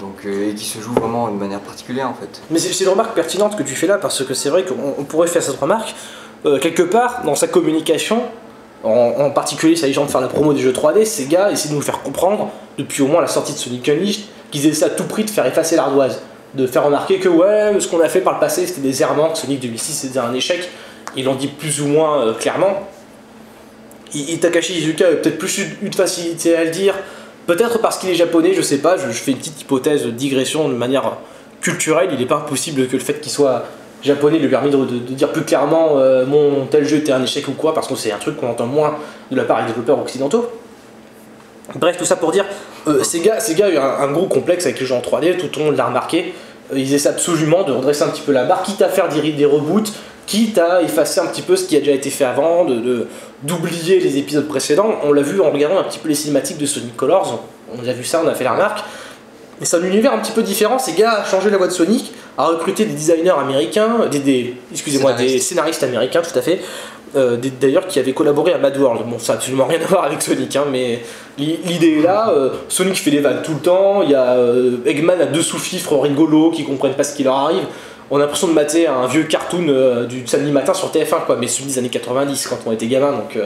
donc, 0.00 0.14
euh, 0.24 0.50
et 0.50 0.54
qui 0.54 0.64
se 0.64 0.80
jouent 0.80 0.94
vraiment 0.94 1.28
de 1.28 1.36
manière 1.36 1.60
particulière 1.60 2.08
en 2.08 2.14
fait. 2.14 2.40
Mais 2.50 2.58
c'est 2.58 2.82
une 2.82 2.88
remarque 2.88 3.14
pertinente 3.14 3.54
que 3.54 3.62
tu 3.62 3.74
fais 3.74 3.86
là 3.86 3.98
parce 3.98 4.24
que 4.24 4.32
c'est 4.32 4.48
vrai 4.48 4.64
qu'on 4.64 4.94
on 4.98 5.04
pourrait 5.04 5.28
faire 5.28 5.42
cette 5.42 5.60
remarque. 5.60 5.94
Euh, 6.46 6.58
quelque 6.58 6.84
part, 6.84 7.20
dans 7.26 7.34
sa 7.34 7.48
communication, 7.48 8.22
en, 8.82 9.12
en 9.18 9.30
particulier 9.30 9.76
s'agissant 9.76 10.06
de 10.06 10.10
faire 10.10 10.22
la 10.22 10.28
promo 10.28 10.54
des 10.54 10.60
jeux 10.60 10.72
3D, 10.72 11.04
ces 11.04 11.26
gars 11.26 11.50
essaient 11.50 11.68
de 11.68 11.74
nous 11.74 11.82
faire 11.82 12.00
comprendre, 12.02 12.48
depuis 12.78 13.02
au 13.02 13.08
moins 13.08 13.20
la 13.20 13.26
sortie 13.26 13.52
de 13.52 13.58
Sonic 13.58 13.86
Unleashed, 13.90 14.22
qu'ils 14.50 14.66
essaient 14.66 14.84
à 14.86 14.90
tout 14.90 15.04
prix 15.04 15.24
de 15.24 15.30
faire 15.30 15.46
effacer 15.46 15.76
l'ardoise. 15.76 16.20
De 16.54 16.66
faire 16.66 16.84
remarquer 16.84 17.18
que 17.18 17.28
ouais, 17.28 17.78
ce 17.78 17.88
qu'on 17.88 18.00
a 18.00 18.08
fait 18.08 18.20
par 18.22 18.34
le 18.34 18.40
passé 18.40 18.66
c'était 18.66 18.80
des 18.80 19.02
errements, 19.02 19.30
que 19.30 19.38
Sonic 19.38 19.60
2006 19.60 19.92
c'était 19.92 20.18
un 20.18 20.32
échec. 20.34 20.68
Ils 21.16 21.24
l'ont 21.24 21.34
dit 21.34 21.48
plus 21.48 21.80
ou 21.82 21.86
moins 21.86 22.22
euh, 22.26 22.32
clairement. 22.34 22.86
I- 24.14 24.32
I- 24.32 24.38
Takashi 24.38 24.74
Izuka 24.78 25.06
a 25.06 25.10
peut-être 25.12 25.38
plus 25.38 25.58
eu 25.82 25.88
de 25.90 25.94
facilité 25.94 26.56
à 26.56 26.64
le 26.64 26.70
dire, 26.70 26.94
peut-être 27.46 27.78
parce 27.80 27.98
qu'il 27.98 28.08
est 28.08 28.14
japonais, 28.14 28.54
je 28.54 28.62
sais 28.62 28.78
pas, 28.78 28.96
je, 28.96 29.06
fais 29.10 29.32
une 29.32 29.36
petite 29.38 29.60
hypothèse 29.60 30.04
de 30.04 30.10
digression 30.10 30.68
de 30.68 30.74
manière 30.74 31.18
culturelle, 31.60 32.08
il 32.12 32.18
n'est 32.18 32.26
pas 32.26 32.36
impossible 32.36 32.86
que 32.86 32.94
le 32.96 33.02
fait 33.02 33.20
qu'il 33.20 33.30
soit 33.32 33.64
japonais 34.02 34.38
lui 34.38 34.48
de- 34.48 34.84
de 34.84 34.98
dire 35.14 35.30
plus 35.32 35.42
clairement 35.42 35.98
euh, 35.98 36.24
mon 36.24 36.64
tel 36.66 36.86
jeu 36.86 36.98
était 36.98 37.12
un 37.12 37.22
échec 37.22 37.46
ou 37.48 37.52
quoi, 37.52 37.74
parce 37.74 37.88
que 37.88 37.96
c'est 37.96 38.12
un 38.12 38.18
truc 38.18 38.36
qu'on 38.38 38.48
entend 38.48 38.66
moins 38.66 38.96
de 39.30 39.36
la 39.36 39.44
part 39.44 39.60
des 39.60 39.66
développeurs 39.66 39.98
occidentaux. 40.00 40.48
Bref, 41.74 41.98
tout 41.98 42.04
ça 42.06 42.16
pour 42.16 42.32
dire, 42.32 42.46
euh, 42.86 43.02
ces, 43.02 43.20
gars, 43.20 43.40
ces 43.40 43.54
gars 43.54 43.66
ont 43.66 43.70
eu 43.70 43.76
un, 43.76 43.82
un 44.08 44.12
gros 44.12 44.26
complexe 44.26 44.64
avec 44.66 44.78
les 44.80 44.86
jeux 44.86 44.94
en 44.94 45.00
3D, 45.00 45.36
tout 45.36 45.58
le 45.60 45.66
monde 45.66 45.76
l'a 45.76 45.86
remarqué. 45.86 46.32
Euh, 46.72 46.78
ils 46.78 46.92
essaient 46.94 47.08
absolument 47.08 47.62
de 47.64 47.72
redresser 47.72 48.02
un 48.04 48.08
petit 48.08 48.22
peu 48.22 48.32
la 48.32 48.44
barre, 48.44 48.62
quitte 48.62 48.82
à 48.82 48.88
faire 48.88 49.08
des, 49.08 49.32
des 49.32 49.44
reboots, 49.44 49.92
quitte 50.26 50.58
à 50.58 50.82
effacer 50.82 51.20
un 51.20 51.26
petit 51.26 51.42
peu 51.42 51.56
ce 51.56 51.64
qui 51.66 51.76
a 51.76 51.80
déjà 51.80 51.92
été 51.92 52.10
fait 52.10 52.24
avant, 52.24 52.64
de- 52.64 52.76
de- 52.80 53.06
d'oublier 53.42 53.98
les 54.00 54.18
épisodes 54.18 54.46
précédents. 54.48 54.96
On 55.04 55.12
l'a 55.12 55.22
vu 55.22 55.40
en 55.40 55.50
regardant 55.50 55.78
un 55.78 55.84
petit 55.84 55.98
peu 55.98 56.08
les 56.08 56.14
cinématiques 56.14 56.58
de 56.58 56.66
Sonic 56.66 56.96
Colors, 56.96 57.42
on 57.74 57.86
a 57.86 57.92
vu 57.92 58.04
ça, 58.04 58.20
on 58.24 58.28
a 58.28 58.34
fait 58.34 58.44
la 58.44 58.52
remarque. 58.52 58.80
Mais 59.60 59.66
c'est 59.66 59.76
un 59.76 59.82
univers 59.82 60.12
un 60.12 60.18
petit 60.18 60.30
peu 60.32 60.42
différent. 60.42 60.78
Ces 60.78 60.92
gars 60.92 61.22
ont 61.22 61.28
changé 61.28 61.50
la 61.50 61.56
voix 61.56 61.66
de 61.66 61.72
Sonic, 61.72 62.12
a 62.36 62.46
recruté 62.46 62.84
des 62.84 62.92
designers 62.94 63.30
américains, 63.40 64.06
des, 64.10 64.20
des- 64.20 64.54
excusez-moi, 64.72 65.14
des 65.14 65.38
scénaristes 65.40 65.82
américains, 65.82 66.22
tout 66.22 66.38
à 66.38 66.42
fait. 66.42 66.60
Euh, 67.16 67.36
d'ailleurs 67.60 67.86
qui 67.86 67.98
avaient 67.98 68.12
collaboré 68.12 68.52
à 68.52 68.58
Mad 68.58 68.76
World. 68.76 69.02
Bon, 69.06 69.18
ça 69.18 69.32
n'a 69.32 69.38
absolument 69.38 69.66
rien 69.66 69.80
à 69.80 69.86
voir 69.86 70.04
avec 70.04 70.20
Sonic, 70.22 70.54
hein, 70.56 70.64
mais 70.70 71.00
l'i- 71.38 71.58
l'idée 71.64 71.98
est 71.98 72.02
là. 72.02 72.30
euh, 72.30 72.50
Sonic 72.68 72.96
fait 72.96 73.10
des 73.10 73.20
vannes 73.20 73.42
tout 73.44 73.54
le 73.54 73.60
temps. 73.60 74.02
Il 74.02 74.10
y 74.10 74.14
a 74.14 74.32
euh, 74.34 74.76
Eggman 74.86 75.20
a 75.20 75.26
deux 75.26 75.42
sous-fifres 75.42 75.98
rigolos 75.98 76.50
qui 76.50 76.64
comprennent 76.64 76.94
pas 76.94 77.04
ce 77.04 77.14
qui 77.16 77.24
leur 77.24 77.34
arrive. 77.36 77.64
On 78.10 78.16
a 78.16 78.20
l'impression 78.20 78.48
de 78.48 78.52
mater 78.54 78.86
un 78.86 79.06
vieux 79.06 79.24
cartoon 79.24 80.06
du 80.08 80.26
samedi 80.26 80.50
matin 80.50 80.72
sur 80.72 80.90
TF1, 80.90 81.26
quoi, 81.26 81.36
mais 81.38 81.46
celui 81.46 81.66
des 81.68 81.78
années 81.78 81.90
90 81.90 82.46
quand 82.46 82.56
on 82.64 82.72
était 82.72 82.86
gamin. 82.86 83.12
Donc 83.12 83.38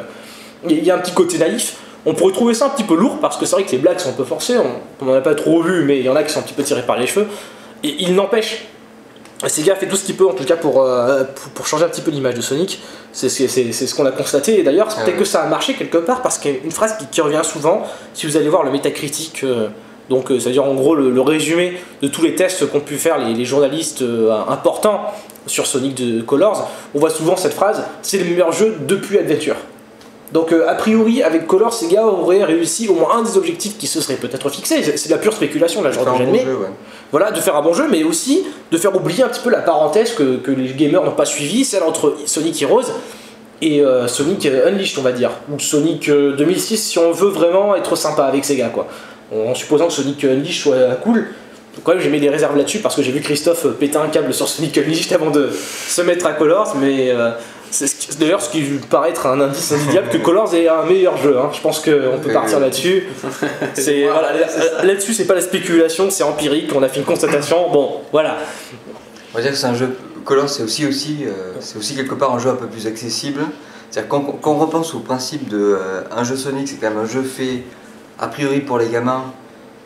il 0.68 0.85
y 0.85 0.90
a 0.90 0.94
un 0.94 0.98
petit 0.98 1.12
côté 1.12 1.37
naïf. 1.38 1.77
On 2.07 2.14
pourrait 2.14 2.33
trouver 2.33 2.55
ça 2.55 2.66
un 2.66 2.68
petit 2.68 2.85
peu 2.85 2.94
lourd 2.94 3.18
parce 3.20 3.37
que 3.37 3.44
c'est 3.46 3.57
vrai 3.57 3.64
que 3.64 3.72
les 3.72 3.79
blagues 3.79 3.98
sont 3.98 4.11
un 4.11 4.14
peu 4.14 4.25
forcées. 4.25 4.55
On 5.01 5.05
n'en 5.05 5.14
a 5.14 5.20
pas 5.20 5.35
trop 5.35 5.62
vu, 5.62 5.85
mais 5.85 5.98
il 5.98 6.05
y 6.05 6.09
en 6.09 6.14
a 6.16 6.22
qui 6.22 6.33
sont 6.33 6.38
un 6.40 6.42
petit 6.42 6.55
peu 6.55 6.62
tirés 6.62 6.83
par 6.83 6.96
les 6.98 7.07
cheveux. 7.09 7.27
Et 7.85 7.94
il 8.01 8.14
n'empêche, 8.14 8.64
Sega 9.48 9.74
fait 9.74 9.87
tout 9.87 9.96
ce 9.96 10.05
qu'il 10.05 10.16
peut 10.16 10.26
en 10.26 10.33
tout 10.35 10.44
cas 10.44 10.57
pour, 10.57 10.83
euh, 10.83 11.24
pour, 11.24 11.50
pour 11.52 11.66
changer 11.66 11.85
un 11.85 11.88
petit 11.88 12.00
peu 12.00 12.11
l'image 12.11 12.35
de 12.35 12.40
Sonic. 12.40 12.81
C'est 13.12 13.28
ce 13.28 13.94
qu'on 13.94 14.07
a 14.07 14.11
constaté. 14.12 14.61
Et 14.61 14.62
d'ailleurs, 14.62 14.90
c'est 14.90 14.98
Ah 15.00 15.05
peut-être 15.05 15.16
oui. 15.16 15.22
que 15.22 15.28
ça 15.28 15.42
a 15.42 15.46
marché 15.48 15.74
quelque 15.74 15.98
part 15.98 16.22
parce 16.22 16.38
qu'il 16.38 16.52
y 16.52 16.55
a 16.55 16.59
une 16.64 16.70
phrase 16.70 16.96
qui, 16.98 17.07
qui 17.07 17.20
revient 17.20 17.42
souvent. 17.44 17.83
Si 18.14 18.26
vous 18.26 18.37
allez 18.37 18.48
voir 18.48 18.62
le 18.62 18.70
métacritique, 18.70 19.40
euh, 19.44 19.68
donc 20.11 20.31
euh, 20.31 20.38
c'est-à-dire 20.38 20.64
en 20.64 20.74
gros 20.74 20.94
le, 20.94 21.11
le 21.11 21.20
résumé 21.20 21.74
de 22.02 22.09
tous 22.09 22.22
les 22.22 22.35
tests 22.35 22.70
qu'ont 22.70 22.81
pu 22.81 22.96
faire 22.96 23.18
les, 23.18 23.35
les 23.35 23.44
journalistes 23.44 24.05
importants 24.48 25.00
sur 25.46 25.66
Sonic 25.66 25.94
de 25.94 26.22
Colors, 26.22 26.70
on 26.94 27.00
voit 27.00 27.11
souvent 27.11 27.37
cette 27.37 27.55
phrase 27.55 27.83
c'est 28.02 28.18
le 28.18 28.24
meilleur 28.24 28.52
jeu 28.52 28.76
depuis 28.87 29.18
Adventure. 29.18 29.57
Donc 30.33 30.53
euh, 30.53 30.68
a 30.68 30.75
priori, 30.75 31.23
avec 31.23 31.47
Colors, 31.47 31.75
Sega 31.75 32.07
aurait 32.07 32.42
réussi 32.45 32.88
au 32.88 32.95
moins 32.95 33.16
un 33.16 33.23
des 33.23 33.37
objectifs 33.37 33.77
qui 33.77 33.87
se 33.87 34.01
serait 34.01 34.16
peut-être 34.16 34.49
fixé. 34.49 34.83
C'est 34.83 35.09
de 35.09 35.14
la 35.14 35.21
pure 35.21 35.35
spéculation, 35.35 35.83
là, 35.83 35.90
de 35.90 35.99
un 35.99 36.05
bon 36.05 36.33
ouais. 36.33 36.45
Voilà, 37.11 37.31
de 37.31 37.40
faire 37.40 37.57
un 37.57 37.62
bon 37.62 37.75
jeu, 37.75 37.85
mais 37.90 38.03
aussi 38.05 38.45
de 38.71 38.79
faire 38.79 38.97
oublier 38.97 39.23
un 39.23 39.29
petit 39.29 39.42
peu 39.42 39.51
la 39.51 39.61
parenthèse 39.61 40.14
que, 40.14 40.37
que 40.37 40.51
les 40.51 40.73
gamers 40.73 41.05
n'ont 41.05 41.11
pas 41.12 41.27
suivi, 41.27 41.64
celle 41.64 41.83
entre 41.83 42.16
Sonic 42.25 42.62
Heroes 42.62 42.90
et 43.61 43.81
euh, 43.81 44.09
Sonic 44.09 44.45
euh, 44.47 44.68
Unleashed, 44.68 44.99
on 44.99 45.03
va 45.03 45.12
dire. 45.12 45.31
Ou 45.51 45.59
Sonic 45.59 46.09
euh, 46.09 46.35
2006, 46.37 46.77
si 46.77 46.99
on 46.99 47.12
veut 47.12 47.31
vraiment 47.31 47.77
être 47.77 47.97
sympa 47.97 48.25
avec 48.25 48.45
Sega, 48.45 48.68
quoi. 48.68 48.88
En, 49.31 49.55
supposant 49.55 49.87
que 49.87 49.92
Sonic 49.92 50.25
Unleashed 50.25 50.62
soit 50.62 50.97
cool. 51.03 51.27
Quand 51.85 51.92
même, 51.92 52.01
j'ai 52.01 52.11
mis 52.11 52.21
des 52.21 52.29
réserves 52.29 52.57
là-dessus 52.57 52.81
parce 52.81 52.95
que 52.95 53.03
j'ai 53.03 53.12
vu 53.12 53.21
Christophe 53.21 53.66
péter 53.79 53.97
un 53.97 54.09
câble 54.09 54.35
sur 54.35 54.47
Sonic 54.47 54.77
Unleashed 54.77 55.12
avant 55.12 55.31
de 55.31 55.49
se 55.51 56.03
mettre 56.03 56.27
à 56.27 56.33
Colors, 56.33 56.77
mais 56.79 57.11
euh, 57.11 57.31
c'est 57.72 58.18
d'ailleurs 58.18 58.42
ce 58.42 58.50
qui 58.50 58.62
paraît 58.90 59.11
être 59.11 59.26
un 59.26 59.40
indice 59.40 59.72
indéniable 59.72 60.11
que 60.11 60.18
Colors 60.18 60.54
est 60.54 60.68
un 60.68 60.85
meilleur 60.85 61.16
jeu. 61.16 61.37
hein. 61.38 61.50
Je 61.52 61.61
pense 61.61 61.78
qu'on 61.80 62.20
peut 62.22 62.32
partir 62.32 62.58
oui. 62.58 62.64
là-dessus. 62.64 63.04
C'est 63.74 64.04
voilà, 64.08 64.32
là- 64.32 64.85
là-dessus, 64.85 65.14
c'est 65.14 65.24
pas 65.26 65.35
la 65.35 65.40
spéculation, 65.40 66.11
c'est 66.11 66.22
empirique. 66.22 66.70
On 66.74 66.82
a 66.82 66.88
fait 66.88 67.00
une 67.00 67.06
constatation. 67.06 67.68
Bon, 67.72 68.00
voilà. 68.12 68.37
On 69.32 69.38
va 69.38 69.42
dire 69.42 69.52
que 69.52 69.56
c'est 69.56 69.66
un 69.66 69.74
jeu. 69.74 69.96
Color, 70.24 70.48
c'est 70.48 70.62
aussi, 70.62 70.87
aussi, 70.87 71.18
euh, 71.24 71.54
c'est 71.61 71.78
aussi 71.78 71.96
quelque 71.96 72.14
part 72.14 72.35
un 72.35 72.38
jeu 72.38 72.50
un 72.50 72.54
peu 72.54 72.66
plus 72.66 72.87
accessible. 72.87 73.40
C'est-à-dire 73.90 74.08
quand, 74.08 74.20
quand 74.40 74.52
on 74.52 74.58
repense 74.58 74.94
au 74.94 75.00
principe 75.00 75.48
de 75.48 75.58
euh, 75.58 76.02
un 76.14 76.22
jeu 76.24 76.37
Sonic, 76.37 76.68
c'est 76.68 76.76
quand 76.76 76.90
même 76.90 76.98
un 76.98 77.06
jeu 77.08 77.22
fait 77.22 77.62
a 78.18 78.28
priori 78.28 78.61
pour 78.61 78.78
les 78.78 78.88
gamins. 78.88 79.24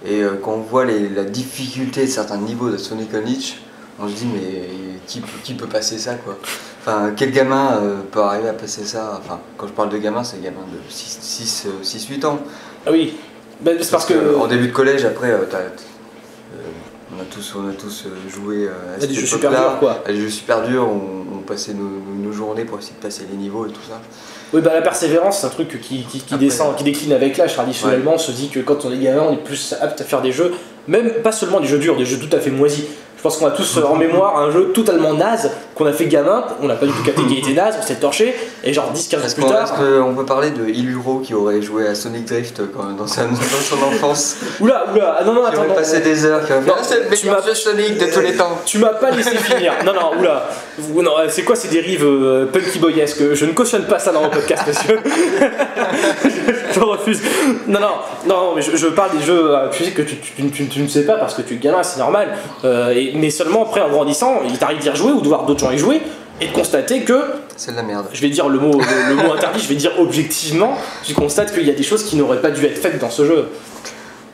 Et 0.05 0.21
euh, 0.23 0.33
quand 0.43 0.53
on 0.53 0.61
voit 0.61 0.85
les- 0.85 1.09
la 1.09 1.25
difficulté 1.25 2.03
de 2.07 2.11
certains 2.11 2.37
niveaux 2.39 2.69
de 2.71 2.77
Sonic 2.77 3.15
Unleashed, 3.15 3.55
on 4.01 4.09
se 4.09 4.15
dit 4.15 4.27
mais 4.27 4.69
qui, 5.07 5.21
peut- 5.21 5.29
qui 5.43 5.55
peut 5.55 5.67
passer 5.67 5.99
ça 5.99 6.15
quoi? 6.15 6.37
Enfin, 6.81 7.13
quel 7.17 7.33
gamin 7.33 7.79
euh, 7.83 7.97
peut 8.11 8.21
arriver 8.21 8.49
à 8.49 8.53
passer 8.53 8.85
ça? 8.85 9.21
Enfin, 9.25 9.41
quand 9.57 9.67
je 9.67 9.73
parle 9.73 9.89
de 9.89 9.99
gamin, 9.99 10.23
c'est 10.23 10.41
gamin 10.43 10.61
de 10.73 10.79
6-8 10.93 12.25
ans. 12.27 12.39
Ah 12.87 12.91
oui, 12.93 13.15
Ben, 13.61 13.77
c'est 13.81 13.91
parce 13.91 14.07
que. 14.07 14.37
en 14.37 14.47
début 14.47 14.69
de 14.69 14.73
collège, 14.73 15.05
après, 15.05 15.31
euh, 15.31 15.45
t'as- 15.51 15.59
euh, 15.59 15.71
on 17.17 17.21
a 17.21 17.25
tous, 17.25 17.55
on 17.57 17.69
a 17.69 17.73
tous 17.73 18.05
euh, 18.07 18.11
joué 18.31 18.67
euh, 18.69 18.95
à 18.97 19.07
des 19.07 19.15
jeux 19.15 19.27
super 19.27 19.51
durs, 19.51 19.79
quoi. 19.81 20.03
À 20.07 20.13
des 20.13 20.21
jeux 20.21 20.31
super 20.31 20.63
durs, 20.63 20.87
on, 20.89 21.37
on 21.39 21.41
passait 21.41 21.75
nos, 21.75 21.89
nos 22.15 22.33
journées 22.33 22.65
pour 22.65 22.79
essayer 22.79 22.95
de 22.97 23.03
passer 23.03 23.23
les 23.31 23.37
niveaux 23.37 23.67
et 23.67 23.71
tout 23.71 23.81
ça. 23.89 24.01
Oui, 24.53 24.61
bah 24.61 24.73
la 24.75 24.83
persévérance, 24.83 25.41
c'est 25.41 25.47
un 25.49 25.51
truc 25.51 25.81
qui, 25.81 26.05
qui, 26.05 26.21
qui 26.21 26.35
Après, 26.35 26.39
descend, 26.47 26.77
qui 26.77 26.85
décline 26.85 27.13
avec 27.13 27.37
l'âge. 27.37 27.55
Traditionnellement, 27.55 28.13
on 28.15 28.19
se 28.19 28.31
dit 28.31 28.49
que 28.49 28.61
quand 28.61 28.85
on 28.85 28.93
est 28.93 28.99
gamin, 28.99 29.23
on 29.29 29.33
est 29.33 29.43
plus 29.43 29.75
apte 29.81 30.01
à 30.01 30.05
faire 30.05 30.23
des 30.23 30.31
jeux, 30.31 30.53
même 30.87 31.11
pas 31.25 31.33
seulement 31.33 31.59
des 31.59 31.67
jeux 31.67 31.79
durs, 31.79 31.97
des 31.97 32.05
jeux 32.05 32.19
tout 32.21 32.35
à 32.35 32.39
fait 32.39 32.51
moisis. 32.53 32.85
Je 33.17 33.23
pense 33.23 33.39
qu'on 33.39 33.47
a 33.47 33.51
tous 33.51 33.79
en 33.79 33.97
mémoire 33.97 34.39
un 34.39 34.51
jeu 34.51 34.73
totalement 34.75 35.13
naze 35.15 35.51
qu'on 35.75 35.87
a 35.87 35.93
fait 35.93 36.07
gamin, 36.07 36.45
on 36.63 36.67
n'a 36.69 36.75
pas 36.75 36.87
du 36.87 36.93
tout 36.93 37.03
capté 37.03 37.23
qu'il 37.25 37.39
était 37.39 37.53
naze, 37.61 37.75
on 37.81 37.83
s'est 37.85 37.97
torché, 37.97 38.35
et 38.63 38.73
genre 38.73 38.93
10-15 38.95 39.17
ans 39.17 39.35
plus 39.35 39.45
tard. 39.45 39.63
est-ce 39.65 40.01
qu'on 40.03 40.15
peut 40.15 40.25
parler 40.25 40.51
de 40.51 40.67
Iluro 40.69 41.19
qui 41.19 41.35
aurait 41.35 41.61
joué 41.61 41.89
à 41.89 41.95
Sonic 41.95 42.25
Drift 42.27 42.61
quand- 42.75 42.93
dans, 42.97 43.07
sa- 43.07 43.25
dans 43.25 43.35
son 43.37 43.77
enfance 43.83 44.37
Oula, 44.61 44.85
oula, 44.95 45.17
ah 45.21 45.25
non, 45.25 45.33
non, 45.35 45.43
Qui 45.43 45.49
attends, 45.49 45.59
aurait 45.59 45.69
non, 45.69 45.75
passé 45.75 45.99
non. 45.99 46.05
des 46.05 46.25
heures, 46.25 46.47
qui 46.47 46.53
aurait 46.53 46.63
fait 46.63 46.69
Non, 46.69 46.75
Ah, 46.79 46.83
c'est 46.83 47.11
le 47.11 47.17
tu 47.17 47.27
meilleur 47.27 47.41
m'as- 47.43 47.47
jeu 47.49 47.55
Sonic 47.55 47.99
de 47.99 48.07
tous 48.13 48.21
les 48.21 48.33
temps 48.37 48.59
Tu 48.65 48.79
m'as 48.79 48.89
pas 48.95 49.11
laissé 49.11 49.37
finir. 49.37 49.73
Non, 49.85 49.93
non, 49.95 50.19
oula. 50.21 50.49
Non, 50.95 51.13
c'est 51.29 51.43
quoi 51.43 51.57
ces 51.57 51.69
dérives 51.69 52.05
euh, 52.05 52.47
punky 52.47 52.79
boyesques 52.79 53.35
Je 53.35 53.45
ne 53.47 53.53
cautionne 53.53 53.85
pas 53.87 53.99
ça 53.99 54.13
dans 54.13 54.23
mon 54.23 54.31
podcast, 54.31 54.63
monsieur. 54.67 55.01
Je, 56.77 56.81
refuse. 56.85 57.21
Non, 57.67 57.81
non, 57.81 57.89
non, 58.27 58.53
mais 58.55 58.63
je, 58.63 58.77
je 58.77 58.87
parle 58.89 59.17
des 59.19 59.25
jeux 59.25 59.55
euh, 59.57 59.69
tu 59.71 59.85
sais, 59.85 59.91
que 59.93 60.03
tu, 60.03 60.17
tu- 60.17 60.51
tu- 60.51 60.67
tu 60.67 60.81
ne 60.81 60.89
sais 60.89 61.05
pas 61.07 61.15
parce 61.17 61.35
que 61.35 61.43
tu 61.43 61.55
es 61.55 61.57
gamin, 61.57 61.83
c'est 61.83 61.99
normal. 61.99 62.29
Euh, 62.65 62.93
et- 62.95 63.13
mais 63.15 63.31
seulement 63.31 63.63
après, 63.63 63.81
en 63.81 63.89
grandissant, 63.91 64.41
il 64.49 64.59
t'arrive 64.59 64.79
d'y 64.79 64.91
rejouer 64.91 65.13
ou 65.13 65.21
de 65.21 65.29
voir 65.29 65.45
d'autres 65.45 65.61
gens 65.61 65.71
y 65.71 65.79
jouer 65.79 66.01
et 66.41 66.49
de 66.49 66.53
constater 66.53 67.01
que 67.03 67.19
C'est 67.57 67.71
de 67.73 67.77
la 67.77 67.83
merde. 67.83 68.07
je 68.13 68.21
vais 68.21 68.29
dire 68.29 68.49
le 68.49 68.59
mot, 68.59 68.73
le, 68.79 69.15
le 69.17 69.23
mot 69.23 69.33
interdit, 69.33 69.59
je 69.61 69.69
vais 69.69 69.75
dire 69.75 69.93
objectivement, 69.99 70.77
tu 71.03 71.15
constates 71.15 71.53
qu'il 71.55 71.67
y 71.67 71.71
a 71.71 71.75
des 71.75 71.83
choses 71.83 72.05
qui 72.05 72.17
n'auraient 72.17 72.43
pas 72.43 72.51
dû 72.51 72.65
être 72.67 72.79
faites 72.79 72.99
dans 72.99 73.11
ce 73.11 73.25
jeu. 73.25 73.49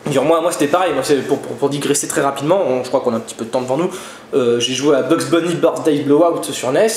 Dire, 0.07 0.25
moi, 0.25 0.41
moi 0.41 0.51
c'était 0.51 0.67
pareil, 0.67 0.93
moi, 0.95 1.03
pour, 1.29 1.39
pour, 1.39 1.57
pour 1.57 1.69
digresser 1.69 2.09
très 2.09 2.21
rapidement, 2.23 2.61
on- 2.69 2.83
je 2.83 2.89
crois 2.89 3.01
qu'on 3.03 3.13
a 3.13 3.19
un 3.19 3.21
petit 3.21 3.37
peu 3.37 3.45
de 3.45 3.51
temps 3.51 3.61
devant 3.61 3.77
nous. 3.77 3.89
euh, 4.35 4.59
J'ai 4.59 4.75
joué 4.75 4.97
à 4.97 5.03
Bugs 5.03 5.27
Bunny 5.31 5.55
Birthday 5.55 5.99
Blowout 6.01 6.43
sur 6.43 6.73
NES, 6.73 6.89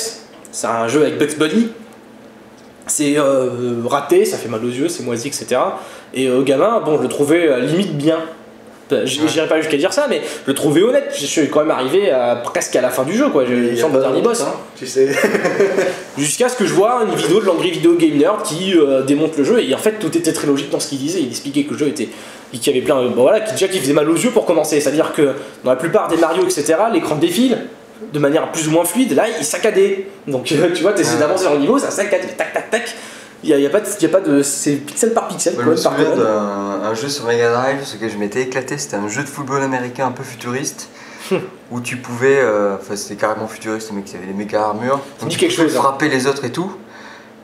c'est 0.52 0.66
un 0.68 0.88
jeu 0.88 1.02
avec 1.04 1.20
Bugs 1.20 1.36
Bunny. 1.38 1.70
C'est 2.88 3.18
euh, 3.18 3.50
raté, 3.86 4.26
ça 4.26 4.38
fait 4.38 4.50
mal 4.50 4.64
aux 4.64 4.70
yeux, 4.70 4.90
c'est 4.90 5.04
moisi, 5.04 5.28
etc. 5.28 5.48
Et 6.14 6.28
euh, 6.28 6.42
gamin, 6.44 6.82
bon, 6.86 6.98
je 6.98 7.04
le 7.04 7.10
trouvais 7.10 7.48
euh, 7.48 7.60
limite 7.62 7.98
bien. 7.98 8.20
Bah, 8.92 8.98
J'irai 9.06 9.48
pas 9.48 9.60
jusqu'à 9.60 9.78
dire 9.78 9.92
ça, 9.92 10.06
mais 10.08 10.22
je 10.24 10.52
le 10.52 10.54
trouvais 10.54 10.84
honnête. 10.84 11.12
Je 11.20 11.26
suis 11.26 11.50
quand 11.50 11.62
même 11.62 11.72
arrivé 11.72 12.12
à, 12.12 12.36
presque 12.36 12.76
à 12.76 12.82
la 12.82 12.92
fin 12.92 13.04
du 13.04 13.18
jeu, 13.18 13.30
quoi. 13.30 13.44
Sans 13.76 13.90
pas 13.90 13.98
le 13.98 14.04
dernier 14.04 14.22
boss. 14.22 14.42
hein, 14.42 14.54
Tu 14.78 14.86
sais. 14.86 15.10
Jusqu'à 16.20 16.48
ce 16.50 16.56
que 16.56 16.66
je 16.68 16.74
vois 16.76 17.02
une 17.10 17.16
vidéo 17.16 17.40
de 17.42 17.46
l'Angry 17.46 17.72
Video 17.72 17.96
Game 17.96 18.18
Nerd 18.18 18.44
qui 18.44 18.76
euh, 18.78 19.02
démonte 19.02 19.36
le 19.38 19.44
jeu 19.44 19.64
et 19.64 19.74
en 19.74 19.80
fait 19.80 19.94
tout 20.00 20.16
était 20.16 20.32
très 20.34 20.46
logique 20.46 20.70
dans 20.70 20.80
ce 20.80 20.90
qu'il 20.90 21.00
disait. 21.00 21.20
Il 21.22 21.30
expliquait 21.30 21.64
que 21.64 21.72
le 21.74 21.80
jeu 21.80 21.88
était 21.88 22.10
qu'il 22.54 22.68
y 22.74 22.78
avait 22.78 22.86
plein, 22.86 23.04
bon, 23.10 23.24
voilà, 23.24 23.42
qui 23.42 23.52
déjà 23.54 23.68
qui 23.68 23.80
faisait 23.80 23.92
mal 23.92 24.10
aux 24.10 24.16
yeux 24.16 24.30
pour 24.30 24.46
commencer. 24.46 24.80
C'est-à-dire 24.80 25.12
que 25.14 25.32
dans 25.64 25.72
la 25.72 25.76
plupart 25.76 26.08
des 26.08 26.18
Mario 26.18 26.44
etc, 26.44 26.76
l'écran 26.94 27.16
défile 27.16 27.58
de 28.14 28.20
manière 28.20 28.52
plus 28.52 28.68
ou 28.68 28.72
moins 28.72 28.86
fluide. 28.86 29.14
Là, 29.14 29.26
il 29.40 29.46
saccadait. 29.46 30.08
Donc 30.28 30.52
euh, 30.52 30.72
tu 30.74 30.82
vois, 30.84 30.94
t'essaies 30.94 31.14
Ouais. 31.16 31.20
d'avancer 31.20 31.46
dans 31.46 31.54
le 31.54 31.60
niveau, 31.60 31.78
ça 31.80 31.92
saccade, 31.92 32.22
tac 32.38 32.54
tac 32.54 32.70
tac. 32.70 32.96
Il 33.44 33.50
y 33.50 33.54
a, 33.54 33.60
y 33.60 33.66
a 33.66 33.70
pas 33.70 33.80
de, 33.82 33.88
il 34.00 34.04
y 34.04 34.06
a 34.06 34.10
pas 34.10 34.22
de, 34.22 34.42
c'est 34.42 34.74
pixel 34.78 35.14
par 35.14 35.28
pixel. 35.28 35.54
Je 35.58 35.62
me 35.62 35.76
par 35.76 35.78
souviens 35.94 36.16
d'un 36.16 36.82
un 36.84 36.94
jeu 36.96 37.10
sur 37.10 37.26
Mega 37.26 37.52
Drive, 37.52 37.84
ce 37.84 37.98
que 37.98 38.10
je 38.10 38.18
m'étais 38.18 38.42
éclaté, 38.42 38.78
c'était 38.78 38.96
un 38.96 39.08
jeu 39.08 39.22
de 39.24 39.28
football 39.28 39.62
américain 39.62 40.08
un 40.08 40.12
peu 40.12 40.24
futuriste, 40.24 40.90
où 41.72 41.80
tu 41.82 41.98
pouvais, 41.98 42.38
euh, 42.40 42.76
enfin 42.80 42.96
c'était 42.96 43.16
carrément 43.16 43.48
futuriste, 43.48 43.92
mecs 43.92 44.12
ils 44.12 44.16
avaient 44.18 44.26
des 44.28 44.34
méga 44.34 44.64
armures, 44.64 45.00
donc 45.22 45.30
tu 45.30 45.38
quelque 45.38 45.56
pouvais 45.56 45.68
hein. 45.68 45.80
frapper 45.82 46.08
les 46.10 46.26
autres 46.28 46.46
et 46.46 46.52
tout. 46.52 46.72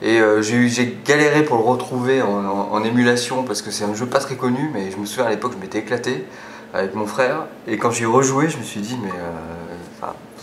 Et 0.02 0.20
euh, 0.20 0.42
j'ai 0.42 0.68
j'ai 0.70 0.98
galéré 1.06 1.44
pour 1.44 1.58
le 1.58 1.64
retrouver 1.64 2.22
en, 2.24 2.28
en- 2.30 2.70
en 2.72 2.84
émulation 2.84 3.44
parce 3.44 3.62
que 3.62 3.70
c'est 3.70 3.84
un 3.84 3.94
jeu 3.94 4.06
pas 4.08 4.20
très 4.20 4.36
connu, 4.36 4.72
mais 4.74 4.90
je 4.90 4.98
me 4.98 5.06
souviens 5.06 5.26
à 5.26 5.30
l'époque 5.30 5.54
je 5.56 5.62
m'étais 5.62 5.80
éclaté 5.80 6.26
avec 6.74 6.96
mon 6.96 7.06
frère, 7.06 7.46
et 7.68 7.78
quand 7.78 7.92
j'y 7.92 8.04
ai 8.04 8.08
rejoué, 8.08 8.50
je 8.50 8.58
me 8.58 8.64
suis 8.64 8.80
dit, 8.82 8.98
mais. 9.04 9.10
euh, 9.10 9.71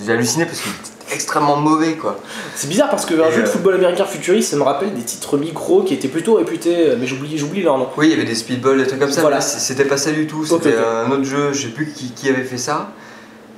j'ai 0.04 0.12
halluciné 0.12 0.44
parce 0.44 0.60
qu'il 0.60 0.70
était 0.70 1.14
extrêmement 1.14 1.56
mauvais 1.56 1.94
quoi. 1.94 2.18
C'est 2.54 2.68
bizarre 2.68 2.90
parce 2.90 3.06
que 3.06 3.14
un 3.14 3.28
Et, 3.28 3.32
jeu 3.32 3.42
de 3.42 3.46
euh, 3.46 3.50
football 3.50 3.74
américain 3.74 4.04
futuriste, 4.04 4.50
ça 4.50 4.56
me 4.56 4.62
rappelle 4.62 4.94
des 4.94 5.02
titres 5.02 5.36
micro 5.36 5.82
qui 5.82 5.94
étaient 5.94 6.08
plutôt 6.08 6.34
réputés, 6.34 6.94
mais 6.98 7.06
j'oublie, 7.06 7.36
j'oublie 7.38 7.62
leur 7.62 7.78
nom. 7.78 7.88
Oui, 7.96 8.06
il 8.08 8.10
y 8.10 8.14
avait 8.14 8.24
des 8.24 8.34
speedballs, 8.34 8.78
des 8.78 8.86
trucs 8.86 9.00
comme 9.00 9.10
ça, 9.10 9.22
Voilà. 9.22 9.40
c'était 9.40 9.84
pas 9.84 9.96
ça 9.96 10.10
du 10.12 10.26
tout. 10.26 10.44
C'était 10.44 10.76
un 10.76 11.10
autre 11.10 11.24
jeu, 11.24 11.52
je 11.52 11.62
sais 11.62 11.68
plus 11.68 11.92
qui, 11.92 12.10
qui 12.12 12.28
avait 12.28 12.44
fait 12.44 12.58
ça. 12.58 12.90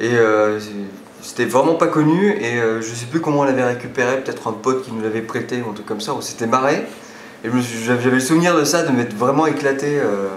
Et 0.01 0.15
euh, 0.15 0.59
c'était 1.23 1.45
vraiment 1.45 1.75
pas 1.75 1.89
connu. 1.89 2.37
Et 2.41 2.59
euh, 2.59 2.81
je 2.81 2.95
sais 2.95 3.07
plus 3.07 3.21
comment 3.21 3.41
on 3.41 3.45
l'avait 3.45 3.65
récupéré, 3.65 4.21
peut-être 4.23 4.49
un 4.49 4.53
pote 4.53 4.85
qui 4.85 4.93
nous 4.93 5.03
l'avait 5.03 5.21
prêté 5.21 5.63
ou 5.67 5.71
un 5.71 5.75
truc 5.75 5.87
comme 5.87 6.01
ça, 6.01 6.15
on 6.15 6.21
s'était 6.21 6.47
marré. 6.47 6.87
Et 7.45 7.49
j'avais 7.87 8.11
le 8.11 8.21
souvenir 8.21 8.57
de 8.57 8.65
ça, 8.65 8.83
de 8.83 8.91
m'être 8.93 9.15
vraiment 9.17 9.47
éclaté 9.47 9.99
euh, 9.99 10.29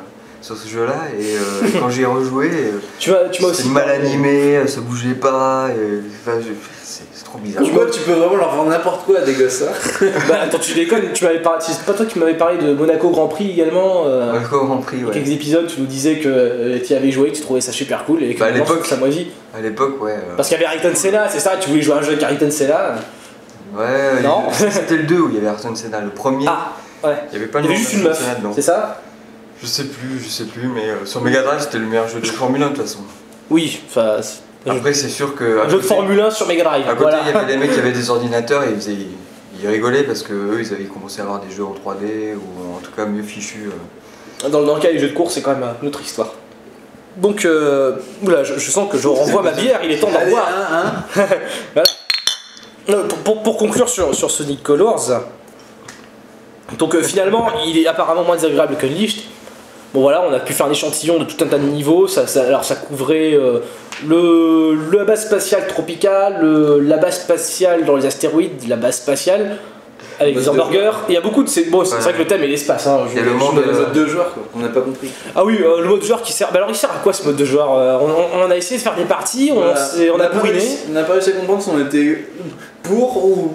sur 0.43 0.55
ce 0.57 0.67
jeu-là. 0.67 0.95
Et 1.19 1.35
euh, 1.37 1.79
quand 1.79 1.89
j'y 1.89 2.01
ai 2.01 2.05
rejoué, 2.05 2.49
euh, 2.53 2.79
Tu 2.99 3.09
m'as, 3.11 3.29
tu 3.31 3.41
m'as 3.41 3.47
aussi 3.47 3.61
c'était 3.63 3.73
mal 3.73 3.85
parlé- 3.85 4.05
animé, 4.05 4.67
ça 4.67 4.81
bougeait 4.81 5.15
pas. 5.15 5.69
et, 5.71 6.01
enfin, 6.27 6.37
je- 6.39 6.53
c'est 6.83 7.03
c'est 7.11 7.23
trop 7.23 7.39
bizarre. 7.39 7.63
Tu 7.63 7.71
vois, 7.71 7.85
tu 7.87 8.01
peux 8.01 8.11
vraiment 8.11 8.35
leur 8.35 8.53
vendre 8.55 8.69
n'importe 8.69 9.05
quoi 9.05 9.19
à 9.19 9.21
des 9.21 9.33
gosses. 9.33 9.63
hein. 9.63 10.05
Bah 10.29 10.35
attends, 10.43 10.59
tu 10.59 10.73
déconnes, 10.73 11.11
tu 11.13 11.23
m'avais 11.23 11.41
parlé, 11.41 11.59
c'est 11.65 11.83
pas 11.85 11.93
toi 11.93 12.05
qui 12.05 12.19
m'avais 12.19 12.35
parlé 12.37 12.57
de 12.63 12.73
Monaco 12.73 13.09
Grand 13.09 13.27
Prix 13.27 13.49
également 13.51 14.03
euh, 14.05 14.33
Ouais, 14.33 14.39
Grand 14.51 14.77
Prix, 14.77 15.03
ouais. 15.03 15.11
quelques 15.13 15.29
épisodes, 15.31 15.65
tu 15.67 15.79
nous 15.81 15.87
disais 15.87 16.17
que 16.19 16.77
tu 16.77 16.93
y 16.93 16.95
avais 16.95 17.09
joué, 17.11 17.31
que 17.31 17.37
tu 17.37 17.41
trouvais 17.41 17.61
ça 17.61 17.71
super 17.71 18.03
cool 18.05 18.21
et 18.23 18.35
que 18.35 18.39
Bah, 18.41 18.47
à 18.47 18.51
l'époque- 18.51 18.85
ça 18.85 18.97
moisit. 18.97 19.31
À 19.57 19.61
l'époque, 19.61 20.01
ouais. 20.03 20.11
euh, 20.11 20.35
Parce 20.35 20.49
qu'il 20.49 20.59
y 20.59 20.63
avait 20.63 20.75
Ayrton 20.75 20.93
Senna, 20.95 21.27
c'est 21.29 21.39
ça, 21.39 21.53
tu 21.59 21.69
voulais 21.69 21.81
jouer 21.81 21.95
à 21.95 21.97
un 21.97 22.01
jeu 22.01 22.09
avec 22.13 22.21
Ayrton 22.23 22.51
Senna. 22.51 22.95
Ouais, 23.75 24.21
c'était 24.71 24.97
le 24.97 25.03
2 25.03 25.19
où 25.19 25.29
il 25.29 25.35
y 25.35 25.37
avait 25.39 25.47
Ayrton 25.47 25.73
Senna. 25.75 25.99
Le 26.01 26.09
premier, 26.09 26.45
Ah, 26.47 26.73
ouais. 27.03 27.15
il 27.31 27.33
y 27.33 27.41
avait 27.41 27.47
pas 27.51 27.59
Il 27.59 27.65
y 27.65 27.67
avait 27.69 27.77
juste 27.77 27.93
une 27.93 28.03
meuf, 28.03 28.21
c'est 28.53 28.61
ça 28.61 29.01
Je 29.63 29.67
sais 29.67 29.85
plus, 29.85 30.19
je 30.21 30.27
sais 30.29 30.43
plus, 30.43 30.67
mais 30.67 30.89
euh, 30.89 31.05
sur 31.05 31.21
Mega 31.21 31.41
Drive 31.41 31.61
c'était 31.61 31.77
le 31.79 31.85
meilleur 31.85 32.07
jeu 32.09 32.19
de 32.19 32.25
Formule 32.27 32.61
1 32.63 32.69
de 32.71 32.75
toute 32.75 32.81
façon. 32.83 32.99
Oui, 33.49 33.81
enfin, 33.87 34.17
Après 34.67 34.93
c'est 34.93 35.07
sûr 35.09 35.35
que. 35.35 35.61
un 35.61 35.69
jeu 35.69 35.77
de 35.77 35.81
côté- 35.81 35.87
Formule 35.87 36.19
1 36.19 36.31
sur 36.31 36.47
Mega 36.47 36.63
Drive. 36.65 36.83
À 36.85 36.89
côté 36.95 37.01
voilà. 37.03 37.19
il 37.25 37.33
y 37.33 37.37
avait 37.37 37.45
des 37.53 37.57
mecs 37.57 37.71
qui 37.71 37.79
avaient 37.79 37.91
des 37.93 38.09
ordinateurs 38.09 38.63
et 38.63 38.71
ils, 38.71 38.75
faisaient- 38.75 38.97
ils 39.61 39.67
rigolaient 39.67 40.03
parce 40.03 40.21
que 40.21 40.33
eux 40.33 40.57
ils 40.59 40.73
avaient 40.73 40.83
commencé 40.83 41.21
à 41.21 41.23
avoir 41.23 41.39
des 41.39 41.49
jeux 41.49 41.63
en 41.63 41.73
3D 41.73 42.35
ou 42.35 42.75
en 42.75 42.79
tout 42.79 42.91
cas 42.91 43.05
mieux 43.05 43.23
fichus. 43.23 43.69
euh. 44.43 44.49
Dans, 44.49 44.63
dans 44.63 44.75
le 44.75 44.81
cas 44.81 44.91
des 44.91 44.99
jeux 44.99 45.07
de 45.09 45.13
course, 45.13 45.35
c'est 45.35 45.41
quand 45.41 45.55
même 45.55 45.65
une 45.81 45.87
autre 45.87 46.01
histoire. 46.01 46.33
Donc, 47.15 47.45
euh, 47.45 47.95
oula, 48.23 48.43
je, 48.43 48.55
je 48.57 48.71
sens 48.71 48.91
que 48.91 48.97
je 48.97 49.07
renvoie 49.07 49.43
ma 49.43 49.51
bière, 49.51 49.79
il 49.83 49.91
est 49.91 49.99
temps 49.99 50.11
d'en 50.11 50.29
boire. 50.29 50.49
hein, 50.49 51.03
hein. 51.15 51.23
Euh, 52.89 53.07
pour, 53.07 53.23
pour- 53.23 53.43
pour 53.43 53.57
conclure 53.57 53.87
sur, 53.87 54.13
sur 54.13 54.29
Sonic 54.29 54.61
Colors, 54.61 55.09
donc 56.77 56.95
euh, 56.95 57.01
finalement, 57.01 57.47
il 57.65 57.77
est 57.77 57.87
apparemment 57.87 58.25
moins 58.25 58.35
désagréable 58.35 58.75
que 58.75 58.85
Unleashed. 58.85 59.21
Bon 59.93 60.01
voilà, 60.01 60.23
on 60.27 60.33
a 60.33 60.39
pu 60.39 60.53
faire 60.53 60.65
un 60.65 60.71
échantillon 60.71 61.19
de 61.19 61.23
tout 61.25 61.35
un 61.43 61.47
tas 61.47 61.57
de 61.59 61.63
niveaux. 61.65 62.07
Ça, 62.07 62.25
ça- 62.27 62.43
alors 62.43 62.63
ça 62.65 62.75
couvrait 62.75 63.33
euh, 63.33 63.59
le, 64.07 64.75
la 64.97 65.03
base 65.05 65.25
spatiale 65.27 65.67
tropicale, 65.67 66.37
le- 66.41 66.79
la 66.79 66.97
base 66.97 67.19
spatiale 67.21 67.85
dans 67.85 67.95
les 67.95 68.05
astéroïdes, 68.05 68.67
la 68.67 68.75
base 68.75 68.95
spatiale 68.97 69.57
avec 70.19 70.35
des 70.37 70.43
de 70.43 70.49
hamburgers. 70.49 70.91
Il 71.09 71.13
y 71.13 71.17
a 71.17 71.21
beaucoup 71.21 71.43
de 71.43 71.49
ces. 71.49 71.65
Bon, 71.65 71.85
c'est 71.85 71.95
Ouais. 71.95 72.01
vrai 72.01 72.13
que 72.13 72.17
le 72.19 72.25
thème 72.27 72.43
est 72.43 72.47
l'espace. 72.47 72.87
hein, 72.87 73.01
je- 73.07 73.11
Il 73.11 73.17
y 73.17 73.19
a 73.19 73.23
le 73.23 73.29
je- 73.31 73.35
monde, 73.35 73.55
Dans 73.55 73.61
les 73.61 73.67
euh, 73.77 73.81
autres 73.81 73.91
deux 73.91 74.07
joueurs, 74.07 74.33
quoi. 74.33 74.43
On 74.55 74.59
n'a 74.59 74.69
pas 74.69 74.81
compris. 74.81 75.09
Ah 75.35 75.45
oui, 75.45 75.59
euh, 75.61 75.81
le 75.81 75.87
mode 75.87 76.03
joueur 76.03 76.21
qui 76.23 76.33
sert. 76.33 76.49
Bah 76.51 76.57
alors 76.57 76.69
il 76.69 76.75
sert 76.75 76.89
à 76.91 76.99
quoi 77.03 77.13
ce 77.13 77.23
mode 77.23 77.35
de 77.35 77.45
joueur 77.45 77.71
Euh, 77.77 77.97
on, 78.01 78.39
on- 78.39 78.47
on 78.47 78.51
a 78.51 78.55
essayé 78.57 78.77
de 78.79 78.83
faire 78.83 78.95
des 78.95 79.05
parties, 79.05 79.51
on, 79.53 79.59
Voilà. 79.59 79.75
s'est- 79.75 80.09
on 80.09 80.19
a 80.19 80.25
pas 80.27 80.37
bourriné. 80.37 80.57
réussi- 80.59 80.77
on 80.89 80.93
n'a 80.93 81.03
pas 81.03 81.13
réussi 81.13 81.29
à 81.29 81.33
comprendre 81.33 81.61
si 81.61 81.69
on 81.69 81.79
était 81.79 82.25
pour 82.81 83.23
ou. 83.25 83.53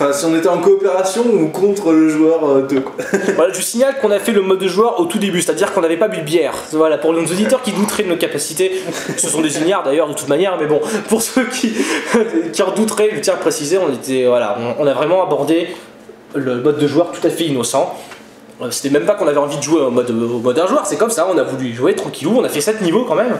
Enfin, 0.00 0.12
si 0.12 0.24
on 0.26 0.36
était 0.36 0.48
en 0.48 0.58
coopération 0.58 1.24
ou 1.26 1.48
contre 1.48 1.90
le 1.90 2.08
joueur 2.08 2.62
2. 2.62 2.80
Quoi. 2.82 2.94
Voilà, 3.34 3.52
je 3.52 3.60
signale 3.60 3.96
qu'on 4.00 4.12
a 4.12 4.20
fait 4.20 4.30
le 4.30 4.42
mode 4.42 4.60
de 4.60 4.68
joueur 4.68 5.00
au 5.00 5.06
tout 5.06 5.18
début, 5.18 5.42
c'est-à-dire 5.42 5.72
qu'on 5.72 5.80
n'avait 5.80 5.96
pas 5.96 6.06
bu 6.06 6.18
de 6.18 6.22
bière. 6.22 6.54
Voilà, 6.70 6.98
pour 6.98 7.12
nos 7.12 7.22
auditeurs 7.22 7.62
qui 7.62 7.72
douteraient 7.72 8.04
de 8.04 8.10
nos 8.10 8.16
capacités, 8.16 8.80
ce 9.16 9.28
sont 9.28 9.40
des 9.40 9.58
ignares 9.58 9.82
d'ailleurs 9.82 10.06
de 10.06 10.14
toute 10.14 10.28
manière, 10.28 10.56
mais 10.56 10.66
bon, 10.66 10.80
pour 11.08 11.20
ceux 11.20 11.46
qui, 11.46 11.72
qui 12.52 12.62
en 12.62 12.70
douteraient, 12.70 13.10
je 13.12 13.18
tiens 13.18 13.34
à 13.34 13.38
préciser, 13.38 13.76
on 13.76 13.92
était, 13.92 14.26
voilà, 14.26 14.56
on, 14.78 14.84
on 14.84 14.86
a 14.86 14.94
vraiment 14.94 15.24
abordé 15.24 15.66
le 16.36 16.60
mode 16.60 16.78
de 16.78 16.86
joueur 16.86 17.10
tout 17.10 17.26
à 17.26 17.30
fait 17.30 17.46
innocent. 17.46 17.92
Euh, 18.62 18.70
C'était 18.70 18.90
même 18.90 19.04
pas 19.04 19.14
qu'on 19.14 19.26
avait 19.26 19.38
envie 19.38 19.56
de 19.56 19.62
jouer 19.62 19.80
au 19.80 19.90
mode, 19.90 20.10
au 20.10 20.38
mode 20.38 20.58
un 20.60 20.66
joueur, 20.68 20.86
c'est 20.86 20.96
comme 20.96 21.10
ça, 21.10 21.26
on 21.28 21.36
a 21.38 21.42
voulu 21.42 21.74
jouer 21.74 21.96
tranquillou, 21.96 22.36
on 22.38 22.44
a 22.44 22.48
fait 22.48 22.60
7 22.60 22.82
niveaux 22.82 23.04
quand 23.04 23.16
même. 23.16 23.36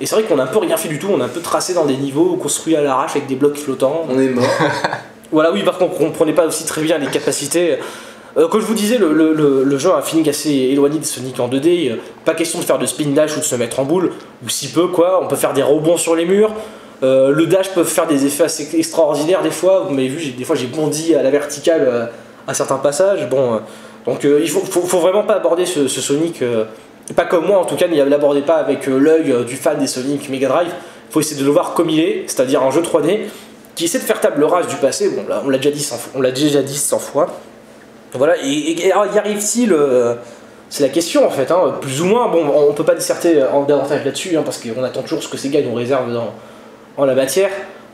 Et 0.00 0.06
c'est 0.06 0.14
vrai 0.14 0.24
qu'on 0.24 0.38
a 0.38 0.44
un 0.44 0.46
peu 0.46 0.58
rien 0.58 0.76
fait 0.76 0.88
du 0.88 1.00
tout, 1.00 1.08
on 1.10 1.20
a 1.20 1.24
un 1.24 1.28
peu 1.28 1.40
tracé 1.40 1.74
dans 1.74 1.84
des 1.86 1.96
niveaux 1.96 2.36
construits 2.36 2.76
à 2.76 2.80
l'arrache 2.82 3.12
avec 3.16 3.26
des 3.26 3.34
blocs 3.34 3.56
flottants. 3.56 4.06
On 4.08 4.20
est 4.20 4.28
mort. 4.28 4.44
Voilà, 5.32 5.52
oui, 5.52 5.62
par 5.62 5.78
contre, 5.78 5.94
on 6.00 6.06
comprenait 6.06 6.32
pas 6.32 6.46
aussi 6.46 6.64
très 6.64 6.82
bien 6.82 6.98
les 6.98 7.06
capacités. 7.06 7.78
Euh, 8.36 8.48
comme 8.48 8.60
je 8.60 8.66
vous 8.66 8.74
disais, 8.74 8.98
le, 8.98 9.78
jeu 9.78 9.90
a 9.90 9.96
un 9.96 10.02
feeling 10.02 10.28
assez 10.28 10.50
éloigné 10.50 10.98
de 10.98 11.04
Sonic 11.04 11.40
en 11.40 11.48
2D. 11.48 11.90
euh, 11.90 11.96
Pas 12.24 12.34
question 12.34 12.58
de 12.58 12.64
faire 12.64 12.78
de 12.78 12.86
spin 12.86 13.08
dash 13.08 13.36
ou 13.36 13.40
de 13.40 13.44
se 13.44 13.56
mettre 13.56 13.80
en 13.80 13.84
boule, 13.84 14.12
ou 14.44 14.48
si 14.48 14.68
peu, 14.68 14.88
quoi. 14.88 15.20
On 15.22 15.26
peut 15.26 15.36
faire 15.36 15.52
des 15.52 15.62
rebonds 15.62 15.96
sur 15.96 16.14
les 16.14 16.24
murs. 16.26 16.52
Euh, 17.02 17.30
le 17.30 17.46
dash 17.46 17.70
peut 17.74 17.84
faire 17.84 18.06
des 18.06 18.24
effets 18.24 18.44
assez 18.44 18.68
extraordinaires 18.78 19.42
des 19.42 19.50
fois. 19.50 19.84
Vous 19.86 19.94
m'avez 19.94 20.08
vu, 20.08 20.30
des 20.30 20.44
fois 20.44 20.56
j'ai 20.56 20.66
bondi 20.66 21.14
à 21.14 21.22
la 21.22 21.30
verticale 21.30 21.84
euh, 21.86 22.06
à 22.46 22.54
certains 22.54 22.78
passages. 22.78 23.28
Bon, 23.28 23.54
euh, 23.54 23.58
donc 24.06 24.24
euh, 24.24 24.40
il 24.42 24.48
faut, 24.48 24.60
vraiment 24.98 25.24
pas 25.24 25.34
aborder 25.34 25.66
ce, 25.66 25.88
ce 25.88 26.00
Sonic. 26.00 26.40
euh, 26.40 26.64
pas 27.14 27.24
comme 27.24 27.46
moi 27.46 27.58
en 27.58 27.64
tout 27.64 27.76
cas, 27.76 27.86
ne 27.86 28.02
l'abordez 28.02 28.40
pas 28.42 28.54
avec 28.54 28.88
euh, 28.88 28.98
l'œil 28.98 29.30
euh, 29.30 29.44
du 29.44 29.56
fan 29.56 29.78
des 29.78 29.86
Sonic 29.86 30.28
Mega 30.30 30.48
Drive. 30.48 30.72
Il 31.08 31.12
faut 31.12 31.20
essayer 31.20 31.40
de 31.40 31.46
le 31.46 31.52
voir 31.52 31.74
comme 31.74 31.90
il 31.90 32.00
est, 32.00 32.24
c'est-à-dire 32.26 32.62
un 32.62 32.70
jeu 32.70 32.80
3D 32.80 33.20
qui 33.76 33.84
essaie 33.84 33.98
de 33.98 34.04
faire 34.04 34.20
table 34.20 34.42
rase 34.42 34.66
du 34.66 34.76
passé. 34.76 35.08
On 35.44 35.48
l'a 35.48 35.58
déjà 35.58 35.70
dit 35.70 35.82
100 35.82 35.96
fois. 35.96 36.12
On 36.16 36.20
l'a 36.20 36.32
déjà 36.32 36.62
dit 36.62 36.76
100 36.76 36.98
fois. 36.98 37.28
Voilà, 38.14 38.34
et, 38.42 38.90
alors, 38.90 39.14
y 39.14 39.18
arrive-t-il 39.18 39.72
euh, 39.72 40.14
C'est 40.70 40.82
la 40.82 40.88
question 40.88 41.26
en 41.26 41.30
fait, 41.30 41.50
hein, 41.50 41.76
plus 41.80 42.00
ou 42.00 42.06
moins. 42.06 42.28
Bon, 42.28 42.44
on 42.68 42.72
peut 42.72 42.84
pas 42.84 42.94
disserter 42.94 43.44
en 43.44 43.62
davantage 43.64 44.04
là-dessus, 44.04 44.36
hein, 44.36 44.42
parce 44.44 44.58
qu'on 44.58 44.82
attend 44.82 45.02
toujours 45.02 45.22
ce 45.22 45.28
que 45.28 45.36
ces 45.36 45.50
gars 45.50 45.60
nous 45.62 45.74
réservent 45.74 46.18
en 46.96 47.04
la 47.04 47.14
matière. 47.14 47.50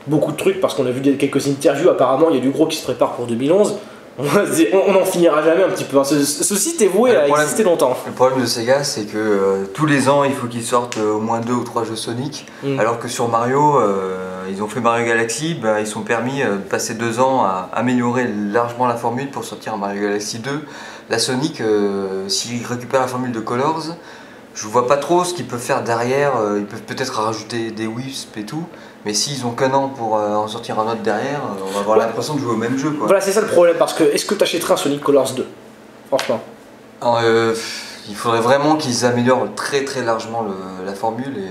Beaucoup 0.07 0.31
de 0.31 0.37
trucs, 0.37 0.61
parce 0.61 0.73
qu'on 0.73 0.85
a 0.85 0.91
vu 0.91 1.01
quelques 1.17 1.47
interviews, 1.47 1.89
apparemment 1.89 2.29
il 2.29 2.37
y 2.37 2.39
a 2.39 2.41
du 2.41 2.49
gros 2.49 2.67
qui 2.67 2.77
se 2.77 2.83
prépare 2.83 3.13
pour 3.13 3.25
2011. 3.25 3.77
On 4.19 4.91
n'en 4.93 5.05
finira 5.05 5.41
jamais 5.41 5.63
un 5.63 5.69
petit 5.69 5.85
peu. 5.85 5.97
hein. 5.97 6.03
Ce, 6.03 6.23
ce 6.23 6.55
site 6.55 6.81
est 6.81 6.87
voué 6.87 7.15
à 7.15 7.21
problème- 7.21 7.41
exister 7.41 7.63
longtemps. 7.63 7.97
Le 8.05 8.11
problème 8.11 8.41
de 8.41 8.45
Sega, 8.45 8.83
c'est 8.83 9.05
que 9.05 9.17
euh, 9.17 9.65
tous 9.73 9.85
les 9.87 10.07
ans, 10.07 10.23
il 10.23 10.33
faut 10.33 10.47
qu'ils 10.47 10.63
sortent 10.63 10.97
euh, 10.97 11.13
au 11.13 11.19
moins 11.19 11.39
deux 11.39 11.53
ou 11.53 11.63
trois 11.63 11.83
jeux 11.83 11.95
Sonic. 11.95 12.45
Mm. 12.63 12.79
Alors 12.79 12.99
que 12.99 13.07
sur 13.07 13.27
Mario, 13.27 13.79
euh, 13.79 14.17
ils 14.51 14.61
ont 14.61 14.67
fait 14.67 14.81
Mario 14.81 15.05
Galaxy, 15.07 15.55
ben, 15.55 15.79
ils 15.79 15.87
sont 15.87 16.01
permis 16.01 16.41
de 16.43 16.57
passer 16.69 16.93
deux 16.93 17.19
ans 17.19 17.43
à 17.43 17.69
améliorer 17.73 18.27
largement 18.51 18.85
la 18.87 18.95
formule 18.97 19.31
pour 19.31 19.43
sortir 19.45 19.73
un 19.73 19.77
Mario 19.77 20.01
Galaxy 20.03 20.39
2. 20.39 20.51
La 21.09 21.17
Sonic, 21.17 21.61
s'ils 22.27 22.65
récupèrent 22.65 23.01
la 23.01 23.07
formule 23.07 23.31
de 23.31 23.39
Colors, 23.39 23.83
je 24.55 24.67
vois 24.67 24.85
pas 24.87 24.97
trop 24.97 25.23
ce 25.23 25.33
qu'ils 25.33 25.47
peuvent 25.47 25.59
faire 25.59 25.83
derrière. 25.83 26.33
Ils 26.55 26.65
peuvent 26.65 26.83
peut-être 26.83 27.19
rajouter 27.19 27.71
des 27.71 27.87
Wisps 27.87 28.27
et 28.37 28.43
tout. 28.45 28.63
Mais 29.05 29.13
s'ils 29.13 29.45
ont 29.45 29.51
qu'un 29.51 29.73
an 29.73 29.89
pour 29.89 30.17
euh, 30.17 30.33
en 30.35 30.47
sortir 30.47 30.79
un 30.79 30.83
autre 30.85 31.01
derrière, 31.03 31.41
euh, 31.43 31.63
on 31.67 31.71
va 31.71 31.79
avoir 31.81 31.97
Ouais. 31.97 32.05
l'impression 32.05 32.35
de 32.35 32.39
jouer 32.39 32.53
au 32.53 32.57
même 32.57 32.77
jeu. 32.77 32.91
Quoi. 32.91 33.07
Voilà, 33.07 33.21
c'est 33.21 33.31
ça 33.33 33.41
le 33.41 33.47
problème, 33.47 33.75
parce 33.77 33.93
que 33.93 34.03
est-ce 34.03 34.25
que 34.25 34.33
tu 34.35 34.43
achèterais 34.43 34.73
un 34.73 34.77
Sonic 34.77 35.01
Colors 35.01 35.31
2 35.33 35.45
Franchement. 36.07 36.39
Alors, 37.01 37.19
euh, 37.23 37.53
il 38.09 38.15
faudrait 38.15 38.39
vraiment 38.41 38.75
qu'ils 38.75 39.05
améliorent 39.05 39.47
très 39.55 39.83
très 39.83 40.01
largement 40.03 40.41
le- 40.43 40.85
la 40.85 40.93
formule 40.93 41.37
et 41.37 41.49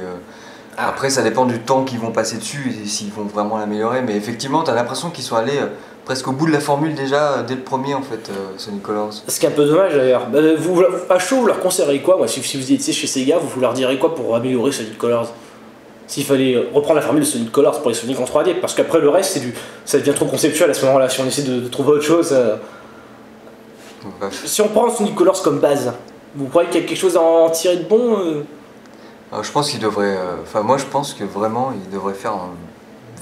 Ah. 0.79 0.89
après 0.89 1.11
ça 1.11 1.23
dépend 1.23 1.45
du 1.45 1.59
temps 1.61 1.85
qu'ils 1.85 1.99
vont 1.99 2.11
passer 2.13 2.37
dessus 2.39 2.75
et 2.83 2.87
s'ils 2.89 3.11
vont 3.13 3.25
vraiment 3.25 3.59
l'améliorer 3.59 4.01
mais 4.03 4.17
effectivement 4.17 4.63
tu 4.63 4.71
as 4.71 4.75
l'impression 4.75 5.11
qu'ils 5.11 5.25
sont 5.25 5.37
allés 5.37 5.61
presque 6.07 6.29
au 6.29 6.33
bout 6.33 6.47
de 6.47 6.53
la 6.53 6.61
formule 6.61 6.95
déjà 6.95 7.43
dès 7.47 7.55
le 7.57 7.61
premier 7.61 7.95
en 7.95 8.01
fait 8.03 8.31
Sonic 8.57 8.83
Colors. 8.83 9.11
Ce 9.29 9.39
qui 9.39 9.45
est 9.47 9.51
un 9.51 9.53
peu 9.53 9.67
dommage 9.67 9.95
d'ailleurs. 9.95 10.27
Bah, 10.29 10.39
vous, 10.59 10.83
à 11.11 11.19
chaud, 11.19 11.37
vous 11.41 11.47
leur 11.47 11.61
conseillerez 11.61 12.01
quoi? 12.01 12.17
Moi, 12.17 12.27
si 12.29 12.41
vous 12.59 12.73
étiez 12.73 12.93
chez 12.95 13.07
Sega, 13.07 13.37
vous, 13.39 13.49
vous 13.49 13.61
leur 13.61 13.75
direz 13.75 13.99
quoi 13.99 14.15
pour 14.15 14.35
améliorer 14.35 14.73
Sonic 14.73 14.97
Colors? 14.97 15.31
S'il 16.13 16.27
fallait 16.27 16.59
reprendre 16.75 16.97
la 16.97 17.01
formule 17.01 17.23
de 17.23 17.27
Sonic 17.27 17.51
Colors 17.51 17.81
pour 17.81 17.89
les 17.89 17.95
Sonic 17.97 18.21
en 18.21 18.25
3D, 18.25 18.61
parce 18.61 18.75
qu'après 18.75 19.01
le 19.01 19.09
reste, 19.09 19.33
c'est 19.33 19.41
du, 19.41 19.55
ça 19.87 19.97
devient 19.99 20.13
trop 20.13 20.27
conceptuel 20.27 20.69
à 20.69 20.75
ce 20.75 20.85
moment-là. 20.85 21.09
Si 21.09 21.19
on 21.23 21.27
essaie 21.27 21.41
de, 21.41 21.59
de 21.61 21.69
trouver 21.69 21.93
autre 21.93 22.05
chose. 22.05 22.29
euh, 22.33 22.57
bref. 24.21 24.43
Si 24.45 24.61
on 24.61 24.69
prend 24.69 24.91
Sonic 24.91 25.15
Colors 25.15 25.41
comme 25.43 25.59
base, 25.59 25.91
vous 26.35 26.49
croyez 26.49 26.69
qu'il 26.69 26.83
y 26.83 26.85
a 26.85 26.87
quelque 26.87 26.99
chose 26.99 27.17
à 27.17 27.23
en 27.23 27.49
tirer 27.49 27.77
de 27.79 27.85
bon 27.85 28.19
euh? 28.19 28.43
Alors, 29.33 29.43
je 29.43 29.51
pense 29.53 29.71
qu'il 29.71 29.81
devrait. 29.81 30.15
euh, 30.15 30.35
Enfin, 30.43 30.61
moi, 30.61 30.77
je 30.77 30.85
pense 30.85 31.15
que 31.15 31.25
vraiment, 31.25 31.73
il 31.75 31.91
devrait 31.91 32.13
faire 32.13 32.33
un 32.33 32.51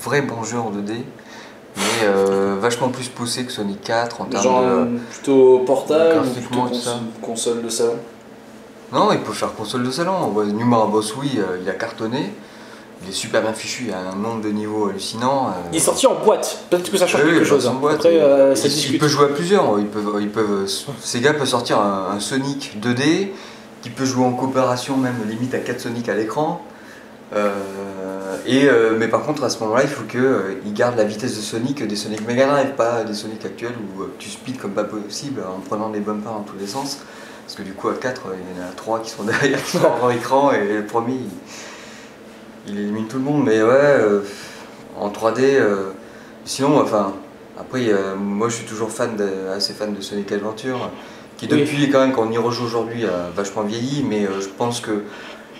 vrai 0.02 0.22
bon 0.22 0.42
jeu 0.42 0.58
en 0.58 0.72
2D, 0.72 0.94
mais 1.76 1.82
euh, 2.06 2.56
vachement 2.60 2.88
plus 2.88 3.08
poussé 3.08 3.44
que 3.44 3.52
Sonic 3.52 3.82
4 3.82 4.20
en 4.20 4.24
termes 4.24 4.42
Genre 4.42 4.62
de. 4.62 4.98
plutôt 5.12 5.58
portable 5.60 6.22
ou 6.26 6.40
plutôt 6.40 6.74
ça. 6.74 6.98
console 7.22 7.62
de 7.62 7.68
salon? 7.68 7.94
Non, 8.92 9.12
il 9.12 9.20
peut 9.20 9.32
faire 9.32 9.54
console 9.54 9.84
de 9.84 9.92
salon. 9.92 10.14
On 10.24 10.28
voit 10.30 10.44
Numara 10.44 10.86
Boss, 10.88 11.14
oui, 11.16 11.38
il 11.62 11.70
a 11.70 11.74
cartonné. 11.74 12.32
Il 13.02 13.08
est 13.08 13.12
super 13.12 13.40
bien 13.40 13.52
fichu, 13.54 13.84
il 13.84 13.90
y 13.90 13.92
a 13.92 13.98
un 13.98 14.14
nombre 14.16 14.42
de 14.42 14.50
niveaux 14.50 14.88
hallucinants. 14.88 15.48
euh, 15.48 15.68
Il 15.72 15.76
est 15.78 15.80
sorti 15.80 16.06
en 16.06 16.14
boîte. 16.22 16.64
Peut-être 16.68 16.90
que 16.90 16.98
ça 16.98 17.06
change 17.06 17.22
Oui, 17.24 17.32
quelque 17.32 17.44
chose. 17.46 17.66
hein. 17.66 17.74
boîte, 17.80 17.94
Après, 17.96 18.14
il- 18.14 18.18
euh, 18.20 18.54
ça 18.54 18.66
il, 18.68 18.74
discute. 18.74 19.00
peut 19.00 19.08
jouer 19.08 19.24
à 19.24 19.28
plusieurs. 19.28 19.78
Ils 19.78 19.86
peuvent, 19.86 20.18
ils 20.20 20.28
peuvent, 20.28 20.66
Sega 21.00 21.32
peut 21.32 21.46
sortir 21.46 21.80
un, 21.80 22.08
un 22.14 22.20
Sonic 22.20 22.76
2D 22.80 23.28
qui 23.82 23.88
peut 23.90 24.04
jouer 24.04 24.24
en 24.26 24.32
coopération, 24.32 24.96
même 24.98 25.16
limite 25.26 25.54
à 25.54 25.58
4 25.60 25.80
Sonic 25.80 26.08
à 26.10 26.14
l'écran. 26.14 26.60
Euh, 27.34 28.36
et, 28.46 28.66
euh, 28.68 28.94
mais 28.98 29.08
par 29.08 29.22
contre, 29.22 29.44
à 29.44 29.50
ce 29.50 29.60
moment-là, 29.60 29.82
il 29.82 29.88
faut 29.88 30.04
qu'ils 30.04 30.72
gardent 30.74 30.96
la 30.96 31.04
vitesse 31.04 31.36
de 31.36 31.40
Sonic 31.40 31.86
des 31.86 31.96
Sonic 31.96 32.26
Mega 32.26 32.46
Drive, 32.46 32.72
pas 32.76 33.04
des 33.04 33.14
Sonic 33.14 33.44
actuels 33.44 33.74
où 33.96 34.02
euh, 34.02 34.14
tu 34.18 34.28
speed 34.28 34.58
comme 34.58 34.72
pas 34.72 34.84
possible 34.84 35.40
en 35.48 35.60
prenant 35.60 35.88
des 35.90 36.00
bumpers 36.00 36.32
dans 36.32 36.40
tous 36.42 36.56
les 36.58 36.66
sens. 36.66 36.98
Parce 37.46 37.56
que 37.56 37.62
du 37.62 37.72
coup, 37.72 37.88
à 37.88 37.94
4, 37.94 38.22
il 38.34 38.60
y 38.60 38.62
en 38.64 38.68
a 38.68 38.72
3 38.72 39.00
qui 39.00 39.10
sont 39.10 39.22
derrière, 39.24 39.62
qui 39.62 39.78
sont 39.78 39.86
en 40.02 40.10
écran, 40.10 40.52
et 40.52 40.74
le 40.78 40.84
premier, 40.86 41.14
il, 41.14 41.30
il 42.66 42.78
élimine 42.78 43.06
tout 43.06 43.18
le 43.18 43.24
monde. 43.24 43.44
Mais 43.44 43.62
ouais, 43.62 43.68
euh, 43.72 44.22
en 44.98 45.08
3D, 45.10 45.40
euh, 45.40 45.90
sinon, 46.44 46.80
enfin, 46.80 47.14
après, 47.58 47.88
euh, 47.88 48.16
moi 48.16 48.48
je 48.48 48.56
suis 48.56 48.66
toujours 48.66 48.90
fan 48.90 49.16
de, 49.16 49.28
assez 49.54 49.72
fan 49.72 49.94
de 49.94 50.00
Sonic 50.00 50.32
Adventure, 50.32 50.90
qui 51.36 51.46
Oui. 51.50 51.60
depuis, 51.60 51.90
quand 51.90 52.00
même, 52.00 52.12
quand 52.12 52.26
on 52.26 52.32
y 52.32 52.38
rejoue 52.38 52.64
aujourd'hui, 52.64 53.04
a 53.04 53.30
vachement 53.34 53.62
vieilli, 53.62 54.04
mais 54.08 54.26
je 54.40 54.48
pense 54.48 54.80
que 54.80 55.02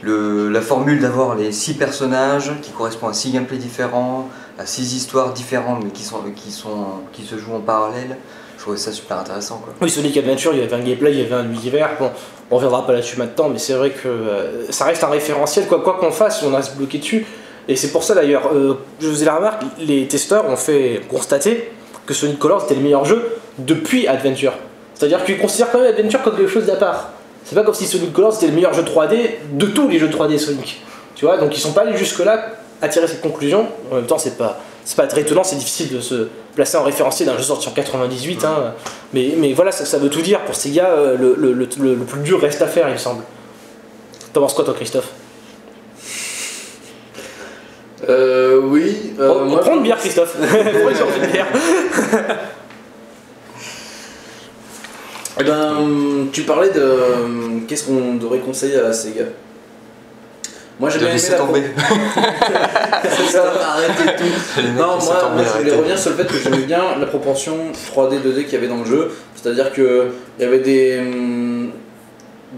le, 0.02 0.48
la 0.48 0.60
formule 0.60 1.00
d'avoir 1.00 1.34
les 1.34 1.52
6 1.52 1.74
personnages 1.74 2.52
qui 2.62 2.70
correspondent 2.72 3.10
à 3.10 3.14
6 3.14 3.32
gameplays 3.32 3.58
différents, 3.58 4.28
à 4.58 4.66
6 4.66 4.94
histoires 4.94 5.32
différentes, 5.32 5.84
mais 5.84 5.90
qui, 5.90 6.02
sont, 6.02 6.22
qui, 6.34 6.50
sont, 6.50 6.86
qui 7.12 7.24
se 7.24 7.36
jouent 7.38 7.54
en 7.54 7.60
parallèle, 7.60 8.16
je 8.60 8.64
trouvais 8.64 8.76
ça 8.76 8.92
super 8.92 9.16
intéressant. 9.16 9.62
Oui, 9.80 9.88
Sonic 9.88 10.14
Adventure, 10.18 10.52
il 10.52 10.60
y 10.60 10.62
avait 10.62 10.76
un 10.76 10.80
gameplay, 10.80 11.12
il 11.12 11.20
y 11.20 11.22
avait 11.22 11.34
un 11.34 11.50
univers. 11.50 11.96
Bon, 11.98 12.10
on 12.50 12.56
reviendra 12.56 12.86
pas 12.86 12.92
là-dessus 12.92 13.16
maintenant, 13.16 13.48
mais 13.48 13.58
c'est 13.58 13.72
vrai 13.72 13.88
que 13.88 14.06
euh, 14.06 14.70
ça 14.70 14.84
reste 14.84 15.02
un 15.02 15.08
référentiel. 15.08 15.66
Quoi 15.66 15.80
qu'on 15.98 16.10
fasse, 16.10 16.42
on 16.42 16.54
a 16.54 16.60
se 16.60 16.76
bloquer 16.76 16.98
dessus. 16.98 17.24
Et 17.68 17.76
c'est 17.76 17.90
pour 17.90 18.02
ça 18.04 18.14
d'ailleurs, 18.14 18.50
euh, 18.54 18.74
je 19.00 19.08
faisais 19.08 19.24
la 19.24 19.36
remarque, 19.36 19.62
les 19.78 20.06
testeurs 20.08 20.46
ont 20.46 20.56
fait 20.56 21.00
constater 21.08 21.72
que 22.04 22.12
Sonic 22.12 22.38
Colors 22.38 22.64
était 22.64 22.74
le 22.74 22.82
meilleur 22.82 23.06
jeu 23.06 23.38
depuis 23.56 24.06
Adventure. 24.06 24.52
C'est-à-dire 24.92 25.24
qu'ils 25.24 25.38
considèrent 25.38 25.72
quand 25.72 25.80
même 25.80 25.94
Adventure 25.94 26.22
comme 26.22 26.36
quelque 26.36 26.50
chose 26.50 26.66
d'à 26.66 26.76
part. 26.76 27.12
C'est 27.46 27.54
pas 27.54 27.62
comme 27.62 27.72
si 27.72 27.86
Sonic 27.86 28.12
Colors 28.12 28.36
était 28.36 28.48
le 28.48 28.52
meilleur 28.52 28.74
jeu 28.74 28.82
3D 28.82 29.36
de 29.54 29.66
tous 29.66 29.88
les 29.88 29.98
jeux 29.98 30.08
3D 30.08 30.36
Sonic. 30.36 30.82
Tu 31.14 31.24
vois, 31.24 31.38
donc 31.38 31.56
ils 31.56 31.60
sont 31.60 31.72
pas 31.72 31.80
allés 31.80 31.96
jusque-là 31.96 32.56
à 32.82 32.88
tirer 32.90 33.08
cette 33.08 33.22
conclusion. 33.22 33.68
En 33.90 33.94
même 33.94 34.06
temps, 34.06 34.18
c'est 34.18 34.36
pas, 34.36 34.60
pas 34.98 35.06
très 35.06 35.22
étonnant, 35.22 35.44
c'est 35.44 35.56
difficile 35.56 35.96
de 35.96 36.00
se 36.02 36.28
placer 36.54 36.76
en 36.76 36.82
référencier 36.82 37.24
d'un 37.26 37.36
jeu 37.36 37.42
sorti 37.44 37.68
en 37.68 37.72
98. 37.72 38.44
hein. 38.44 38.74
Mais, 39.12 39.34
mais 39.36 39.52
voilà, 39.52 39.72
ça, 39.72 39.84
ça 39.84 39.98
veut 39.98 40.08
tout 40.10 40.20
dire. 40.22 40.40
Pour 40.44 40.54
ces 40.54 40.70
gars, 40.70 40.90
euh, 40.90 41.16
le, 41.16 41.34
le- 41.34 41.52
le- 41.54 41.96
plus 41.96 42.20
dur 42.22 42.40
reste 42.40 42.62
à 42.62 42.66
faire, 42.66 42.88
il 42.88 42.92
me 42.94 42.98
semble. 42.98 43.22
T'en 44.32 44.40
penses 44.42 44.54
quoi, 44.54 44.64
toi, 44.64 44.74
Christophe? 44.74 45.08
Euh, 48.08 48.60
oui. 48.64 49.12
euh, 49.20 49.32
On 49.42 49.44
moi, 49.46 49.60
prend 49.60 49.74
une 49.76 49.82
bière, 49.82 49.98
Christophe. 49.98 50.36
Prends 50.36 50.88
une 50.90 50.96
sorte 50.96 51.20
de 51.20 51.26
bière. 51.32 51.46
Eh 55.38 55.44
ben, 55.44 56.26
tu 56.32 56.42
parlais 56.42 56.70
de 56.70 56.80
euh, 56.80 57.60
qu'est-ce 57.68 57.84
qu'on 57.86 58.14
devrait 58.16 58.40
conseiller 58.40 58.76
à 58.78 58.92
Sega? 58.92 59.24
Moi 60.80 60.88
j'ai 60.88 60.98
bien 60.98 61.10
aimé 61.10 61.20
la 61.30 61.36
tomber. 61.36 61.62
C'est 63.02 63.32
ça, 63.32 63.52
arrêtez 63.74 64.16
tout. 64.16 64.62
Non, 64.78 64.96
moi, 64.96 64.98
tomber, 64.98 65.34
moi, 65.34 65.44
je 65.44 65.58
voulais 65.58 65.76
revenir 65.76 65.98
sur 65.98 66.10
le 66.10 66.16
fait 66.16 66.26
que 66.26 66.38
j'aimais 66.42 66.64
bien 66.64 66.98
la 66.98 67.04
proportion 67.04 67.54
3D 67.94 68.20
2D 68.20 68.44
qu'il 68.44 68.54
y 68.54 68.56
avait 68.56 68.68
dans 68.68 68.78
le 68.78 68.86
jeu. 68.86 69.10
C'est-à-dire 69.34 69.72
que 69.72 70.12
il 70.38 70.42
y 70.42 70.48
avait 70.48 70.60
des 70.60 70.98
hum, 70.98 71.59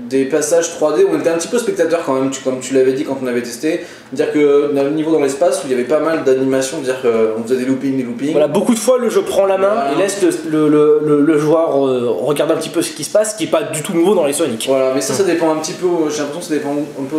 des 0.09 0.24
passages 0.24 0.70
3D 0.70 1.05
où 1.05 1.09
on 1.14 1.18
était 1.20 1.28
un 1.28 1.36
petit 1.36 1.49
peu 1.49 1.59
spectateur 1.59 2.03
quand 2.07 2.14
même, 2.14 2.30
tu- 2.30 2.40
comme 2.40 2.61
tu 2.61 2.72
l'avais 2.72 2.95
dit 2.95 3.05
quand 3.05 3.18
on 3.22 3.26
avait 3.26 3.43
testé. 3.43 3.80
Dire 4.12 4.32
que 4.32 4.72
dans 4.74 4.84
le 4.84 4.90
niveau 4.90 5.12
dans 5.12 5.20
l'espace 5.20 5.59
où 5.62 5.66
il 5.66 5.70
y 5.70 5.74
avait 5.74 5.84
pas 5.84 6.01
mal 6.01 6.24
d'animations, 6.24 6.78
dire 6.80 7.01
qu'on 7.03 7.43
faisait 7.43 7.57
des 7.59 7.66
loopings, 7.66 7.97
des 7.99 8.03
loopings. 8.03 8.32
Voilà, 8.32 8.49
beaucoup 8.49 8.72
de 8.72 8.78
fois, 8.78 8.97
le 8.99 9.11
jeu 9.11 9.20
prend 9.22 9.45
la 9.45 9.59
main 9.59 9.68
Voilà. 9.74 9.93
et 9.93 9.97
laisse 10.03 10.22
le, 10.49 10.68
le- 10.68 11.01
le- 11.05 11.20
le 11.20 11.38
joueur 11.38 11.86
euh, 11.86 12.09
regarder 12.11 12.55
un 12.55 12.57
petit 12.57 12.70
peu 12.70 12.80
ce 12.80 12.93
qui 12.93 13.05
se 13.05 13.11
passe, 13.11 13.32
ce 13.32 13.36
qui 13.38 13.45
est 13.45 13.51
pas 13.51 13.64
du 13.64 13.82
tout 13.82 13.93
nouveau 13.93 14.14
dans 14.14 14.24
les 14.26 14.32
Sonic. 14.32 14.64
Voilà, 14.68 14.93
mais 14.95 15.01
ça, 15.03 15.12
ça 15.12 15.24
dépend 15.24 15.53
un 15.53 15.57
petit 15.57 15.72
peu. 15.74 15.86
J'ai 16.11 16.18
l'impression 16.18 16.40
que 16.40 16.47
ça 16.47 16.55
dépend 16.55 16.72
un 16.72 17.05
peu 17.05 17.16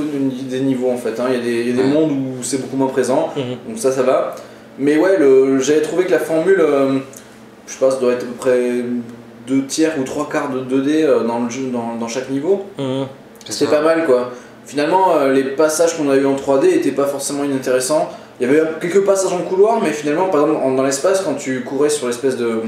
des 0.49 0.59
niveaux 0.61 0.89
en 0.89 0.97
fait. 0.97 1.19
hein. 1.19 1.25
Il 1.29 1.35
y 1.37 1.39
a 1.39 1.43
des, 1.43 1.61
il 1.69 1.75
y 1.75 1.79
a 1.79 1.83
des 1.83 1.89
mondes 1.89 2.11
où 2.11 2.43
c'est 2.43 2.57
beaucoup 2.61 2.77
moins 2.77 2.87
présent, 2.87 3.29
Mhm. 3.35 3.43
donc 3.69 3.77
ça, 3.77 3.91
ça 3.91 4.01
va. 4.03 4.35
Mais 4.79 4.97
ouais, 4.97 5.19
j'avais 5.59 5.81
trouvé 5.81 6.05
que 6.05 6.11
la 6.11 6.19
formule, 6.19 6.59
euh, 6.59 6.93
je 7.67 7.73
ça 7.73 7.97
doit 8.01 8.13
être 8.13 8.23
à 8.23 8.25
peu 8.25 8.33
près 8.39 8.59
deux 9.47 9.65
tiers 9.65 9.93
ou 9.99 10.03
trois 10.03 10.29
quarts 10.29 10.49
de 10.51 10.59
2D 10.59 11.03
euh, 11.03 11.23
dans 11.23 11.39
le 11.39 11.49
jeu, 11.49 11.63
dans, 11.71 11.95
dans 11.99 12.07
chaque 12.07 12.29
niveau. 12.29 12.65
Mhm. 12.77 13.05
C'était 13.49 13.71
pas 13.71 13.81
mal 13.81 14.05
quoi. 14.05 14.31
Finalement, 14.65 15.15
euh, 15.17 15.33
les 15.33 15.43
passages 15.43 15.97
qu'on 15.97 16.09
a 16.09 16.15
eu 16.15 16.25
en 16.25 16.35
3D 16.35 16.67
étaient 16.75 16.91
pas 16.91 17.05
forcément 17.05 17.43
inintéressants. 17.43 18.09
Il 18.39 18.47
y 18.47 18.49
avait 18.49 18.63
quelques 18.81 19.03
passages 19.05 19.33
en 19.33 19.39
couloir, 19.39 19.79
mais 19.81 19.91
finalement, 19.91 20.27
par 20.29 20.41
exemple, 20.47 20.75
dans 20.75 20.83
l'espace, 20.83 21.21
quand 21.21 21.33
tu 21.35 21.61
courais 21.61 21.89
sur 21.89 22.07
l'espèce 22.07 22.37
de, 22.37 22.61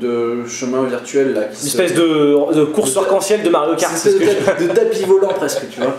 de 0.00 0.46
chemin 0.46 0.84
virtuel 0.84 1.32
là, 1.34 1.44
qui 1.44 1.64
Une 1.64 1.70
se- 1.70 1.82
espèce 1.82 1.94
de, 1.94 2.54
de 2.54 2.64
course 2.66 2.96
arc-en-ciel 2.96 3.42
de 3.42 3.48
Mario 3.50 3.74
Kart. 3.76 3.90
une 3.92 3.96
espèce 3.96 4.14
de, 4.18 4.44
tapis- 4.44 4.68
de 4.68 4.72
tapis 4.74 5.04
volant 5.04 5.28
presque, 5.28 5.62
tu 5.70 5.80
vois. 5.80 5.96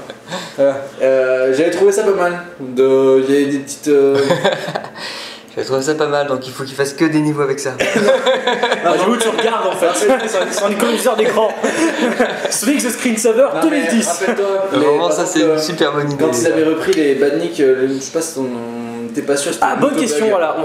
Euh, 1.02 1.52
J'avais 1.58 1.72
trouvé 1.72 1.92
ça 1.92 2.04
pas 2.04 2.12
mal. 2.12 2.34
De- 2.60 3.24
Il 3.28 3.34
y 3.34 3.38
avait 3.38 3.52
des 3.52 3.58
petites. 3.60 3.88
euh, 3.88 4.16
J'ai 5.56 5.64
trouvé 5.64 5.82
ça 5.84 5.94
pas 5.94 6.08
mal, 6.08 6.28
donc 6.28 6.48
il 6.48 6.52
faut 6.52 6.64
qu'il 6.64 6.76
fasse 6.76 6.94
que 6.94 7.06
des 7.06 7.20
niveaux 7.20 7.44
avec 7.44 7.60
ça. 7.60 7.72
Du 7.78 9.06
coup, 9.06 9.18
tu 9.18 9.30
regardes 9.30 9.68
en 9.68 9.72
fait, 9.72 9.88
c'est 10.28 10.64
un- 10.64 10.70
économiseur 10.70 11.16
d'écran. 11.16 11.50
Sonic 12.50 12.80
the 12.84 12.90
Screensaver 12.90 13.48
non, 13.56 13.70
mais 13.70 13.82
2010. 13.88 14.08
Rappelle-toi. 14.08 14.46
les- 14.74 14.78
Vraiment, 14.80 15.08
par 15.08 15.14
ça 15.14 15.26
c'est 15.26 15.42
euh, 15.44 15.54
une 15.56 15.62
super 15.62 15.94
bonne 15.94 16.12
idée. 16.12 16.24
Quand 16.24 16.32
ils 16.38 16.48
avaient 16.48 16.64
repris 16.66 16.94
les 16.94 17.16
badniks, 17.16 17.60
euh, 17.60 17.88
je 17.88 18.00
sais 18.00 18.12
pas 18.12 18.22
si 18.22 18.40
on 18.40 19.14
t'es 19.14 19.22
pas 19.22 19.38
sûr. 19.38 19.52
Ah, 19.62 19.74
un 19.74 19.80
bonne 19.80 19.96
question, 19.96 20.28
voilà. 20.30 20.56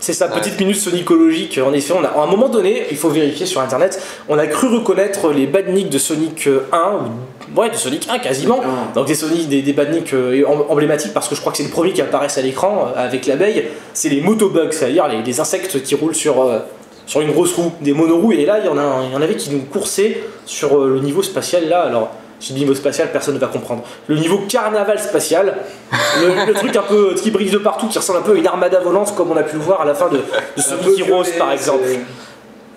C'est 0.00 0.12
sa 0.12 0.26
Ouais. 0.26 0.40
petite 0.40 0.58
minute 0.60 0.76
sonicologique. 0.76 1.58
En 1.64 1.72
effet, 1.72 1.94
on 1.96 2.04
a, 2.04 2.08
à 2.08 2.22
un 2.22 2.26
moment 2.26 2.48
donné, 2.48 2.86
il 2.90 2.96
faut 2.96 3.08
vérifier 3.08 3.46
sur 3.46 3.60
internet, 3.60 4.00
on 4.28 4.38
a 4.38 4.46
cru 4.46 4.66
reconnaître 4.68 5.30
les 5.32 5.46
badniks 5.46 5.88
de 5.88 5.98
Sonic 5.98 6.46
euh, 6.48 6.66
1, 6.72 6.78
ou 6.78 7.35
ouais, 7.56 7.70
de 7.70 7.76
Sonic 7.76 8.08
1 8.10 8.18
quasiment. 8.18 8.60
Ah. 8.62 8.92
Donc 8.94 9.06
des 9.06 9.14
Sonic, 9.14 9.48
des, 9.48 9.62
des 9.62 9.72
badniks 9.72 10.12
euh, 10.14 10.44
em- 10.46 10.64
emblématiques 10.68 11.12
parce 11.14 11.28
que 11.28 11.34
je 11.34 11.40
crois 11.40 11.52
que 11.52 11.58
c'est 11.58 11.64
le 11.64 11.70
premier 11.70 11.92
qui 11.92 12.02
apparaissent 12.02 12.38
à 12.38 12.42
l'écran 12.42 12.92
euh, 12.96 13.04
avec 13.06 13.26
l'abeille. 13.26 13.64
C'est 13.94 14.08
les 14.08 14.20
motobugs, 14.20 14.72
c'est-à-dire 14.72 15.08
les, 15.08 15.22
les 15.22 15.40
insectes 15.40 15.82
qui 15.82 15.94
roulent 15.94 16.14
sur, 16.14 16.42
euh, 16.42 16.58
sur 17.06 17.20
une 17.20 17.32
grosse 17.32 17.54
roue, 17.54 17.72
des 17.80 17.92
monoroues. 17.92 18.32
Et 18.32 18.44
là, 18.46 18.58
il 18.60 18.66
y 18.66 18.68
en 18.68 18.78
a, 18.78 18.82
un- 18.82 19.04
il 19.04 19.12
y 19.12 19.16
en 19.16 19.22
avait 19.22 19.36
qui 19.36 19.50
nous 19.50 19.62
coursaient 19.62 20.22
sur 20.44 20.84
le 20.84 21.00
niveau 21.00 21.22
spatial 21.22 21.68
là. 21.68 21.82
Alors, 21.82 22.10
dis 22.38 22.52
niveau 22.52 22.74
spatial, 22.74 23.10
personne 23.10 23.34
ne 23.34 23.38
va 23.40 23.46
comprendre. 23.46 23.82
Le 24.08 24.16
niveau 24.16 24.38
carnaval 24.48 24.98
spatial, 25.00 25.56
le, 26.20 26.46
le 26.46 26.52
truc 26.54 26.76
un 26.76 26.82
peu 26.82 27.14
qui 27.14 27.30
brise 27.30 27.50
de 27.50 27.58
partout, 27.58 27.86
qui 27.88 27.98
ressemble 27.98 28.18
un 28.18 28.22
peu 28.22 28.32
à 28.32 28.36
une 28.36 28.46
armada 28.46 28.78
volante 28.80 29.14
comme 29.16 29.30
on 29.32 29.36
a 29.36 29.42
pu 29.42 29.56
le 29.56 29.62
voir 29.62 29.80
à 29.80 29.84
la 29.86 29.94
fin 29.94 30.08
de, 30.10 30.18
de 30.18 30.62
Sonic 30.62 31.00
Heroes 31.08 31.24
par 31.38 31.52
exemple. 31.52 31.84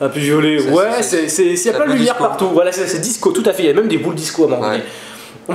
Un 0.01 0.07
peu 0.09 0.19
violet, 0.19 0.61
ouais, 0.69 1.01
c'est- 1.01 1.27
c'est 1.27 1.55
c'est- 1.57 1.69
il 1.69 1.71
y 1.73 1.75
a 1.75 1.77
plein 1.77 1.87
de 1.87 1.91
lumière 1.93 2.13
disco. 2.13 2.23
partout. 2.27 2.47
Voilà, 2.53 2.71
c'est 2.71 2.99
disco, 3.01 3.31
tout 3.31 3.43
à 3.45 3.51
fait. 3.53 3.63
Il 3.63 3.65
y 3.67 3.69
a 3.69 3.73
même 3.73 3.87
des 3.89 3.97
boules 3.97 4.15
disco 4.15 4.43
à 4.43 4.47
un 4.47 4.49
moment 4.51 4.61
Ouais. 4.63 4.77
donné. 4.77 4.83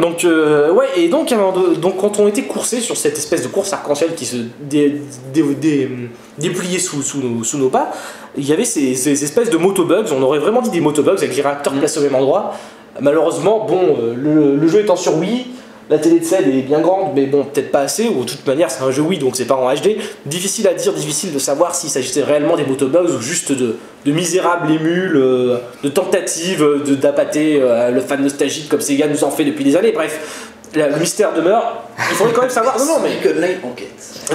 Donc, 0.06 0.24
euh, 0.24 0.70
ouais, 0.72 0.86
et 0.96 1.08
donc, 1.08 1.32
donc, 1.80 1.96
quand 1.98 2.18
on 2.18 2.26
était 2.26 2.42
coursé 2.42 2.80
sur 2.80 2.96
cette 2.96 3.16
espèce 3.16 3.42
de 3.42 3.48
course 3.48 3.72
arc-en-ciel 3.72 4.14
qui 4.16 4.26
se 4.26 4.36
dé- 4.60 5.00
dé- 5.32 5.42
dé- 5.60 5.88
dépliait 6.36 6.80
sous, 6.80 7.00
sous, 7.02 7.20
nos, 7.20 7.44
sous 7.44 7.58
nos 7.58 7.68
pas, 7.68 7.92
il 8.36 8.44
y 8.46 8.52
avait 8.52 8.64
ces, 8.64 8.96
ces 8.96 9.22
espèces 9.22 9.50
de 9.50 9.56
motobugs. 9.56 10.06
On 10.12 10.20
aurait 10.22 10.40
vraiment 10.40 10.62
dit 10.62 10.70
des 10.70 10.80
motobugs 10.80 11.16
avec 11.18 11.34
les 11.36 11.42
réacteurs 11.42 11.72
Mm. 11.74 11.78
placés 11.78 12.00
au 12.00 12.02
même 12.02 12.16
endroit. 12.16 12.54
Malheureusement, 13.00 13.64
bon, 13.68 13.96
euh, 14.00 14.14
le, 14.16 14.56
le 14.56 14.68
jeu 14.68 14.80
étant 14.80 14.96
sur 14.96 15.16
Wii, 15.16 15.46
la 15.90 15.98
télé 15.98 16.20
de 16.20 16.24
scène 16.24 16.50
est 16.50 16.62
bien 16.62 16.80
grande, 16.80 17.12
mais 17.14 17.26
bon, 17.26 17.44
peut-être 17.44 17.70
pas 17.70 17.80
assez, 17.80 18.08
ou 18.08 18.24
de 18.24 18.30
toute 18.30 18.46
manière, 18.46 18.70
c'est 18.70 18.82
un 18.82 18.90
jeu 18.90 19.02
Wii, 19.02 19.18
donc 19.18 19.36
c'est 19.36 19.44
pas 19.44 19.56
en 19.56 19.72
HD. 19.74 19.96
Difficile 20.26 20.66
à 20.68 20.74
dire, 20.74 20.92
difficile 20.94 21.32
de 21.32 21.38
savoir 21.38 21.74
s'il 21.74 21.90
s'agissait 21.90 22.22
réellement 22.22 22.56
des 22.56 22.64
motobugs 22.64 23.10
ou 23.10 23.20
juste 23.20 23.52
de, 23.52 23.76
de 24.06 24.12
misérables 24.12 24.70
émules, 24.72 25.16
euh, 25.16 25.58
de 25.82 25.88
tentatives 25.88 26.64
de- 26.86 26.94
d'appâter 26.94 27.58
euh, 27.60 27.90
le 27.90 28.00
fan 28.00 28.22
nostalgique 28.22 28.68
comme 28.68 28.80
Sega 28.80 29.06
nous 29.08 29.24
en 29.24 29.30
fait 29.30 29.44
depuis 29.44 29.64
des 29.64 29.76
années. 29.76 29.92
Bref, 29.92 30.52
le 30.74 30.96
mystère 30.98 31.32
demeure. 31.32 31.82
Il 31.98 32.16
faudrait 32.16 32.32
quand 32.32 32.40
même 32.42 32.50
savoir. 32.50 32.78
Non, 32.78 32.84
non, 32.86 32.98
mais. 33.02 33.56
Enquête. 33.64 33.88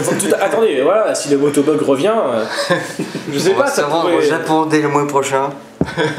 faut 0.03 0.15
tout- 0.15 0.33
attendez, 0.39 0.81
voilà, 0.81 1.13
si 1.15 1.29
le 1.29 1.37
motobug 1.37 1.81
revient, 1.81 2.13
euh, 2.15 2.43
je 3.33 3.39
sais 3.39 3.51
On 3.51 3.55
pas, 3.57 3.63
va 3.63 3.69
ça 3.69 3.75
se 3.75 3.81
rendre 3.81 4.09
pourrait. 4.09 4.17
au 4.17 4.21
Japon 4.21 4.65
dès 4.65 4.81
le 4.81 4.87
mois 4.87 5.07
prochain. 5.07 5.49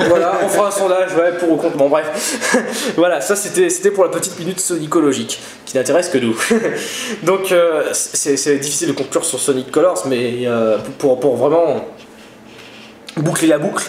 Voilà, 0.08 0.32
on 0.44 0.48
fera 0.48 0.68
un 0.68 0.70
sondage, 0.70 1.14
ouais, 1.14 1.32
pour 1.38 1.52
ou 1.52 1.56
contre. 1.56 1.76
Bon, 1.76 1.88
bref. 1.88 2.92
voilà, 2.96 3.20
ça 3.20 3.36
c'était 3.36 3.70
c'était 3.70 3.90
pour 3.90 4.04
la 4.04 4.10
petite 4.10 4.38
minute 4.38 4.58
sonicologique, 4.60 5.40
qui 5.64 5.76
n'intéresse 5.76 6.08
que 6.08 6.18
nous. 6.18 6.36
Donc, 7.22 7.52
euh, 7.52 7.84
c'est 7.92 8.36
c'est 8.36 8.56
difficile 8.58 8.88
de 8.88 8.92
conclure 8.92 9.24
sur 9.24 9.38
Sonic 9.38 9.70
Colors, 9.70 10.02
mais 10.06 10.40
euh, 10.46 10.78
pour, 10.98 11.20
pour 11.20 11.36
vraiment 11.36 11.84
boucler 13.16 13.48
la 13.48 13.58
boucle, 13.58 13.84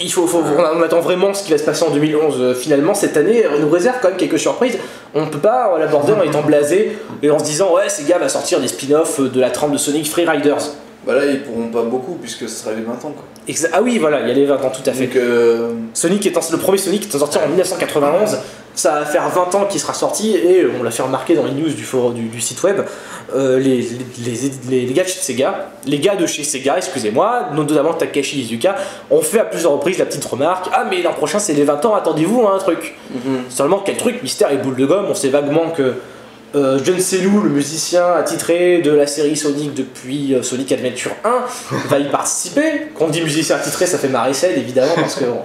il 0.00 0.12
faut, 0.12 0.26
faut- 0.26 0.42
on 0.76 0.82
attend 0.82 1.00
vraiment 1.00 1.32
ce 1.34 1.44
qui 1.44 1.52
va 1.52 1.58
se 1.58 1.64
passer 1.64 1.84
en 1.84 1.90
2011 1.90 2.36
euh, 2.40 2.54
finalement 2.54 2.94
cette 2.94 3.16
année 3.16 3.44
euh, 3.44 3.58
nous 3.60 3.68
réserve 3.70 3.96
quand 4.02 4.08
même 4.08 4.16
quelques 4.16 4.38
surprises. 4.38 4.78
On 5.14 5.26
ne 5.26 5.30
peut 5.30 5.38
pas 5.38 5.76
l'aborder 5.78 6.12
en 6.12 6.22
étant 6.22 6.42
blasé 6.42 6.98
et 7.22 7.30
en 7.30 7.38
se 7.38 7.44
disant 7.44 7.74
ouais 7.74 7.88
Sega 7.88 8.18
va 8.18 8.28
sortir 8.28 8.60
des 8.60 8.68
spin-offs 8.68 9.20
euh, 9.20 9.28
de 9.28 9.40
la 9.40 9.50
trame 9.50 9.72
de 9.72 9.78
Sonic 9.78 10.08
Free 10.10 10.26
Riders. 10.26 10.58
Bah 11.06 11.14
là, 11.14 11.26
ils 11.26 11.42
pourront 11.42 11.68
pas 11.68 11.82
beaucoup 11.82 12.14
puisque 12.14 12.48
ce 12.48 12.62
sera 12.64 12.72
les 12.72 12.80
20 12.82 12.92
ans 12.92 12.96
quoi. 13.14 13.24
Exa- 13.46 13.68
ah 13.74 13.82
oui 13.82 13.98
voilà 13.98 14.20
il 14.22 14.28
y 14.28 14.30
a 14.30 14.34
les 14.34 14.46
20 14.46 14.54
ans 14.56 14.70
tout 14.70 14.88
à 14.88 14.92
fait. 14.92 15.06
Donc, 15.06 15.16
euh, 15.16 15.70
Sonic 15.92 16.24
étant 16.26 16.40
le 16.50 16.56
premier 16.58 16.78
Sonic 16.78 17.04
étant 17.04 17.18
sorti 17.18 17.36
en 17.38 17.46
1991, 17.48 18.38
ça 18.74 18.92
va 19.00 19.04
faire 19.06 19.28
20 19.28 19.54
ans 19.54 19.66
qu'il 19.66 19.80
sera 19.80 19.94
sorti 19.94 20.34
et 20.36 20.64
on 20.78 20.82
l'a 20.82 20.90
fait 20.90 21.02
remarquer 21.02 21.34
dans 21.34 21.44
les 21.44 21.52
news 21.52 21.68
du, 21.72 21.84
forum, 21.84 22.14
du, 22.14 22.22
du 22.22 22.40
site 22.40 22.62
web. 22.62 22.80
euh, 23.34 23.58
les, 23.58 23.76
les, 23.82 23.96
les- 24.24 24.50
les- 24.68 24.86
les 24.86 24.92
gars 24.92 25.02
de 25.04 25.08
chez 25.08 25.20
Sega, 25.20 25.68
les 25.86 25.98
gars 25.98 26.16
de 26.16 26.26
chez 26.26 26.44
Sega, 26.44 26.76
excusez-moi, 26.76 27.50
notamment 27.54 27.94
Takashi 27.94 28.40
Izuka, 28.40 28.74
ont 29.10 29.22
fait 29.22 29.40
à 29.40 29.44
plusieurs 29.44 29.72
reprises 29.72 29.98
la 29.98 30.06
petite 30.06 30.24
remarque 30.24 30.66
Ah, 30.72 30.84
mais 30.88 31.02
l'an 31.02 31.12
prochain 31.14 31.38
c'est 31.38 31.52
les 31.54 31.64
20 31.64 31.84
ans, 31.86 31.94
attendez-vous 31.94 32.46
à 32.46 32.54
un 32.54 32.58
truc. 32.58 32.96
mhm. 33.12 33.44
Seulement, 33.48 33.82
quel 33.84 33.96
truc, 33.96 34.22
mystère 34.22 34.50
et 34.52 34.56
boule 34.58 34.76
de 34.76 34.86
gomme, 34.86 35.06
on 35.08 35.14
sait 35.14 35.28
vaguement 35.30 35.70
que 35.70 35.94
euh, 36.56 36.78
John 36.84 37.00
Selou, 37.00 37.40
le 37.40 37.50
musicien 37.50 38.06
attitré 38.12 38.78
de 38.80 38.92
la 38.92 39.06
série 39.08 39.36
Sonic 39.36 39.74
depuis 39.74 40.34
euh, 40.34 40.42
Sonic 40.42 40.70
Adventure 40.70 41.10
1, 41.24 41.30
va 41.88 41.98
y 41.98 42.08
participer. 42.10 42.88
Quand 42.96 43.06
on 43.06 43.08
dit 43.08 43.22
musicien 43.22 43.56
attitré, 43.56 43.86
ça 43.86 43.98
fait 43.98 44.08
Maricel 44.08 44.56
évidemment, 44.58 44.94
parce 44.96 45.16
que 45.16 45.24
bon, 45.24 45.40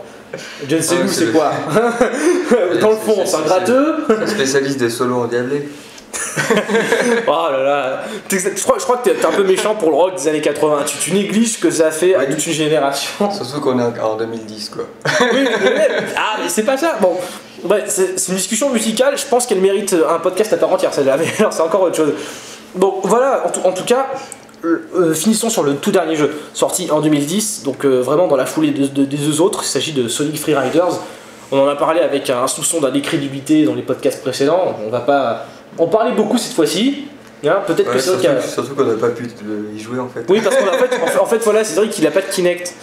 John 0.68 0.82
Selou, 0.82 1.08
c'est 1.08 1.26
c'est 1.26 1.32
quoi 1.32 1.52
Dans 2.82 2.90
le 2.92 2.96
fond, 2.96 3.22
c'est 3.26 3.36
un 3.36 3.42
gratteux. 3.42 3.96
Un 4.22 4.28
spécialiste 4.28 4.78
des 4.80 4.90
solos 4.90 5.24
endiablés. 5.24 5.68
Oh 7.28 7.48
là 7.52 7.64
là, 7.64 8.04
je 8.32 8.62
crois, 8.64 8.78
je 8.80 8.84
crois 8.84 8.98
que 8.98 9.10
t'es 9.10 9.26
un 9.26 9.32
peu 9.32 9.44
méchant 9.44 9.76
pour 9.76 9.90
le 9.92 9.96
rock 9.96 10.16
des 10.16 10.28
années 10.28 10.42
80. 10.42 10.84
Tu, 10.88 10.98
tu 10.98 11.14
négliges 11.14 11.54
ce 11.54 11.60
que 11.60 11.70
ça 11.70 11.88
a 11.88 11.92
fait 11.92 12.16
à 12.16 12.26
toute 12.26 12.46
une 12.46 12.54
génération. 12.54 13.32
Surtout 13.32 13.62
qu'on 13.62 13.80
est 13.80 14.00
en 14.00 14.16
2010 14.18 14.70
quoi. 14.70 14.86
Oui, 15.32 15.48
mais- 15.64 15.88
ah, 16.18 16.38
mais 16.42 16.50
c'est 16.50 16.64
pas 16.64 16.78
ça. 16.78 16.98
Bon, 17.00 17.16
ouais, 17.66 17.84
c'est 17.88 18.18
c'est 18.20 18.32
une 18.32 18.38
discussion 18.38 18.70
musicale. 18.72 19.18
Je 19.18 19.26
pense 19.26 19.46
qu'elle 19.46 19.60
mérite 19.62 19.96
un 20.10 20.18
podcast 20.20 20.52
à 20.54 20.58
part 20.58 20.72
entière, 20.72 20.94
celle-là. 20.94 21.18
Mais 21.18 21.28
alors, 21.40 21.54
c'est 21.54 21.62
encore 21.62 21.82
autre 21.84 21.96
chose. 21.98 22.14
Bon, 22.76 22.96
voilà, 23.04 23.44
en 23.46 23.50
tout, 23.50 23.62
en 23.64 23.72
tout 23.72 23.86
cas, 23.86 24.08
euh, 24.66 24.88
euh, 24.96 25.14
finissons 25.14 25.50
sur 25.50 25.64
le 25.64 25.76
tout 25.76 25.92
dernier 25.92 26.16
jeu, 26.16 26.32
sorti 26.54 26.90
en 26.92 27.02
2010, 27.02 27.64
donc 27.64 27.86
euh, 27.86 28.02
vraiment 28.02 28.28
dans 28.28 28.36
la 28.36 28.46
foulée 28.46 28.72
de- 28.72 28.88
de- 28.88 29.06
des 29.06 29.18
deux 29.18 29.42
autres. 29.42 29.62
Il 29.64 29.68
s'agit 29.68 29.94
de 29.94 30.08
Sonic 30.08 30.40
Free 30.40 30.56
Riders. 30.56 31.00
On 31.52 31.60
en 31.60 31.68
a 31.68 31.76
parlé 31.76 32.02
avec 32.02 32.30
un 32.30 32.46
soupçon 32.48 32.80
d'incrédulité 32.82 33.64
dans 33.64 33.74
les 33.74 33.82
podcasts 33.82 34.22
précédents. 34.22 34.78
On 34.86 34.90
va 34.90 35.00
pas 35.00 35.46
en 35.78 35.88
parler 35.88 36.12
beaucoup 36.12 36.38
cette 36.38 36.54
fois-ci. 36.54 37.06
Hein, 37.46 37.60
Peut-être 37.66 37.88
Ouais, 37.88 37.94
que 37.96 38.00
c'est 38.02 38.50
surtout 38.50 38.76
qu'on 38.76 38.84
n'a 38.84 38.96
pas 38.96 39.10
pu 39.10 39.30
y 39.74 39.80
jouer 39.80 39.98
en 40.00 40.10
fait. 40.10 40.26
Oui, 40.28 40.42
parce 40.44 40.58
qu'en 40.58 40.66
fait, 40.74 41.18
en 41.22 41.26
fait, 41.26 41.38
voilà, 41.38 41.64
c'est 41.64 41.76
vrai 41.80 41.88
qu'il 41.88 42.06
a 42.06 42.12
pas 42.12 42.20
de 42.22 42.26
Kinect. 42.28 42.74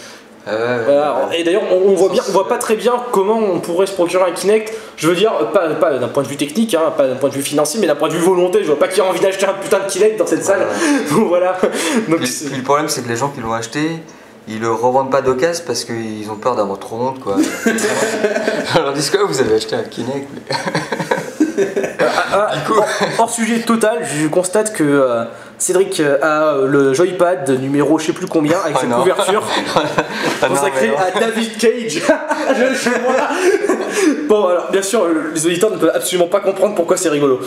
Ah 0.49 0.77
Voilà, 0.85 1.29
et 1.35 1.43
d'ailleurs, 1.43 1.63
on, 1.71 1.91
on 1.91 1.95
voit 1.95 2.09
bien, 2.09 2.21
on 2.27 2.31
voit 2.31 2.47
pas 2.47 2.57
très 2.57 2.75
bien 2.75 2.93
comment 3.11 3.37
on 3.37 3.59
pourrait 3.59 3.87
se 3.87 3.93
procurer 3.93 4.23
un 4.23 4.33
Kinect. 4.33 4.73
Je 4.95 5.07
veux 5.07 5.15
dire, 5.15 5.31
pas, 5.53 5.67
pas 5.75 5.97
d'un 5.97 6.07
point 6.07 6.23
de 6.23 6.27
vue 6.27 6.37
technique, 6.37 6.73
hein, 6.73 6.93
pas 6.95 7.07
d'un 7.07 7.15
point 7.15 7.29
de 7.29 7.33
vue 7.33 7.41
financier, 7.41 7.79
mais 7.79 7.87
d'un 7.87 7.95
point 7.95 8.07
de 8.07 8.13
vue 8.13 8.23
volonté. 8.23 8.59
Je 8.61 8.67
vois 8.67 8.79
pas 8.79 8.87
qui 8.87 9.01
a 9.01 9.05
envie 9.05 9.19
d'acheter 9.19 9.45
un 9.45 9.53
putain 9.53 9.79
de 9.79 9.89
Kinect 9.89 10.17
dans 10.17 10.27
cette 10.27 10.43
salle. 10.43 10.65
Donc 11.11 11.27
voilà. 11.27 11.57
Donc, 12.07 12.19
le 12.21 12.63
problème 12.63 12.87
c'est 12.87 13.03
que 13.03 13.09
les 13.09 13.17
gens 13.17 13.29
qui 13.29 13.41
l'ont 13.41 13.53
acheté, 13.53 13.81
ils 14.47 14.59
le 14.61 14.71
revendent 14.71 15.11
pas 15.11 15.21
d'occasion 15.21 15.63
parce 15.67 15.83
qu'ils 15.83 16.29
ont 16.31 16.35
peur 16.37 16.55
d'avoir 16.55 16.79
trop 16.79 16.95
honte 16.97 17.19
quoi. 17.19 17.35
Leur 18.75 18.93
dit 18.93 19.09
quoi 19.11 19.25
vous 19.27 19.41
avez 19.41 19.55
acheté 19.55 19.75
un 19.75 19.83
Kinect 19.83 20.27
mais... 20.33 20.55
Ah, 22.31 22.51
hors, 22.69 22.85
hors 23.19 23.29
sujet 23.29 23.59
total, 23.61 24.05
je 24.05 24.27
constate 24.27 24.73
que 24.73 24.83
euh, 24.83 25.23
Cédric 25.59 25.99
euh, 25.99 26.17
a 26.21 26.53
euh, 26.53 26.67
le 26.67 26.93
joypad 26.93 27.49
numéro 27.59 27.97
je 27.97 28.05
sais 28.05 28.13
plus 28.13 28.27
combien 28.27 28.59
avec 28.59 28.75
Oh 28.75 28.79
cette 28.81 28.89
non. 28.89 28.97
couverture 28.99 29.43
Ah 30.41 30.47
consacrée 30.47 30.91
à 30.95 31.19
David 31.19 31.57
Cage. 31.57 32.01
Bon, 34.27 34.45
alors 34.47 34.69
bien 34.71 34.81
sûr, 34.81 35.03
euh, 35.03 35.31
les 35.33 35.45
auditeurs 35.45 35.71
ne 35.71 35.77
peuvent 35.77 35.91
absolument 35.93 36.27
pas 36.27 36.39
comprendre 36.41 36.75
pourquoi 36.75 36.97
c'est 36.97 37.09
rigolo. 37.09 37.39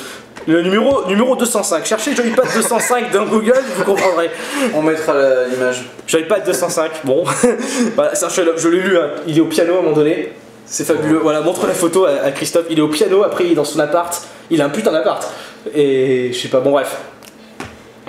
Le 0.49 0.63
numéro, 0.63 1.07
numéro 1.07 1.37
205, 1.37 1.85
cherchez 1.85 2.15
joypad 2.17 2.47
205 2.55 3.13
dans 3.13 3.27
Google, 3.27 3.61
vous 3.77 3.85
comprendrez. 3.85 4.31
On 4.75 4.83
mettra 4.83 5.13
l'image. 5.51 5.85
Joypad 6.07 6.45
205, 6.47 6.91
bon. 7.05 7.25
voilà, 7.95 8.15
ça, 8.15 8.29
je, 8.29 8.43
je 8.57 8.69
l'ai 8.69 8.81
lu, 8.81 8.99
hein. 8.99 9.11
il 9.27 9.37
est 9.39 9.41
au 9.41 9.47
piano 9.47 9.75
à 9.75 9.79
un 9.79 9.83
moment 9.83 9.95
donné. 9.95 10.33
C'est 10.67 10.85
fabuleux. 10.85 11.19
Voilà, 11.19 11.41
montre 11.43 11.67
la 11.67 11.75
photo 11.75 12.07
à, 12.07 12.11
à 12.25 12.31
Christophe. 12.33 12.67
Il 12.71 12.79
est 12.79 12.83
au 12.83 12.89
piano, 12.89 13.23
après 13.23 13.45
il 13.45 13.53
est 13.53 13.57
dans 13.57 13.65
son 13.65 13.79
appart. 13.81 14.23
Il 14.51 14.61
a 14.63 14.65
un 14.65 14.71
putain 14.71 14.91
d'appart. 14.93 15.23
Et 15.75 16.33
je 16.33 16.39
sais 16.39 16.49
pas, 16.49 16.61
bon 16.61 16.71
bref. 16.71 16.97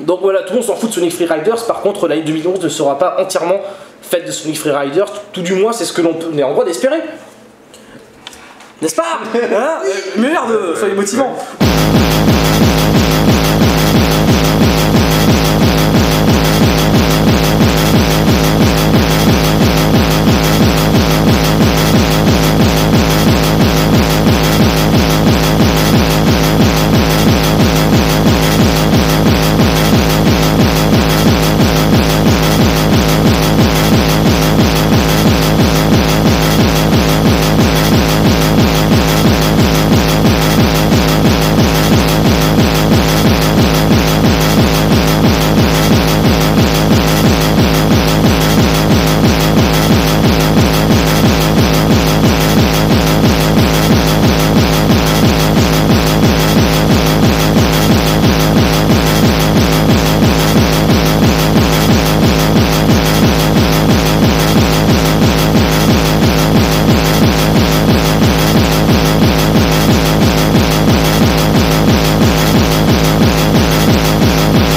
Donc 0.05 0.19
voilà, 0.21 0.41
tout 0.41 0.53
le 0.53 0.59
monde 0.59 0.67
s'en 0.67 0.75
fout 0.75 0.89
de 0.89 0.93
Sonic 0.95 1.13
Free 1.13 1.25
Riders. 1.25 1.65
Par 1.65 1.81
contre, 1.81 2.07
l'année 2.07 2.23
2011 2.23 2.61
ne 2.63 2.69
sera 2.69 2.97
pas 2.97 3.17
entièrement 3.19 3.59
faite 4.01 4.25
de 4.25 4.31
Sonic 4.31 4.57
Free 4.57 4.71
Riders. 4.71 5.11
Tout 5.31 5.41
du 5.41 5.53
moins, 5.53 5.73
c'est 5.73 5.85
ce 5.85 5.93
que 5.93 6.01
l'on 6.01 6.15
est 6.37 6.43
en 6.43 6.51
droit 6.51 6.65
d'espérer. 6.65 7.01
N'est-ce 8.81 8.95
pas? 8.95 9.19
Hein? 9.35 9.79
Merde, 10.17 10.75
soyez 10.75 10.93
motivant. 10.95 11.35